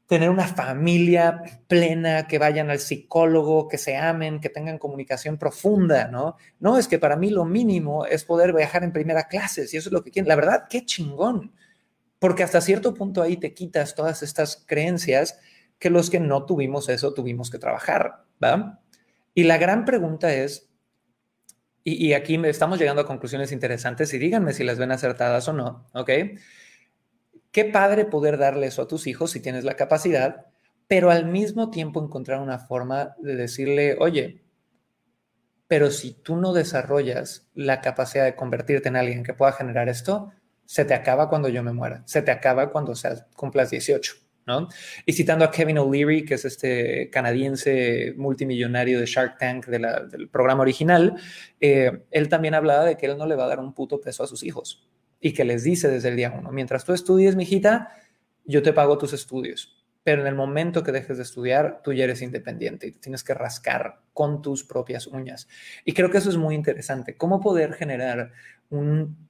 tener 0.08 0.30
una 0.30 0.48
familia 0.48 1.42
plena, 1.68 2.26
que 2.26 2.38
vayan 2.38 2.70
al 2.70 2.78
psicólogo, 2.78 3.68
que 3.68 3.76
se 3.76 3.94
amen, 3.94 4.40
que 4.40 4.48
tengan 4.48 4.78
comunicación 4.78 5.36
profunda, 5.36 6.08
¿no? 6.08 6.36
No, 6.58 6.78
es 6.78 6.88
que 6.88 6.98
para 6.98 7.14
mí 7.16 7.28
lo 7.28 7.44
mínimo 7.44 8.06
es 8.06 8.24
poder 8.24 8.54
viajar 8.54 8.82
en 8.84 8.92
primera 8.92 9.28
clase, 9.28 9.68
si 9.68 9.76
eso 9.76 9.90
es 9.90 9.92
lo 9.92 10.02
que 10.02 10.10
quieren. 10.10 10.26
La 10.26 10.34
verdad, 10.34 10.64
qué 10.70 10.86
chingón, 10.86 11.52
porque 12.18 12.42
hasta 12.42 12.62
cierto 12.62 12.94
punto 12.94 13.20
ahí 13.20 13.36
te 13.36 13.52
quitas 13.52 13.94
todas 13.94 14.22
estas 14.22 14.64
creencias 14.66 15.38
que 15.78 15.90
los 15.90 16.08
que 16.08 16.20
no 16.20 16.46
tuvimos 16.46 16.88
eso 16.88 17.12
tuvimos 17.12 17.50
que 17.50 17.58
trabajar, 17.58 18.24
¿va? 18.42 18.80
Y 19.34 19.42
la 19.42 19.58
gran 19.58 19.84
pregunta 19.84 20.32
es, 20.32 20.70
y, 21.84 22.06
y 22.06 22.14
aquí 22.14 22.40
estamos 22.46 22.78
llegando 22.78 23.02
a 23.02 23.06
conclusiones 23.06 23.52
interesantes 23.52 24.14
y 24.14 24.18
díganme 24.18 24.54
si 24.54 24.64
las 24.64 24.78
ven 24.78 24.90
acertadas 24.90 25.46
o 25.48 25.52
no, 25.52 25.86
¿ok? 25.92 26.10
Qué 27.50 27.64
padre 27.64 28.04
poder 28.04 28.38
darle 28.38 28.66
eso 28.66 28.82
a 28.82 28.88
tus 28.88 29.06
hijos 29.06 29.30
si 29.30 29.40
tienes 29.40 29.64
la 29.64 29.74
capacidad, 29.74 30.46
pero 30.86 31.10
al 31.10 31.26
mismo 31.26 31.70
tiempo 31.70 32.02
encontrar 32.02 32.40
una 32.40 32.58
forma 32.58 33.14
de 33.18 33.36
decirle, 33.36 33.96
oye, 33.98 34.42
pero 35.66 35.90
si 35.90 36.12
tú 36.12 36.36
no 36.36 36.52
desarrollas 36.52 37.48
la 37.54 37.80
capacidad 37.80 38.24
de 38.24 38.36
convertirte 38.36 38.88
en 38.88 38.96
alguien 38.96 39.22
que 39.22 39.34
pueda 39.34 39.52
generar 39.52 39.88
esto, 39.88 40.32
se 40.64 40.84
te 40.84 40.94
acaba 40.94 41.28
cuando 41.28 41.48
yo 41.48 41.62
me 41.62 41.72
muera, 41.72 42.02
se 42.06 42.22
te 42.22 42.30
acaba 42.30 42.70
cuando 42.70 42.94
seas, 42.94 43.26
cumplas 43.34 43.70
18. 43.70 44.14
¿no? 44.46 44.68
Y 45.04 45.12
citando 45.12 45.44
a 45.44 45.50
Kevin 45.50 45.76
O'Leary, 45.76 46.24
que 46.24 46.34
es 46.34 46.44
este 46.46 47.10
canadiense 47.10 48.14
multimillonario 48.16 48.98
de 48.98 49.04
Shark 49.04 49.36
Tank 49.36 49.66
del 49.66 50.30
programa 50.30 50.62
original, 50.62 51.16
eh, 51.60 52.02
él 52.10 52.30
también 52.30 52.54
hablaba 52.54 52.84
de 52.84 52.96
que 52.96 53.04
él 53.04 53.18
no 53.18 53.26
le 53.26 53.36
va 53.36 53.44
a 53.44 53.48
dar 53.48 53.60
un 53.60 53.74
puto 53.74 54.00
peso 54.00 54.22
a 54.22 54.26
sus 54.26 54.42
hijos 54.42 54.88
y 55.20 55.32
que 55.32 55.44
les 55.44 55.64
dice 55.64 55.88
desde 55.88 56.08
el 56.08 56.16
día 56.16 56.34
uno, 56.38 56.52
mientras 56.52 56.84
tú 56.84 56.92
estudies, 56.92 57.36
mijita, 57.36 57.92
yo 58.44 58.62
te 58.62 58.72
pago 58.72 58.98
tus 58.98 59.12
estudios. 59.12 59.74
Pero 60.04 60.22
en 60.22 60.28
el 60.28 60.34
momento 60.34 60.82
que 60.82 60.92
dejes 60.92 61.18
de 61.18 61.22
estudiar, 61.22 61.82
tú 61.82 61.92
ya 61.92 62.04
eres 62.04 62.22
independiente 62.22 62.86
y 62.86 62.92
tienes 62.92 63.22
que 63.22 63.34
rascar 63.34 64.00
con 64.14 64.40
tus 64.40 64.64
propias 64.64 65.06
uñas. 65.06 65.48
Y 65.84 65.92
creo 65.92 66.10
que 66.10 66.18
eso 66.18 66.30
es 66.30 66.36
muy 66.36 66.54
interesante. 66.54 67.16
¿Cómo 67.16 67.40
poder 67.40 67.74
generar 67.74 68.32
un 68.70 69.28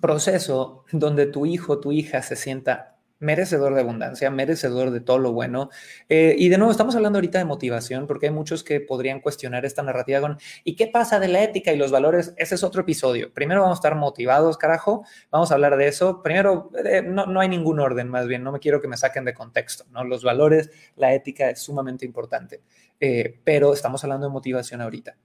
proceso 0.00 0.84
donde 0.92 1.26
tu 1.26 1.46
hijo, 1.46 1.80
tu 1.80 1.90
hija 1.90 2.22
se 2.22 2.36
sienta 2.36 2.93
merecedor 3.18 3.74
de 3.74 3.80
abundancia, 3.80 4.30
merecedor 4.30 4.90
de 4.90 5.00
todo 5.00 5.18
lo 5.18 5.32
bueno. 5.32 5.70
Eh, 6.08 6.34
y 6.38 6.48
de 6.48 6.58
nuevo, 6.58 6.70
estamos 6.70 6.94
hablando 6.96 7.18
ahorita 7.18 7.38
de 7.38 7.44
motivación, 7.44 8.06
porque 8.06 8.26
hay 8.26 8.32
muchos 8.32 8.64
que 8.64 8.80
podrían 8.80 9.20
cuestionar 9.20 9.64
esta 9.64 9.82
narrativa 9.82 10.20
con, 10.20 10.38
¿y 10.62 10.76
qué 10.76 10.86
pasa 10.86 11.20
de 11.20 11.28
la 11.28 11.42
ética 11.42 11.72
y 11.72 11.76
los 11.76 11.90
valores? 11.90 12.34
Ese 12.36 12.54
es 12.54 12.64
otro 12.64 12.82
episodio. 12.82 13.32
Primero 13.32 13.62
vamos 13.62 13.78
a 13.78 13.80
estar 13.80 13.94
motivados, 13.94 14.58
carajo, 14.58 15.04
vamos 15.30 15.50
a 15.50 15.54
hablar 15.54 15.76
de 15.76 15.88
eso. 15.88 16.22
Primero, 16.22 16.70
eh, 16.84 17.02
no, 17.02 17.26
no, 17.26 17.40
hay 17.40 17.48
ningún 17.48 17.80
orden, 17.80 18.08
más 18.08 18.26
bien, 18.26 18.42
no 18.42 18.52
me 18.52 18.60
quiero 18.60 18.80
que 18.80 18.88
me 18.88 18.96
saquen 18.96 19.24
de 19.24 19.34
contexto, 19.34 19.84
¿no? 19.90 20.04
Los 20.04 20.22
valores, 20.22 20.70
la 20.96 21.14
ética 21.14 21.50
es 21.50 21.60
sumamente 21.60 22.04
importante, 22.04 22.62
eh, 23.00 23.40
pero 23.44 23.72
estamos 23.72 24.02
hablando 24.04 24.26
de 24.26 24.32
motivación 24.32 24.80
ahorita. 24.80 25.16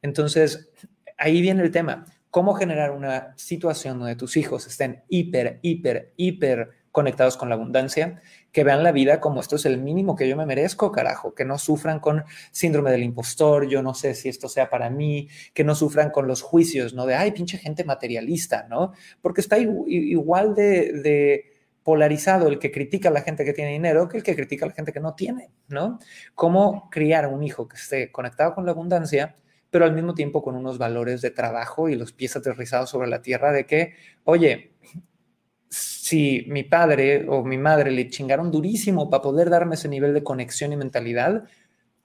Entonces, 0.00 0.70
ahí 1.18 1.40
viene 1.40 1.62
el 1.62 1.70
tema. 1.70 2.06
¿Cómo 2.30 2.54
generar 2.54 2.90
una 2.90 3.34
situación 3.36 3.98
donde 3.98 4.16
tus 4.16 4.36
hijos 4.36 4.66
estén 4.66 5.04
hiper, 5.08 5.60
hiper, 5.62 6.12
hiper 6.16 6.70
conectados 6.94 7.36
con 7.36 7.48
la 7.48 7.56
abundancia, 7.56 8.22
que 8.52 8.62
vean 8.62 8.84
la 8.84 8.92
vida 8.92 9.18
como 9.18 9.40
esto 9.40 9.56
es 9.56 9.66
el 9.66 9.78
mínimo 9.78 10.14
que 10.14 10.28
yo 10.28 10.36
me 10.36 10.46
merezco, 10.46 10.92
carajo, 10.92 11.34
que 11.34 11.44
no 11.44 11.58
sufran 11.58 11.98
con 11.98 12.22
síndrome 12.52 12.92
del 12.92 13.02
impostor, 13.02 13.66
yo 13.66 13.82
no 13.82 13.94
sé 13.94 14.14
si 14.14 14.28
esto 14.28 14.48
sea 14.48 14.70
para 14.70 14.90
mí, 14.90 15.28
que 15.54 15.64
no 15.64 15.74
sufran 15.74 16.10
con 16.10 16.28
los 16.28 16.40
juicios, 16.40 16.94
¿no? 16.94 17.04
De, 17.04 17.16
ay, 17.16 17.32
pinche 17.32 17.58
gente 17.58 17.82
materialista, 17.82 18.68
¿no? 18.70 18.92
Porque 19.20 19.40
está 19.40 19.58
igual 19.58 20.54
de, 20.54 21.50
polarizado 21.82 22.46
el 22.46 22.60
que 22.60 22.70
critica 22.70 23.08
a 23.08 23.12
la 23.12 23.22
gente 23.22 23.44
que 23.44 23.52
tiene 23.52 23.72
dinero 23.72 24.08
que 24.08 24.18
el 24.18 24.22
que 24.22 24.36
critica 24.36 24.64
a 24.64 24.68
la 24.68 24.74
gente 24.76 24.92
que 24.92 25.00
no 25.00 25.16
tiene, 25.16 25.50
¿no? 25.66 25.98
Cómo 26.36 26.88
criar 26.92 27.26
un 27.26 27.42
hijo 27.42 27.66
que 27.66 27.76
esté 27.76 28.12
conectado 28.12 28.54
con 28.54 28.66
la 28.66 28.70
abundancia, 28.70 29.34
pero 29.68 29.84
al 29.84 29.94
mismo 29.94 30.14
tiempo 30.14 30.44
con 30.44 30.54
unos 30.54 30.78
valores 30.78 31.22
de 31.22 31.32
trabajo 31.32 31.88
y 31.88 31.96
los 31.96 32.12
pies 32.12 32.36
aterrizados 32.36 32.90
sobre 32.90 33.08
la 33.08 33.20
tierra 33.20 33.50
de 33.50 33.66
que, 33.66 33.94
oye, 34.22 34.73
si 35.74 36.44
mi 36.48 36.62
padre 36.62 37.26
o 37.28 37.42
mi 37.44 37.58
madre 37.58 37.90
le 37.90 38.08
chingaron 38.08 38.50
durísimo 38.50 39.10
para 39.10 39.22
poder 39.22 39.50
darme 39.50 39.74
ese 39.74 39.88
nivel 39.88 40.14
de 40.14 40.22
conexión 40.22 40.72
y 40.72 40.76
mentalidad, 40.76 41.44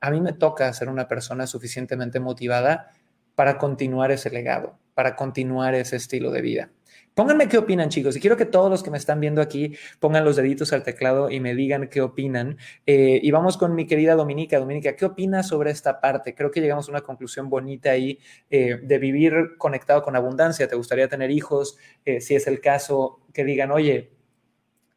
a 0.02 0.12
mí 0.12 0.22
me 0.22 0.34
toca 0.34 0.72
ser 0.74 0.90
una 0.90 1.08
persona 1.08 1.46
suficientemente 1.46 2.20
motivada 2.20 2.92
para 3.36 3.58
continuar 3.58 4.12
ese 4.12 4.30
legado, 4.30 4.78
para 4.94 5.16
continuar 5.16 5.76
ese 5.76 5.98
estilo 5.98 6.32
de 6.32 6.42
vida. 6.42 6.70
Pónganme 7.14 7.50
qué 7.50 7.58
opinan, 7.58 7.90
chicos. 7.90 8.16
Y 8.16 8.22
quiero 8.22 8.38
que 8.38 8.46
todos 8.46 8.70
los 8.70 8.82
que 8.82 8.92
me 8.92 8.98
están 8.98 9.20
viendo 9.20 9.42
aquí 9.42 9.76
pongan 10.00 10.24
los 10.24 10.38
deditos 10.38 10.72
al 10.72 10.84
teclado 10.84 11.30
y 11.30 11.40
me 11.40 11.54
digan 11.54 11.90
qué 11.90 12.02
opinan. 12.02 12.58
Eh, 12.86 13.20
y 13.22 13.32
vamos 13.32 13.58
con 13.58 13.76
mi 13.76 13.86
querida 13.86 14.16
Dominica. 14.16 14.58
Dominica, 14.60 14.96
¿qué 14.96 15.06
opinas 15.06 15.48
sobre 15.48 15.72
esta 15.72 16.00
parte? 16.00 16.34
Creo 16.34 16.50
que 16.52 16.62
llegamos 16.62 16.88
a 16.88 16.92
una 16.92 17.02
conclusión 17.02 17.50
bonita 17.50 17.92
ahí 17.92 18.20
eh, 18.50 18.80
de 18.82 18.98
vivir 19.00 19.58
conectado 19.58 20.02
con 20.02 20.16
abundancia. 20.16 20.68
¿Te 20.68 20.76
gustaría 20.76 21.10
tener 21.10 21.30
hijos? 21.32 21.78
Eh, 22.06 22.22
si 22.22 22.36
es 22.36 22.48
el 22.48 22.62
caso, 22.62 23.20
que 23.34 23.44
digan, 23.44 23.72
oye, 23.72 24.12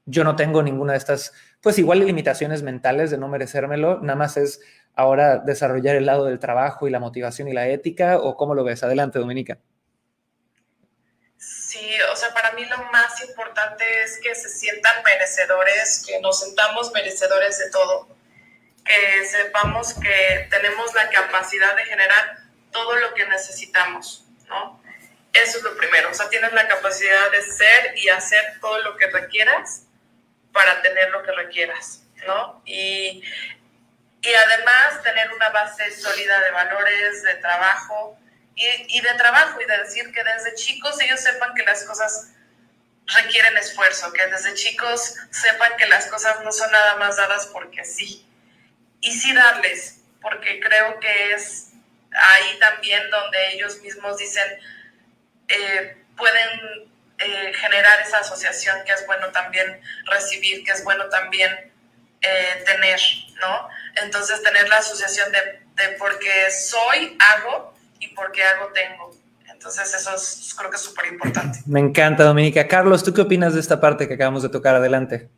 yo 0.07 0.25
no 0.25 0.37
tengo 0.37 0.63
ninguna 0.63 0.93
de 0.93 0.99
estas, 0.99 1.33
pues 1.61 1.79
igual 1.79 2.01
limitaciones 2.01 2.63
mentales 2.63 3.11
de 3.11 3.19
no 3.19 3.29
merecérmelo, 3.29 4.01
nada 4.01 4.17
más 4.17 4.37
es 4.37 4.61
ahora 4.95 5.39
desarrollar 5.39 5.97
el 5.97 6.07
lado 6.07 6.25
del 6.25 6.39
trabajo 6.39 6.89
y 6.89 6.91
la 6.91 7.01
motivación 7.01 7.49
y 7.49 7.53
la 7.53 7.69
ética, 7.69 8.19
o 8.19 8.37
cómo 8.37 8.55
lo 8.55 8.65
ves? 8.65 8.83
Adelante, 8.83 9.19
Dominica. 9.19 9.59
Sí, 11.73 11.97
o 12.13 12.17
sea, 12.17 12.35
para 12.35 12.53
mí 12.53 12.67
lo 12.67 12.77
más 12.93 13.19
importante 13.23 14.03
es 14.03 14.21
que 14.23 14.35
se 14.35 14.51
sientan 14.51 15.03
merecedores, 15.05 16.05
que 16.07 16.21
nos 16.21 16.41
sentamos 16.41 16.93
merecedores 16.93 17.59
de 17.61 17.71
todo, 17.71 18.15
que 18.85 19.25
sepamos 19.25 19.95
que 19.95 20.49
tenemos 20.51 20.93
la 20.93 21.09
capacidad 21.09 21.75
de 21.75 21.85
generar 21.87 22.41
todo 22.73 22.97
lo 22.97 23.15
que 23.15 23.25
necesitamos, 23.27 24.27
¿no? 24.49 24.83
Eso 25.33 25.57
es 25.57 25.65
lo 25.65 25.75
primero, 25.79 26.11
o 26.11 26.15
sea, 26.15 26.29
tienes 26.29 26.53
la 26.53 26.69
capacidad 26.69 27.31
de 27.31 27.41
ser 27.41 27.97
y 27.97 28.11
hacer 28.11 28.61
todo 28.61 28.79
lo 28.81 28.99
que 28.99 29.07
requieras 29.07 29.85
para 30.53 30.83
tener 30.83 31.09
lo 31.09 31.23
que 31.23 31.33
requieras, 31.33 32.03
¿no? 32.27 32.61
Y, 32.67 33.25
y 34.21 34.35
además 34.35 35.03
tener 35.03 35.33
una 35.33 35.49
base 35.49 35.91
sólida 35.91 36.39
de 36.41 36.51
valores, 36.51 37.23
de 37.23 37.35
trabajo, 37.37 38.19
y, 38.55 39.01
de 39.01 39.15
trabajo 39.15 39.61
y 39.61 39.65
de 39.65 39.79
decir 39.79 40.13
que 40.13 40.23
desde 40.23 40.55
chicos 40.55 41.01
ellos 41.01 41.21
sepan 41.21 41.55
que 41.55 41.63
las 41.65 41.85
cosas 41.85 42.31
requieren 43.07 43.57
esfuerzo, 43.57 44.13
que 44.13 44.27
desde 44.27 44.55
chicos 44.55 45.17
sepan 45.31 45.77
que 45.77 45.87
las 45.87 46.07
cosas 46.07 46.43
no 46.45 46.53
son 46.53 46.71
nada 46.71 46.97
más 46.97 47.17
dadas 47.17 47.47
porque 47.47 47.85
sí. 47.85 48.27
Y 49.01 49.13
sí 49.13 49.35
darles, 49.35 50.01
porque 50.21 50.61
creo 50.61 51.01
que 51.01 51.33
es 51.33 51.71
ahí 52.13 52.59
también 52.61 53.11
donde 53.11 53.55
ellos 53.55 53.81
mismos 53.81 54.19
dicen, 54.19 54.47
eh, 55.49 55.97
pueden 56.17 56.93
eh, 57.19 57.53
generar 57.55 58.01
esa 58.01 58.19
asociación 58.19 58.85
que 58.85 58.93
es 58.93 59.05
bueno 59.07 59.31
también 59.33 59.81
recibir, 60.07 60.63
que 60.65 60.73
es 60.73 60.85
bueno 60.85 61.09
también 61.09 61.73
eh, 62.21 62.63
tener, 62.65 63.01
¿no? 63.41 63.69
Entonces 63.97 64.43
tener 64.43 64.69
la 64.69 64.79
asociación 64.79 65.33
de, 65.33 65.63
de 65.75 65.89
porque 65.99 66.51
soy, 66.51 67.17
hago, 67.19 67.72
y 68.03 68.09
por 68.09 68.33
qué 68.33 68.43
algo 68.43 68.71
tengo. 68.73 69.17
Entonces 69.49 69.95
eso 69.95 70.15
es, 70.15 70.55
creo 70.59 70.71
que 70.71 70.77
es 70.77 70.83
súper 70.83 71.07
importante. 71.07 71.61
Me 71.67 71.79
encanta, 71.79 72.25
Dominica. 72.25 72.67
Carlos, 72.67 73.05
¿tú 73.05 73.15
qué 73.15 73.21
opinas 73.21 73.55
de 73.55 73.61
esta 73.61 73.81
parte 73.81 74.09
que 74.09 74.15
acabamos 74.15 74.43
de 74.43 74.49
tocar? 74.49 74.75
Adelante. 74.75 75.29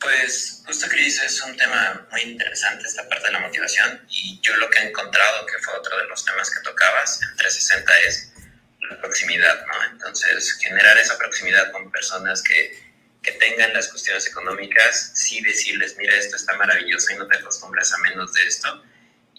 Pues 0.00 0.62
justo 0.66 0.88
Cris, 0.88 1.22
es 1.22 1.40
un 1.42 1.56
tema 1.56 2.06
muy 2.10 2.22
interesante 2.22 2.84
esta 2.86 3.08
parte 3.08 3.26
de 3.26 3.32
la 3.32 3.40
motivación 3.40 4.04
y 4.08 4.40
yo 4.40 4.56
lo 4.56 4.68
que 4.70 4.78
he 4.78 4.88
encontrado, 4.88 5.46
que 5.46 5.58
fue 5.62 5.74
otro 5.74 5.96
de 5.98 6.06
los 6.08 6.24
temas 6.24 6.50
que 6.50 6.60
tocabas 6.60 7.22
en 7.22 7.36
360, 7.36 7.98
es 8.08 8.32
la 8.90 9.00
proximidad, 9.00 9.64
¿no? 9.66 9.92
Entonces, 9.92 10.52
generar 10.60 10.98
esa 10.98 11.16
proximidad 11.18 11.70
con 11.72 11.90
personas 11.90 12.42
que, 12.42 12.78
que 13.22 13.32
tengan 13.32 13.72
las 13.72 13.88
cuestiones 13.88 14.26
económicas, 14.26 15.12
sí 15.14 15.40
decirles, 15.42 15.96
mira, 15.98 16.14
esto 16.16 16.36
está 16.36 16.56
maravilloso 16.56 17.12
y 17.12 17.16
no 17.16 17.26
te 17.26 17.36
acostumbres 17.38 17.92
a 17.92 17.98
menos 17.98 18.32
de 18.32 18.46
esto, 18.46 18.82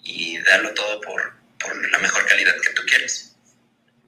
y 0.02 0.38
darlo 0.42 0.72
todo 0.74 1.00
por, 1.00 1.34
por 1.58 1.90
la 1.90 1.98
mejor 1.98 2.26
calidad 2.26 2.54
que 2.62 2.72
tú 2.74 2.82
quieres. 2.86 3.36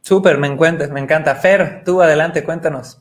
Súper, 0.02 0.38
me, 0.38 0.48
me 0.48 1.00
encanta. 1.00 1.36
Fer, 1.36 1.82
tú 1.84 2.02
adelante, 2.02 2.42
cuéntanos. 2.42 2.98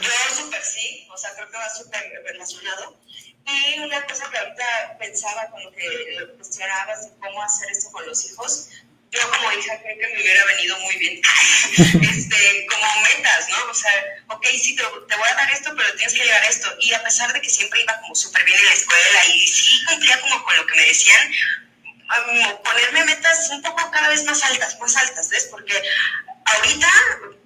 Yo 0.00 0.10
súper 0.34 0.62
sí, 0.62 1.08
o 1.12 1.16
sea, 1.16 1.34
creo 1.34 1.50
que 1.50 1.56
va 1.56 1.68
súper 1.68 2.02
relacionado. 2.24 2.96
Y 3.44 3.80
una 3.80 4.04
cosa 4.06 4.30
que 4.30 4.38
ahorita 4.38 4.96
pensaba 4.98 5.50
con 5.50 5.64
lo 5.64 5.72
que 5.72 6.34
cuestionabas 6.36 7.06
de 7.06 7.16
cómo 7.18 7.42
hacer 7.42 7.70
esto 7.70 7.90
con 7.90 8.06
los 8.06 8.24
hijos, 8.30 8.70
yo 9.10 9.30
como 9.30 9.52
hija 9.52 9.78
creo 9.82 9.98
que 9.98 10.06
me 10.08 10.20
hubiera 10.20 10.44
venido 10.44 10.78
muy 10.80 10.96
bien, 10.96 11.20
este, 11.76 12.66
como 12.66 12.86
metas, 13.02 13.48
¿no? 13.48 13.70
O 13.70 13.74
sea, 13.74 13.92
ok, 14.28 14.46
sí, 14.60 14.76
te, 14.76 14.82
te, 14.82 15.16
voy 15.16 15.28
a 15.28 15.34
dar 15.34 15.50
esto, 15.50 15.74
pero 15.76 15.94
tienes 15.94 16.14
que 16.14 16.24
llegar 16.24 16.42
a 16.42 16.48
esto. 16.48 16.68
Y 16.80 16.92
a 16.92 17.02
pesar 17.02 17.32
de 17.32 17.40
que 17.40 17.48
siempre 17.48 17.80
iba 17.82 17.98
como 18.00 18.14
súper 18.14 18.44
bien 18.44 18.58
en 18.58 18.66
la 18.66 18.72
escuela 18.72 19.26
y 19.34 19.48
sí 19.48 19.84
cumplía 19.86 20.20
como 20.20 20.42
con 20.44 20.56
lo 20.56 20.66
que 20.66 20.76
me 20.76 20.86
decían, 20.86 21.32
um, 21.96 22.62
ponerme 22.62 23.04
metas 23.04 23.48
un 23.50 23.62
poco 23.62 23.90
cada 23.90 24.10
vez 24.10 24.24
más 24.24 24.42
altas, 24.44 24.78
más 24.78 24.96
altas, 24.96 25.28
¿ves? 25.30 25.48
Porque 25.50 25.82
ahorita 26.44 26.88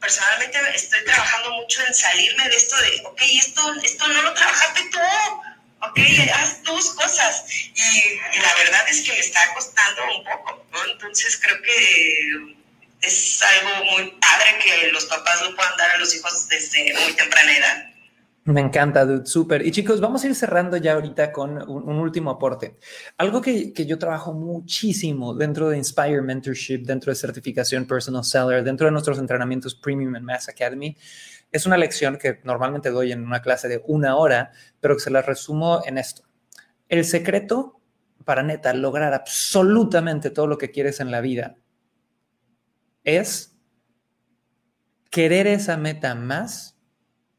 personalmente 0.01 0.59
estoy 0.75 1.05
trabajando 1.05 1.53
mucho 1.53 1.81
en 1.87 1.95
salirme 1.95 2.49
de 2.49 2.57
esto 2.57 2.77
de, 2.77 3.03
ok, 3.05 3.23
esto, 3.23 3.75
esto 3.83 4.09
no 4.09 4.23
lo 4.23 4.35
trabajaste 4.35 4.83
tú 4.91 4.99
ok, 5.83 5.99
haz 6.35 6.63
tus 6.63 6.95
cosas. 6.95 7.45
Y, 7.75 8.39
la 8.41 8.55
verdad 8.55 8.81
es 8.91 9.03
que 9.03 9.13
me 9.13 9.19
está 9.19 9.41
costando 9.55 10.03
un 10.19 10.25
poco, 10.25 10.65
¿no? 10.73 10.93
Entonces 10.93 11.41
creo 11.43 11.61
que 11.63 12.57
es 13.03 13.43
algo 13.43 13.85
muy 13.93 14.11
padre 14.21 14.59
que 14.63 14.93
los 14.93 15.05
papás 15.07 15.43
lo 15.43 15.55
puedan 15.57 15.77
dar 15.77 15.91
a 15.91 15.99
los 15.99 16.15
hijos 16.15 16.49
desde 16.49 16.95
muy 16.95 17.13
temprana 17.15 17.57
edad. 17.57 17.93
Me 18.45 18.61
encanta, 18.61 19.05
dude, 19.05 19.25
súper. 19.25 19.65
Y 19.65 19.71
chicos, 19.71 20.01
vamos 20.01 20.25
a 20.25 20.27
ir 20.27 20.35
cerrando 20.35 20.77
ya 20.77 20.95
ahorita 20.95 21.31
con 21.31 21.63
un, 21.63 21.99
último 22.01 22.31
aporte. 22.31 22.77
Algo 23.17 23.41
que, 23.41 23.73
que, 23.73 23.87
yo 23.87 23.99
trabajo 24.01 24.33
muchísimo 24.33 25.33
dentro 25.33 25.69
de 25.69 25.79
Inspire 25.79 26.23
Mentorship, 26.23 26.79
dentro 26.79 27.13
de 27.13 27.17
certificación 27.17 27.87
Personal 27.87 28.25
Seller, 28.25 28.65
dentro 28.65 28.87
de 28.87 28.91
nuestros 28.91 29.19
entrenamientos 29.19 29.77
Premium 29.77 30.17
en 30.17 30.25
Mass 30.25 30.49
Academy, 30.49 30.97
es 31.53 31.67
una 31.67 31.77
lección 31.77 32.17
que 32.17 32.41
normalmente 32.45 32.91
doy 32.91 33.13
en 33.13 33.25
una 33.25 33.43
clase 33.43 33.69
de 33.69 33.83
una 33.87 34.17
hora, 34.17 34.53
pero 34.81 34.97
que 34.97 35.03
se 35.03 35.11
la 35.11 35.23
resumo 35.23 35.83
en 35.85 35.99
esto. 35.99 36.25
El 36.89 37.05
secreto 37.05 37.81
para 38.25 38.43
neta 38.43 38.73
lograr 38.73 39.15
absolutamente 39.15 40.31
todo 40.31 40.47
lo 40.47 40.59
que 40.59 40.71
quieres 40.71 41.01
en 41.01 41.11
la 41.11 41.21
vida 41.21 41.57
es 43.05 43.59
querer 45.11 45.47
esa 45.47 45.77
meta 45.77 46.15
más 46.15 46.79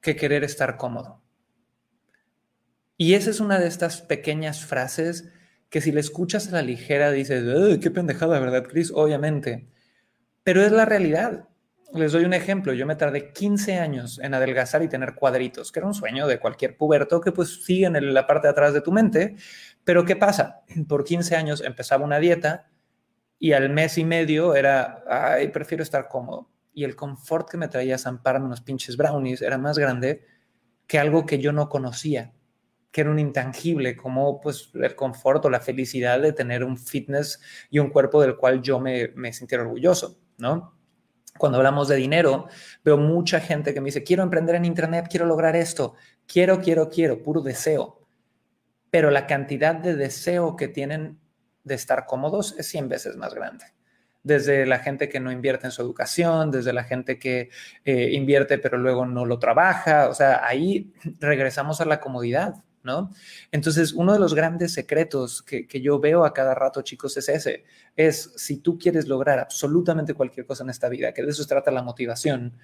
que 0.02 0.16
querer 0.16 0.44
estar 0.44 0.78
cómodo. 0.78 1.24
Y 2.98 3.16
esa 3.16 3.32
es 3.32 3.40
una 3.40 3.60
de 3.60 3.68
estas 3.68 4.02
pequeñas 4.02 4.64
frases 4.64 5.30
que 5.70 5.82
si 5.82 5.92
le 5.92 6.02
escuchas 6.02 6.50
a 6.50 6.52
la 6.52 6.62
ligera 6.62 7.12
dices, 7.12 7.80
qué 7.80 7.90
pendejada, 7.90 8.40
¿verdad, 8.40 8.64
Chris? 8.64 8.92
Obviamente. 8.94 9.68
Pero 10.44 10.62
es 10.62 10.72
la 10.72 10.86
realidad. 10.86 11.48
Les 11.94 12.12
doy 12.12 12.26
un 12.26 12.34
ejemplo. 12.34 12.74
Yo 12.74 12.88
me 12.88 12.96
tardé 12.96 13.32
15 13.32 13.78
años 13.78 14.20
en 14.20 14.34
adelgazar 14.34 14.82
y 14.82 14.88
tener 14.88 15.14
cuadritos, 15.14 15.72
que 15.72 15.80
era 15.80 15.88
un 15.88 15.94
sueño 15.94 16.26
de 16.26 16.40
cualquier 16.40 16.76
puberto 16.76 17.22
que 17.22 17.32
pues 17.32 17.64
sigue 17.64 17.86
en 17.86 18.14
la 18.16 18.26
parte 18.26 18.48
de 18.48 18.52
atrás 18.52 18.74
de 18.74 18.82
tu 18.82 18.92
mente. 18.92 19.36
Pero 19.84 20.04
¿qué 20.04 20.16
pasa? 20.16 20.64
Por 20.88 21.04
15 21.04 21.36
años 21.36 21.62
empezaba 21.62 22.04
una 22.04 22.18
dieta 22.18 22.68
y 23.38 23.54
al 23.54 23.70
mes 23.70 24.00
y 24.00 24.06
medio 24.06 24.56
era, 24.56 25.04
ay, 25.08 25.50
prefiero 25.50 25.84
estar 25.84 26.08
cómodo. 26.08 26.50
Y 26.74 26.84
el 26.84 26.96
confort 26.96 27.48
que 27.50 27.58
me 27.58 27.68
traía 27.68 28.00
zamparme 28.00 28.48
unos 28.48 28.62
pinches 28.62 28.98
brownies 28.98 29.44
era 29.44 29.60
más 29.60 29.78
grande 29.78 30.26
que 30.88 30.98
algo 30.98 31.28
que 31.28 31.38
yo 31.38 31.52
no 31.52 31.70
conocía, 31.70 32.34
que 32.92 33.02
era 33.02 33.12
un 33.12 33.20
intangible, 33.20 33.96
como 33.96 34.42
pues 34.42 34.72
el 34.74 34.96
confort 34.96 35.46
o 35.46 35.50
la 35.52 35.60
felicidad 35.60 36.20
de 36.20 36.34
tener 36.34 36.64
un 36.64 36.78
fitness 36.80 37.40
y 37.70 37.78
un 37.78 37.92
cuerpo 37.92 38.20
del 38.20 38.36
cual 38.36 38.64
yo 38.64 38.80
me, 38.80 39.10
me 39.10 39.32
sintiera 39.32 39.64
orgulloso, 39.64 40.20
¿no? 40.40 40.73
Cuando 41.44 41.58
hablamos 41.58 41.90
de 41.90 41.98
dinero, 41.98 42.48
veo 42.86 42.96
mucha 42.96 43.42
gente 43.42 43.74
que 43.74 43.82
me 43.82 43.88
dice, 43.88 44.02
quiero 44.02 44.24
emprender 44.24 44.56
en 44.56 44.64
Internet, 44.64 45.08
quiero 45.10 45.26
lograr 45.26 45.58
esto, 45.58 45.94
quiero, 46.26 46.62
quiero, 46.62 46.88
quiero, 46.88 47.22
puro 47.22 47.42
deseo. 47.42 48.00
Pero 48.90 49.12
la 49.12 49.28
cantidad 49.28 49.76
de 49.76 49.98
deseo 49.98 50.56
que 50.56 50.70
tienen 50.70 51.20
de 51.66 51.76
estar 51.76 52.06
cómodos 52.06 52.56
es 52.58 52.68
100 52.68 52.88
veces 52.88 53.18
más 53.18 53.34
grande. 53.34 53.66
Desde 54.24 54.66
la 54.66 54.80
gente 54.80 55.10
que 55.10 55.20
no 55.20 55.34
invierte 55.34 55.68
en 55.68 55.72
su 55.72 55.82
educación, 55.82 56.50
desde 56.50 56.72
la 56.72 56.86
gente 56.86 57.20
que 57.20 57.50
eh, 57.84 58.12
invierte 58.14 58.58
pero 58.58 58.78
luego 58.78 59.06
no 59.06 59.26
lo 59.26 59.38
trabaja. 59.38 60.08
O 60.08 60.14
sea, 60.14 60.48
ahí 60.48 60.94
regresamos 61.20 61.82
a 61.82 61.86
la 61.86 62.00
comodidad. 62.00 62.64
¿No? 62.84 63.12
Entonces, 63.52 63.94
uno 63.94 64.14
de 64.14 64.20
los 64.20 64.34
grandes 64.34 64.74
secretos 64.74 65.42
que, 65.42 65.68
yo 65.82 66.00
veo 66.00 66.26
a 66.26 66.34
cada 66.34 66.54
rato, 66.54 66.82
chicos, 66.82 67.18
es 67.18 67.30
ese. 67.30 67.64
Es 67.96 68.34
si 68.36 68.58
tú 68.58 68.78
quieres 68.78 69.08
lograr 69.08 69.40
absolutamente 69.40 70.14
cualquier 70.14 70.46
cosa 70.46 70.64
en 70.64 70.70
esta 70.70 70.90
vida, 70.90 71.14
que 71.14 71.24
de 71.24 71.30
eso 71.30 71.44
se 71.44 71.50
trata 71.50 71.72
la 71.72 71.84
motivación, 71.84 72.58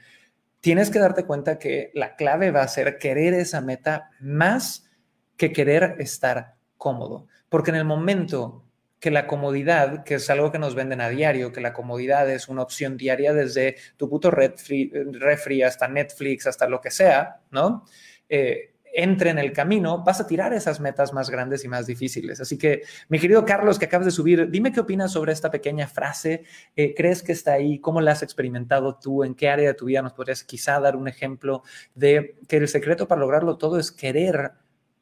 tienes 0.61 0.89
que 0.89 0.99
darte 0.99 1.26
cuenta 1.26 1.57
que 1.59 1.91
la 1.93 2.15
clave 2.15 2.51
va 2.51 2.61
a 2.61 2.67
ser 2.67 2.97
querer 2.97 3.34
esa 3.34 3.61
meta 3.61 4.11
más 4.20 4.89
que 5.38 5.51
querer 5.53 5.95
estar 5.99 6.55
cómodo. 6.78 7.28
Porque 7.49 7.72
en 7.72 7.78
el 7.78 7.86
momento 7.86 8.65
que 8.99 9.11
la 9.11 9.28
comodidad, 9.28 10.03
que 10.03 10.15
es 10.15 10.30
algo 10.30 10.51
que 10.51 10.59
nos 10.59 10.76
venden 10.76 11.01
a 11.01 11.09
diario, 11.09 11.53
que 11.53 11.61
la 11.61 11.74
comodidad 11.74 12.30
es 12.30 12.49
una 12.49 12.63
opción 12.63 12.97
diaria 12.97 13.34
desde 13.34 13.78
tu 13.95 14.09
puto 14.09 14.30
refri, 14.30 15.63
hasta 15.63 15.88
Netflix, 15.88 16.47
hasta 16.47 16.67
lo 16.67 16.82
que 16.82 16.91
sea, 16.91 17.39
¿no? 17.51 17.86
Eh, 18.28 18.74
entre 18.93 19.29
en 19.29 19.39
el 19.39 19.53
camino, 19.53 20.03
vas 20.03 20.19
a 20.21 20.27
tirar 20.27 20.53
esas 20.53 20.79
metas 20.79 21.13
más 21.13 21.29
grandes 21.29 21.63
y 21.63 21.67
más 21.67 21.85
difíciles. 21.85 22.39
Así 22.39 22.57
que, 22.57 22.83
mi 23.07 23.19
querido 23.19 23.45
Carlos, 23.45 23.79
que 23.79 23.85
acabas 23.85 24.05
de 24.05 24.11
subir, 24.11 24.49
dime 24.49 24.71
qué 24.71 24.79
opinas 24.79 25.11
sobre 25.11 25.33
esta 25.33 25.51
pequeña 25.51 25.87
frase. 25.87 26.43
Eh, 26.75 26.93
¿Crees 26.95 27.23
que 27.23 27.31
está 27.31 27.53
ahí? 27.53 27.79
¿Cómo 27.79 28.01
la 28.01 28.11
has 28.11 28.23
experimentado 28.23 28.95
tú? 28.95 29.23
¿En 29.23 29.35
qué 29.35 29.49
área 29.49 29.69
de 29.69 29.73
tu 29.73 29.85
vida 29.85 30.01
nos 30.01 30.13
podrías 30.13 30.43
quizá 30.43 30.79
dar 30.79 30.95
un 30.95 31.07
ejemplo 31.07 31.63
de 31.95 32.35
que 32.47 32.57
el 32.57 32.67
secreto 32.67 33.07
para 33.07 33.21
lograrlo 33.21 33.57
todo 33.57 33.79
es 33.79 33.91
querer 33.91 34.51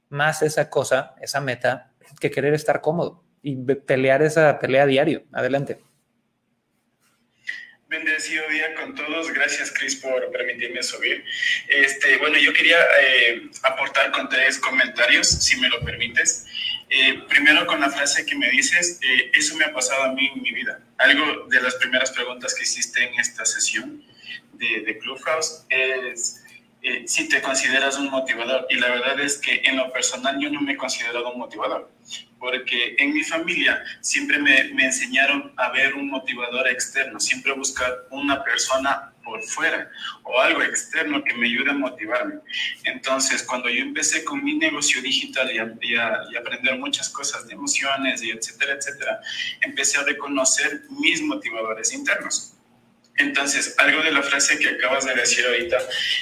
más 0.09 0.41
esa 0.41 0.69
cosa, 0.69 1.15
esa 1.21 1.41
meta, 1.41 1.93
que 2.19 2.31
querer 2.31 2.53
estar 2.53 2.81
cómodo 2.81 3.23
y 3.41 3.55
pelear 3.55 4.21
esa 4.21 4.59
pelea 4.59 4.85
diario? 4.85 5.23
Adelante. 5.31 5.86
Bendecido 7.89 8.43
día 8.49 8.75
con 8.75 8.95
todos. 8.95 9.31
Gracias, 9.31 9.71
Chris, 9.71 9.95
por 9.95 10.29
permitirme 10.31 10.83
subir. 10.83 11.23
Este, 11.69 12.17
bueno, 12.17 12.37
yo 12.37 12.51
quería 12.51 12.77
eh, 13.01 13.49
aportar 13.63 14.11
con 14.11 14.27
tres 14.27 14.59
comentarios, 14.59 15.27
si 15.27 15.55
me 15.57 15.69
lo 15.69 15.79
permites. 15.79 16.45
Eh, 16.89 17.21
primero, 17.29 17.65
con 17.65 17.79
la 17.79 17.89
frase 17.89 18.25
que 18.25 18.35
me 18.35 18.49
dices, 18.49 18.99
eh, 19.01 19.31
eso 19.33 19.55
me 19.55 19.65
ha 19.65 19.73
pasado 19.73 20.03
a 20.03 20.13
mí 20.13 20.29
en 20.35 20.41
mi 20.41 20.51
vida. 20.51 20.81
algo 20.97 21.47
de 21.47 21.61
las 21.61 21.75
primeras 21.75 22.11
preguntas 22.11 22.53
que 22.55 22.63
hiciste 22.63 23.03
en 23.03 23.17
esta 23.19 23.45
sesión 23.45 24.03
de, 24.53 24.81
de 24.81 24.97
Clubhouse 24.97 25.65
es 25.69 26.43
eh, 26.81 27.03
si 27.07 27.27
te 27.27 27.41
consideras 27.41 27.97
un 27.97 28.09
motivador. 28.09 28.67
Y 28.69 28.75
la 28.75 28.89
verdad 28.89 29.19
es 29.19 29.37
que 29.37 29.61
en 29.65 29.77
lo 29.77 29.91
personal 29.91 30.39
yo 30.39 30.49
no 30.49 30.61
me 30.61 30.73
he 30.73 30.77
considerado 30.77 31.31
un 31.31 31.39
motivador, 31.39 31.91
porque 32.39 32.95
en 32.97 33.13
mi 33.13 33.23
familia 33.23 33.83
siempre 34.01 34.39
me, 34.39 34.65
me 34.73 34.85
enseñaron 34.85 35.53
a 35.57 35.71
ver 35.71 35.95
un 35.95 36.09
motivador 36.09 36.67
externo, 36.67 37.19
siempre 37.19 37.53
buscar 37.53 38.07
una 38.11 38.43
persona 38.43 39.13
por 39.27 39.43
fuera 39.43 39.91
o 40.23 40.39
algo 40.39 40.63
externo 40.63 41.23
que 41.23 41.33
me 41.33 41.47
ayude 41.47 41.71
a 41.71 41.73
motivarme. 41.73 42.35
Entonces, 42.85 43.43
cuando 43.43 43.69
yo 43.69 43.81
empecé 43.81 44.23
con 44.23 44.43
mi 44.43 44.57
negocio 44.57 45.01
digital 45.01 45.51
y, 45.51 45.59
a, 45.59 45.75
y, 45.81 46.33
y, 46.33 46.37
aprender 46.37 46.77
muchas 46.79 47.09
cosas 47.09 47.45
de 47.47 47.53
emociones 47.53 48.23
y 48.23 48.31
etcétera, 48.31 48.73
etcétera, 48.73 49.19
empecé 49.61 49.99
a 49.99 50.03
reconocer 50.03 50.83
mis 50.89 51.21
motivadores 51.21 51.93
internos. 51.93 52.56
Entonces, 53.17 53.73
algo 53.79 54.03
de 54.03 54.11
la 54.11 54.21
frase 54.21 54.59
que 54.59 54.69
acabas 54.69 55.05
de 55.05 55.15
decir 55.15 55.43
ahorita 55.45 55.77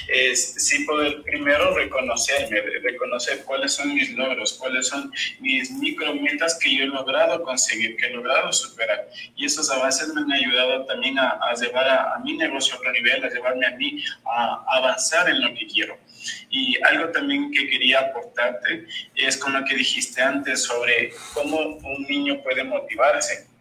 es 0.08 0.54
sí 0.56 0.84
poder 0.84 1.20
primero 1.22 1.74
reconocerme, 1.74 2.60
reconocer 2.82 3.44
cuáles 3.44 3.72
son 3.74 3.94
mis 3.94 4.10
logros, 4.12 4.54
cuáles 4.54 4.88
son 4.88 5.12
mis 5.40 5.70
micrometas 5.72 6.58
que 6.58 6.74
yo 6.74 6.84
he 6.84 6.86
logrado 6.86 7.42
conseguir, 7.42 7.96
que 7.96 8.06
he 8.06 8.10
logrado 8.10 8.50
superar. 8.50 9.08
Y 9.36 9.44
esos 9.44 9.70
avances 9.70 10.08
me 10.14 10.22
han 10.22 10.32
ayudado 10.32 10.86
también 10.86 11.18
a, 11.18 11.32
a 11.32 11.54
llevar 11.54 11.86
a, 11.86 12.14
a, 12.14 12.18
mi 12.20 12.34
negocio 12.34 12.74
a 12.74 12.78
otro 12.78 12.92
nivel, 12.92 13.22
a 13.22 13.28
llevarme 13.28 13.66
a 13.66 13.70
mí 13.72 14.02
a 14.24 14.64
avanzar 14.66 15.28
en 15.28 15.42
lo 15.42 15.54
que 15.54 15.66
quiero. 15.66 15.98
Y 16.48 16.76
algo 16.82 17.10
también 17.10 17.52
que 17.52 17.68
quería 17.68 18.00
aportarte 18.00 18.86
es 19.14 19.36
con 19.36 19.52
lo 19.52 19.64
que 19.66 19.74
dijiste 19.74 20.22
antes 20.22 20.62
sobre 20.62 21.12
cómo 21.34 21.58
un 21.58 22.02
niño 22.08 22.42
puede 22.42 22.64
motivarse 22.64 23.55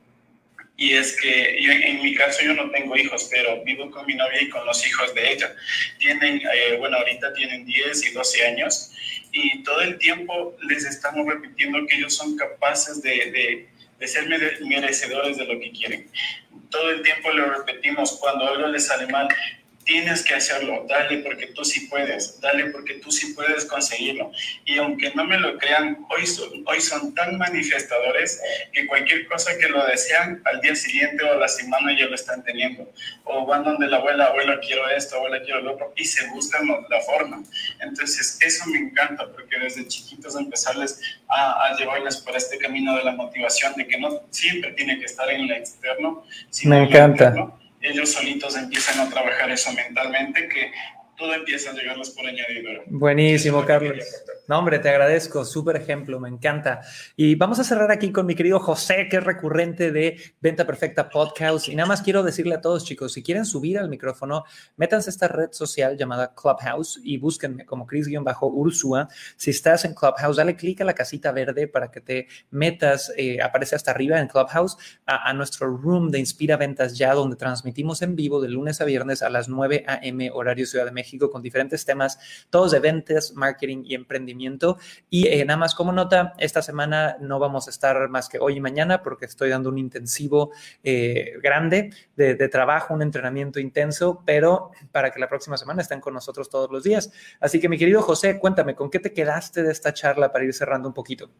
y 0.77 0.93
es 0.93 1.19
que 1.19 1.57
yo, 1.61 1.71
en 1.71 2.01
mi 2.01 2.15
caso 2.15 2.43
yo 2.43 2.53
no 2.53 2.69
tengo 2.69 2.97
hijos, 2.97 3.29
pero 3.31 3.63
vivo 3.63 3.89
con 3.91 4.05
mi 4.05 4.15
novia 4.15 4.41
y 4.41 4.49
con 4.49 4.65
los 4.65 4.85
hijos 4.85 5.13
de 5.13 5.31
ella. 5.31 5.55
Tienen, 5.99 6.41
eh, 6.41 6.75
bueno, 6.77 6.97
ahorita 6.97 7.33
tienen 7.33 7.65
10 7.65 8.07
y 8.07 8.11
12 8.11 8.47
años 8.47 8.91
y 9.31 9.63
todo 9.63 9.81
el 9.81 9.97
tiempo 9.97 10.55
les 10.67 10.85
estamos 10.85 11.25
repitiendo 11.27 11.85
que 11.87 11.95
ellos 11.95 12.15
son 12.15 12.35
capaces 12.35 13.01
de, 13.01 13.31
de, 13.31 13.69
de 13.99 14.07
ser 14.07 14.27
merecedores 14.61 15.37
de 15.37 15.45
lo 15.45 15.59
que 15.59 15.71
quieren. 15.71 16.09
Todo 16.69 16.89
el 16.89 17.01
tiempo 17.03 17.31
lo 17.31 17.53
repetimos, 17.57 18.17
cuando 18.19 18.47
algo 18.47 18.67
les 18.67 18.87
sale 18.87 19.07
mal, 19.07 19.29
tienes 19.85 20.23
que 20.23 20.33
hacerlo, 20.33 20.85
dale 20.89 21.19
porque 21.19 21.47
tú 21.47 21.63
sí 21.63 21.87
puedes, 21.87 22.41
dale 22.41 22.65
porque 22.71 22.95
tú 22.95 23.11
sí 23.11 23.33
puedes 23.33 23.65
conseguirlo. 23.65 24.31
Y 24.65 24.77
aunque 24.77 25.13
no 25.13 25.25
me 25.25 25.39
lo 25.39 25.57
crean, 25.57 26.05
hoy 26.09 26.25
son, 26.25 26.49
hoy 26.65 26.81
son 26.81 27.13
tan 27.13 27.37
manifestadores 27.37 28.41
que 28.73 28.87
cualquier 28.87 29.27
cosa 29.27 29.57
que 29.57 29.69
lo 29.69 29.85
desean, 29.85 30.41
al 30.45 30.59
día 30.59 30.75
siguiente 30.75 31.23
o 31.23 31.33
a 31.33 31.37
la 31.37 31.47
semana 31.47 31.97
ya 31.97 32.07
lo 32.07 32.15
están 32.15 32.43
teniendo. 32.43 32.91
O 33.23 33.45
van 33.45 33.63
donde 33.63 33.87
la 33.87 33.97
abuela, 33.97 34.25
abuela 34.25 34.59
quiero 34.59 34.89
esto, 34.89 35.17
abuela 35.17 35.41
quiero 35.43 35.61
lo 35.61 35.73
otro, 35.73 35.93
y 35.95 36.03
se 36.03 36.27
buscan 36.29 36.67
la 36.67 37.01
forma. 37.01 37.43
Entonces, 37.79 38.39
eso 38.41 38.65
me 38.67 38.79
encanta 38.79 39.31
porque 39.31 39.59
desde 39.59 39.87
chiquitos 39.87 40.35
empezarles 40.35 40.99
a, 41.27 41.65
a 41.65 41.77
llevarles 41.77 42.17
por 42.17 42.35
este 42.35 42.57
camino 42.57 42.97
de 42.97 43.03
la 43.03 43.11
motivación, 43.11 43.73
de 43.75 43.87
que 43.87 43.99
no 43.99 44.23
siempre 44.31 44.71
tiene 44.73 44.97
que 44.97 45.05
estar 45.05 45.29
en 45.29 45.47
lo 45.47 45.53
externo, 45.53 46.25
sino 46.49 46.75
me 46.75 46.83
encanta. 46.85 47.27
En 47.27 47.35
lo 47.35 47.41
interno, 47.41 47.64
ellos 47.85 48.11
solitos 48.11 48.55
empiezan 48.55 48.99
a 48.99 49.09
trabajar 49.09 49.49
eso 49.51 49.71
mentalmente, 49.73 50.47
que 50.47 50.71
todo 51.17 51.33
empieza 51.33 51.71
a 51.71 51.73
llegarles 51.73 52.09
por 52.09 52.25
añadidura. 52.25 52.83
Buenísimo, 52.87 53.65
Carlos. 53.65 53.97
No, 54.47 54.59
hombre, 54.59 54.77
te 54.77 54.89
agradezco, 54.89 55.43
súper 55.43 55.75
ejemplo, 55.75 56.19
me 56.19 56.29
encanta. 56.29 56.81
Y 57.15 57.33
vamos 57.33 57.57
a 57.59 57.63
cerrar 57.63 57.91
aquí 57.91 58.11
con 58.11 58.27
mi 58.27 58.35
querido 58.35 58.59
José, 58.59 59.07
que 59.09 59.17
es 59.17 59.23
recurrente 59.23 59.91
de 59.91 60.19
Venta 60.39 60.67
Perfecta 60.67 61.09
Podcast. 61.09 61.67
Y 61.67 61.75
nada 61.75 61.87
más 61.87 62.03
quiero 62.03 62.21
decirle 62.21 62.53
a 62.53 62.61
todos, 62.61 62.85
chicos, 62.85 63.13
si 63.13 63.23
quieren 63.23 63.45
subir 63.45 63.79
al 63.79 63.89
micrófono, 63.89 64.43
métanse 64.77 65.09
a 65.09 65.13
esta 65.13 65.27
red 65.27 65.51
social 65.51 65.97
llamada 65.97 66.35
Clubhouse 66.35 67.01
y 67.03 67.17
búsquenme 67.17 67.65
como 67.65 67.87
Chris-Ursua. 67.87 69.07
Si 69.35 69.49
estás 69.49 69.83
en 69.85 69.95
Clubhouse, 69.95 70.37
dale 70.37 70.55
clic 70.55 70.81
a 70.81 70.85
la 70.85 70.93
casita 70.93 71.31
verde 71.31 71.67
para 71.67 71.89
que 71.89 72.01
te 72.01 72.27
metas, 72.51 73.11
eh, 73.17 73.41
aparece 73.41 73.75
hasta 73.75 73.89
arriba 73.89 74.19
en 74.19 74.27
Clubhouse, 74.27 74.77
a, 75.07 75.27
a, 75.27 75.33
nuestro 75.33 75.75
room 75.75 76.11
de 76.11 76.19
Inspira 76.19 76.55
Ventas 76.55 76.95
Ya, 76.95 77.15
donde 77.15 77.35
transmitimos 77.35 78.03
en 78.03 78.15
vivo 78.15 78.39
de 78.39 78.49
lunes 78.49 78.79
a 78.79 78.85
viernes 78.85 79.23
a 79.23 79.31
las 79.31 79.49
9 79.49 79.85
a.m. 79.87 80.29
horario 80.31 80.67
Ciudad 80.67 80.85
de 80.85 80.91
México 80.91 81.31
con 81.31 81.41
diferentes 81.41 81.83
temas, 81.83 82.19
todos 82.51 82.71
de 82.73 82.79
ventas, 82.79 83.33
marketing 83.33 83.81
y 83.85 83.95
emprendimiento 83.95 84.34
y 85.09 85.27
eh, 85.27 85.45
nada 85.45 85.57
más 85.57 85.75
como 85.75 85.91
nota, 85.91 86.33
esta 86.37 86.61
semana 86.61 87.17
no 87.19 87.39
vamos 87.39 87.67
a 87.67 87.69
estar 87.69 88.09
más 88.09 88.29
que 88.29 88.39
hoy 88.39 88.57
y 88.57 88.59
mañana 88.59 89.01
porque 89.01 89.25
estoy 89.25 89.49
dando 89.49 89.69
un 89.69 89.77
intensivo 89.77 90.51
eh, 90.83 91.33
grande 91.41 91.91
de, 92.15 92.35
de, 92.35 92.49
trabajo, 92.49 92.93
un 92.93 93.01
entrenamiento 93.01 93.59
intenso, 93.59 94.23
pero 94.25 94.71
para 94.91 95.11
que 95.11 95.19
la 95.19 95.27
próxima 95.27 95.57
semana 95.57 95.81
estén 95.81 96.01
con 96.01 96.13
nosotros 96.13 96.49
todos 96.49 96.71
los 96.71 96.83
días. 96.83 97.11
Así 97.39 97.59
que 97.59 97.69
mi 97.69 97.77
querido 97.77 98.01
José, 98.01 98.39
cuéntame, 98.39 98.75
¿con 98.75 98.89
qué 98.89 98.99
te 98.99 99.13
quedaste 99.13 99.63
de 99.63 99.71
esta 99.71 99.93
charla 99.93 100.31
para 100.31 100.45
ir 100.45 100.53
cerrando 100.53 100.87
un 100.87 100.93
poquito? 100.93 101.31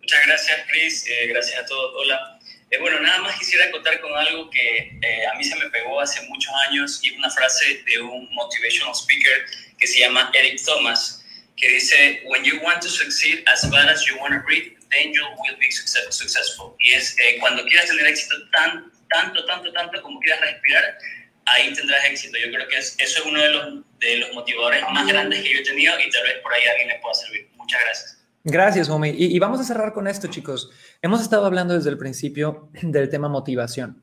Muchas 0.00 0.26
gracias, 0.26 0.60
Chris. 0.68 1.06
Eh, 1.06 1.26
gracias 1.28 1.60
a 1.60 1.66
todos. 1.66 1.92
Hola. 1.96 2.40
Eh, 2.70 2.78
bueno, 2.80 3.00
nada 3.00 3.18
más 3.18 3.36
quisiera 3.38 3.70
contar 3.70 4.00
con 4.00 4.12
algo 4.16 4.48
que 4.50 4.98
eh, 5.02 5.26
a 5.26 5.36
mí 5.36 5.44
se 5.44 5.56
me 5.56 5.68
pegó 5.70 6.00
hace 6.00 6.22
muchos 6.28 6.52
años 6.68 7.00
y 7.02 7.10
una 7.16 7.28
frase 7.30 7.82
de 7.84 8.00
un 8.00 8.32
motivational 8.32 8.94
speaker 8.94 9.44
que 9.76 9.86
se 9.86 10.00
llama 10.00 10.30
Eric 10.34 10.60
Thomas, 10.64 11.19
que 11.60 11.68
dice, 11.68 12.22
when 12.26 12.42
you 12.44 12.60
want 12.62 12.80
to 12.80 12.88
succeed 12.88 13.44
as 13.52 13.68
bad 13.70 13.88
as 13.88 14.04
you 14.06 14.16
want 14.18 14.32
to 14.32 14.40
breathe, 14.40 14.72
then 14.90 15.12
you 15.12 15.22
will 15.44 15.56
be 15.60 15.70
success 15.70 16.04
successful. 16.10 16.74
Y 16.80 16.92
es 16.92 17.16
eh, 17.18 17.38
cuando 17.38 17.62
quieras 17.64 17.88
tener 17.88 18.06
éxito 18.06 18.34
tan, 18.50 18.90
tanto, 19.10 19.44
tanto, 19.44 19.72
tanto 19.72 20.02
como 20.02 20.18
quieras 20.20 20.40
respirar, 20.40 20.98
ahí 21.46 21.72
tendrás 21.74 22.04
éxito. 22.06 22.38
Yo 22.38 22.50
creo 22.50 22.66
que 22.68 22.78
es, 22.78 22.96
eso 22.98 23.20
es 23.20 23.26
uno 23.26 23.42
de 23.42 23.50
los, 23.50 23.98
de 23.98 24.16
los 24.18 24.32
motivadores 24.32 24.82
más 24.92 25.06
grandes 25.06 25.42
que 25.42 25.52
yo 25.52 25.60
he 25.60 25.64
tenido 25.64 25.94
y 26.00 26.10
tal 26.10 26.22
vez 26.24 26.38
por 26.42 26.52
ahí 26.52 26.62
alguien 26.66 26.88
le 26.88 26.98
pueda 27.00 27.14
servir. 27.14 27.48
Muchas 27.56 27.80
gracias. 27.84 28.16
Gracias, 28.42 28.88
homie. 28.88 29.14
Y, 29.16 29.36
y 29.36 29.38
vamos 29.38 29.60
a 29.60 29.64
cerrar 29.64 29.92
con 29.92 30.08
esto, 30.08 30.28
chicos. 30.28 30.70
Hemos 31.02 31.20
estado 31.20 31.44
hablando 31.44 31.74
desde 31.74 31.90
el 31.90 31.98
principio 31.98 32.70
del 32.80 33.10
tema 33.10 33.28
motivación, 33.28 34.02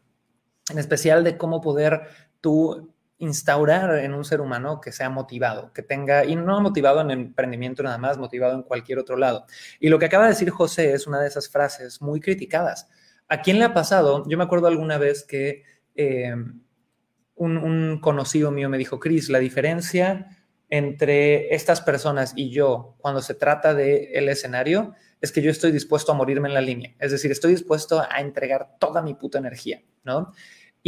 en 0.70 0.78
especial 0.78 1.24
de 1.24 1.38
cómo 1.38 1.60
poder 1.60 2.02
tú 2.40 2.94
instaurar 3.20 4.00
en 4.00 4.14
un 4.14 4.24
ser 4.24 4.42
humano 4.42 4.80
que 4.80 4.92
sea 4.92 5.10
motivado, 5.10 5.74
que 5.74 5.82
tenga, 5.82 6.26
y 6.26 6.36
no 6.36 6.62
motivado 6.62 7.02
en 7.02 7.12
emprendimiento 7.12 7.84
nada 7.84 7.98
más, 7.98 8.18
motivado 8.18 8.56
en 8.56 8.64
cualquier 8.64 9.00
otro 9.00 9.18
lado. 9.18 9.46
Y 9.80 9.90
lo 9.90 9.98
que 10.00 10.06
acaba 10.06 10.26
de 10.26 10.32
decir 10.32 10.50
José 10.50 10.94
es 10.94 11.08
una 11.08 11.20
de 11.20 11.28
esas 11.28 11.50
frases 11.50 12.02
muy 12.02 12.20
criticadas. 12.20 12.90
¿A 13.28 13.42
quién 13.42 13.60
le 13.60 13.66
ha 13.66 13.74
pasado? 13.74 14.24
Yo 14.28 14.38
me 14.38 14.44
acuerdo 14.44 14.68
alguna 14.68 14.98
vez 14.98 15.24
que 15.24 15.64
eh, 15.96 16.36
un, 17.36 17.58
un, 17.58 18.00
conocido 18.02 18.52
mío 18.52 18.70
me 18.70 18.78
dijo, 18.78 19.00
Cris, 19.00 19.30
la 19.30 19.40
diferencia 19.40 20.28
entre 20.70 21.54
estas 21.56 21.82
personas 21.82 22.34
y 22.36 22.50
yo 22.50 22.96
cuando 23.00 23.22
se 23.22 23.34
trata 23.34 23.74
del 23.74 24.10
el 24.12 24.30
escenario 24.30 24.94
es 25.22 25.32
que 25.32 25.42
yo 25.42 25.50
estoy 25.50 25.72
dispuesto 25.72 26.12
a 26.12 26.16
morirme 26.16 26.48
en 26.48 26.54
la 26.54 26.62
línea. 26.62 26.94
Es 27.00 27.12
decir, 27.12 27.32
estoy 27.32 27.52
dispuesto 27.52 28.02
a 28.02 28.20
entregar 28.20 28.78
toda 28.80 29.02
mi 29.02 29.14
puta 29.14 29.40
energía, 29.40 29.82
¿no? 30.04 30.32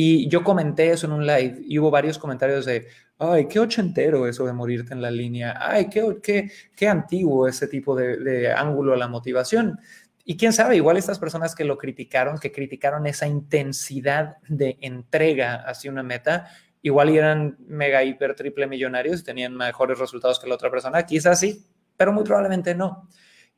Y 0.01 0.29
yo 0.29 0.45
comenté 0.45 0.91
eso 0.91 1.07
en 1.07 1.11
un 1.11 1.27
live 1.27 1.61
y 1.67 1.77
hubo 1.77 1.91
varios 1.91 2.17
comentarios 2.17 2.65
de, 2.65 2.87
ay, 3.17 3.49
qué 3.49 3.59
ochentero 3.59 4.29
eso 4.29 4.45
de 4.45 4.53
morirte 4.53 4.93
en 4.93 5.01
la 5.01 5.11
línea, 5.11 5.57
ay, 5.59 5.89
qué, 5.89 6.19
qué, 6.23 6.49
qué 6.73 6.87
antiguo 6.87 7.49
ese 7.49 7.67
tipo 7.67 7.97
de, 7.97 8.49
ángulo 8.49 8.93
a 8.93 8.95
la 8.95 9.09
motivación. 9.09 9.77
Y 10.23 10.37
quién 10.37 10.53
sabe, 10.53 10.77
igual 10.77 10.95
estas 10.95 11.19
personas 11.19 11.53
que 11.53 11.65
lo 11.65 11.77
criticaron, 11.77 12.37
que 12.37 12.53
criticaron 12.53 13.07
esa 13.07 13.27
intensidad 13.27 14.37
de 14.47 14.77
entrega 14.79 15.55
hacia 15.55 15.91
una 15.91 16.01
meta, 16.01 16.47
igual 16.81 17.09
eran 17.09 17.57
mega, 17.67 18.01
hiper, 18.01 18.35
triple 18.35 18.67
millonarios 18.67 19.19
y 19.19 19.23
tenían 19.25 19.53
mejores 19.53 19.99
resultados 19.99 20.39
que 20.39 20.47
la 20.47 20.55
otra 20.55 20.71
persona. 20.71 21.05
Quizás 21.05 21.41
sí, 21.41 21.65
pero 21.97 22.13
muy 22.13 22.23
probablemente 22.23 22.73
no. 22.73 23.09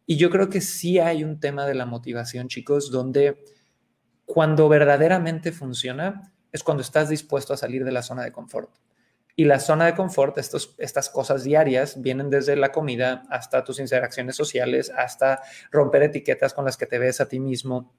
Y 0.08 0.18
yo 0.18 0.32
creo 0.32 0.50
que 0.50 0.60
sí 0.60 0.98
hay 0.98 1.24
un 1.24 1.40
tema 1.40 1.68
de 1.68 1.76
la 1.76 1.86
motivación, 1.86 2.48
chicos, 2.48 2.90
donde 2.90 3.38
cuando 4.34 4.70
verdaderamente 4.70 5.52
funciona 5.52 6.32
es 6.54 6.64
cuando 6.64 6.80
estás 6.80 7.10
dispuesto 7.10 7.54
a 7.54 7.58
salir 7.58 7.84
de 7.84 7.92
la 7.92 8.02
zona 8.02 8.24
de 8.24 8.32
confort. 8.32 8.70
Y 9.36 9.44
la 9.44 9.60
zona 9.60 9.88
de 9.88 9.94
confort, 9.94 10.38
estos, 10.38 10.74
estas 10.78 11.10
cosas 11.10 11.44
diarias, 11.44 12.02
vienen 12.02 12.30
desde 12.30 12.56
la 12.56 12.72
comida 12.72 13.24
hasta 13.30 13.66
tus 13.66 13.82
interacciones 13.82 14.38
sociales, 14.38 14.90
hasta 14.96 15.42
romper 15.70 16.04
etiquetas 16.04 16.54
con 16.54 16.64
las 16.64 16.78
que 16.78 16.86
te 16.86 16.98
ves 16.98 17.20
a 17.20 17.28
ti 17.28 17.42
mismo. 17.42 17.94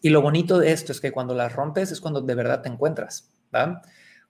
Y 0.00 0.10
lo 0.10 0.22
bonito 0.22 0.60
de 0.60 0.70
esto 0.70 0.92
es 0.92 1.00
que 1.00 1.10
cuando 1.10 1.34
las 1.34 1.52
rompes 1.52 1.90
es 1.90 2.00
cuando 2.00 2.20
de 2.20 2.34
verdad 2.36 2.62
te 2.62 2.68
encuentras. 2.68 3.32
¿va? 3.52 3.82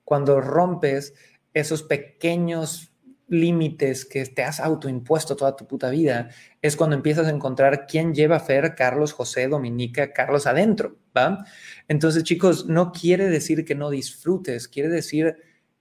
Cuando 0.04 0.40
rompes 0.40 1.12
esos 1.52 1.82
pequeños 1.82 2.96
límites 3.28 4.06
que 4.06 4.24
te 4.24 4.42
has 4.42 4.58
autoimpuesto 4.60 5.36
toda 5.36 5.54
tu 5.54 5.66
puta 5.66 5.90
vida, 5.90 6.30
es 6.62 6.76
cuando 6.76 6.96
empiezas 6.96 7.26
a 7.26 7.30
encontrar 7.30 7.86
quién 7.86 8.14
lleva 8.14 8.36
a 8.36 8.40
Fer, 8.40 8.74
Carlos, 8.74 9.12
José, 9.12 9.48
Dominica, 9.48 10.14
Carlos 10.14 10.46
adentro, 10.46 10.96
Entonces, 11.88 12.22
chicos, 12.24 12.66
no 12.66 12.92
quiere 12.92 13.28
decir 13.28 13.64
que 13.64 13.74
no 13.74 13.90
disfrutes, 13.90 14.68
quiere 14.68 14.88
decir 14.88 15.36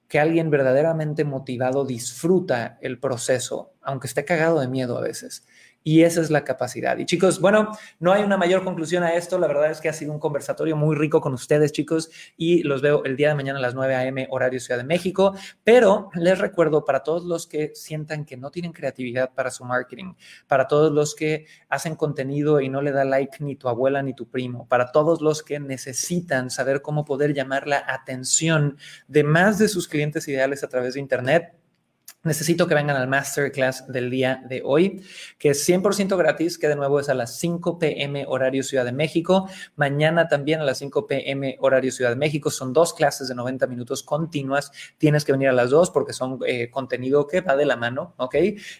que 0.07 0.19
alguien 0.19 0.49
verdaderamente 0.49 1.23
motivado 1.23 1.85
disfruta 1.85 2.77
el 2.81 2.99
proceso, 2.99 3.73
aunque 3.81 4.07
esté 4.07 4.23
cagado 4.23 4.59
de 4.59 4.67
miedo 4.67 4.97
a 4.97 5.01
veces. 5.01 5.45
Y 5.87 6.01
esa 6.01 6.19
es 6.19 6.31
la 6.31 6.43
capacidad. 6.43 6.97
Y 6.97 7.05
chicos, 7.05 7.39
bueno, 7.39 7.69
no 7.99 8.11
hay 8.11 8.23
una 8.23 8.37
mayor 8.37 8.63
conclusión 8.63 9.03
a 9.03 9.13
esto. 9.13 9.37
La 9.37 9.45
verdad 9.45 9.69
es 9.69 9.79
que 9.79 9.87
ha 9.87 9.93
sido 9.93 10.11
un 10.11 10.19
conversatorio 10.19 10.75
muy 10.75 10.95
rico 10.95 11.21
con 11.21 11.31
ustedes, 11.31 11.71
chicos, 11.71 12.09
y 12.35 12.63
los 12.63 12.81
veo 12.81 13.03
el 13.05 13.15
día 13.15 13.29
de 13.29 13.35
mañana 13.35 13.59
a 13.59 13.61
las 13.61 13.75
9 13.75 13.93
a.m. 13.93 14.27
horario 14.31 14.59
Ciudad 14.59 14.79
de 14.79 14.83
México. 14.83 15.35
Pero 15.63 16.09
les 16.15 16.39
recuerdo 16.39 16.85
para 16.85 17.03
todos 17.03 17.23
los 17.25 17.45
que 17.45 17.71
sientan 17.75 18.25
que 18.25 18.35
no 18.35 18.49
tienen 18.49 18.73
creatividad 18.73 19.35
para 19.35 19.51
su 19.51 19.63
marketing, 19.63 20.15
para 20.47 20.67
todos 20.67 20.91
los 20.91 21.13
que 21.13 21.45
hacen 21.69 21.95
contenido 21.95 22.61
y 22.61 22.67
no 22.67 22.81
le 22.81 22.91
da 22.91 23.05
like 23.05 23.43
ni 23.43 23.55
tu 23.55 23.69
abuela 23.69 24.01
ni 24.01 24.15
tu 24.15 24.27
primo, 24.27 24.67
para 24.67 24.91
todos 24.91 25.21
los 25.21 25.43
que 25.43 25.59
necesitan 25.59 26.49
saber 26.49 26.81
cómo 26.81 27.05
poder 27.05 27.35
llamar 27.35 27.67
la 27.67 27.83
atención 27.87 28.79
de 29.07 29.23
más 29.23 29.59
de 29.59 29.67
sus 29.67 29.87
clientes 29.87 30.27
ideales 30.27 30.63
a 30.63 30.67
través 30.67 30.95
de 30.95 30.99
Internet 30.99 31.53
necesito 32.25 32.67
que 32.67 32.75
vengan 32.75 32.97
al 32.97 33.07
masterclass 33.07 33.87
del 33.87 34.09
día 34.09 34.43
de 34.49 34.61
hoy, 34.65 35.03
que 35.37 35.51
es 35.51 35.69
100% 35.69 36.17
gratis, 36.17 36.57
que 36.57 36.67
de 36.67 36.75
nuevo 36.75 36.99
es 36.99 37.07
a 37.07 37.13
las 37.13 37.37
5 37.37 37.79
p.m. 37.79 38.25
horario 38.27 38.63
Ciudad 38.63 38.83
de 38.83 38.91
México. 38.91 39.47
Mañana 39.75 40.27
también 40.27 40.59
a 40.59 40.63
las 40.63 40.79
5 40.79 41.07
p.m. 41.07 41.55
horario 41.61 41.91
Ciudad 41.91 42.09
de 42.09 42.15
México. 42.17 42.49
Son 42.49 42.73
dos 42.73 42.93
clases 42.93 43.27
de 43.27 43.35
90 43.35 43.67
minutos 43.67 44.03
continuas. 44.03 44.71
Tienes 44.97 45.23
que 45.23 45.31
venir 45.31 45.49
a 45.49 45.53
las 45.53 45.69
dos 45.69 45.91
porque 45.91 46.13
son 46.13 46.39
eh, 46.45 46.69
contenido 46.69 47.27
que 47.27 47.41
va 47.41 47.55
de 47.55 47.65
la 47.65 47.77
mano, 47.77 48.15
¿ok? 48.17 48.35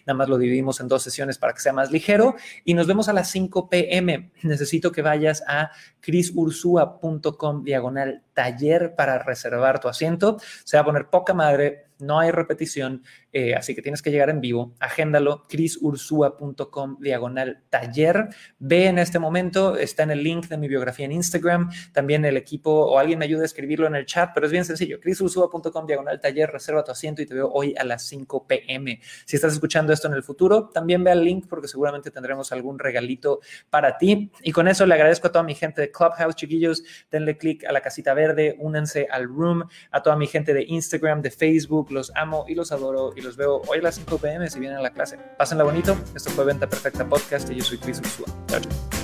Nada 0.06 0.16
más 0.16 0.28
lo 0.28 0.38
dividimos 0.38 0.80
en 0.80 0.88
dos 0.88 1.02
sesiones 1.02 1.38
para 1.38 1.54
que 1.54 1.60
sea 1.60 1.72
más 1.72 1.90
ligero. 1.90 2.34
Y 2.64 2.74
nos 2.74 2.86
vemos 2.86 3.08
a 3.08 3.12
las 3.12 3.30
5 3.30 3.68
p.m. 3.68 4.32
Necesito 4.42 4.92
que 4.92 5.02
vayas 5.02 5.42
a 5.46 5.70
crisursua.com 6.00 7.62
diagonal 7.62 8.25
taller 8.36 8.94
para 8.94 9.18
reservar 9.18 9.80
tu 9.80 9.88
asiento. 9.88 10.36
Se 10.64 10.76
va 10.76 10.82
a 10.82 10.84
poner 10.84 11.08
poca 11.08 11.32
madre 11.32 11.86
no 11.98 12.18
hay 12.20 12.30
repetición, 12.30 13.02
eh, 13.32 13.54
así 13.54 13.74
que 13.74 13.82
tienes 13.82 14.02
que 14.02 14.10
llegar 14.10 14.28
en 14.28 14.40
vivo. 14.40 14.74
Agéndalo, 14.80 15.44
crisursua.com 15.48 16.98
diagonal 17.00 17.62
taller. 17.70 18.28
Ve 18.58 18.86
en 18.86 18.98
este 18.98 19.18
momento, 19.18 19.76
está 19.76 20.02
en 20.02 20.10
el 20.10 20.22
link 20.22 20.46
de 20.48 20.58
mi 20.58 20.68
biografía 20.68 21.06
en 21.06 21.12
Instagram. 21.12 21.70
También 21.92 22.24
el 22.24 22.36
equipo 22.36 22.70
o 22.70 22.98
alguien 22.98 23.18
me 23.18 23.24
ayuda 23.24 23.42
a 23.42 23.46
escribirlo 23.46 23.86
en 23.86 23.94
el 23.94 24.04
chat, 24.04 24.30
pero 24.34 24.46
es 24.46 24.52
bien 24.52 24.64
sencillo. 24.64 25.00
crisursua.com 25.00 25.86
diagonal 25.86 26.20
taller, 26.20 26.50
reserva 26.50 26.84
tu 26.84 26.92
asiento 26.92 27.22
y 27.22 27.26
te 27.26 27.34
veo 27.34 27.50
hoy 27.50 27.74
a 27.78 27.84
las 27.84 28.02
5 28.06 28.46
pm. 28.46 29.00
Si 29.24 29.36
estás 29.36 29.54
escuchando 29.54 29.92
esto 29.92 30.08
en 30.08 30.14
el 30.14 30.22
futuro, 30.22 30.68
también 30.68 31.02
ve 31.02 31.10
al 31.10 31.24
link 31.24 31.46
porque 31.48 31.68
seguramente 31.68 32.10
tendremos 32.10 32.52
algún 32.52 32.78
regalito 32.78 33.40
para 33.70 33.96
ti. 33.96 34.30
Y 34.42 34.52
con 34.52 34.68
eso 34.68 34.84
le 34.84 34.94
agradezco 34.94 35.28
a 35.28 35.32
toda 35.32 35.44
mi 35.44 35.54
gente 35.54 35.80
de 35.80 35.90
Clubhouse, 35.90 36.36
chiquillos. 36.36 36.82
Denle 37.10 37.38
click 37.38 37.64
a 37.64 37.72
la 37.72 37.80
casita 37.80 38.12
verde, 38.12 38.25
únanse 38.58 39.08
al 39.10 39.24
room, 39.28 39.64
a 39.90 40.02
toda 40.02 40.16
mi 40.16 40.26
gente 40.26 40.54
de 40.54 40.64
Instagram, 40.66 41.22
de 41.22 41.30
Facebook 41.30 41.90
los 41.90 42.12
amo 42.14 42.44
y 42.48 42.54
los 42.54 42.72
adoro 42.72 43.12
y 43.16 43.20
los 43.20 43.36
veo 43.36 43.62
hoy 43.68 43.78
a 43.78 43.82
las 43.82 43.96
5 43.96 44.18
pm 44.18 44.48
si 44.50 44.58
vienen 44.58 44.78
a 44.78 44.82
la 44.82 44.90
clase. 44.90 45.18
Pásenla 45.38 45.64
bonito. 45.64 45.96
Esto 46.14 46.30
fue 46.30 46.44
Venta 46.44 46.68
Perfecta 46.68 47.08
Podcast 47.08 47.50
y 47.50 47.56
yo 47.56 47.64
soy 47.64 47.78
Chris. 47.78 48.00
Chao, 48.00 48.60
chao. 48.60 48.95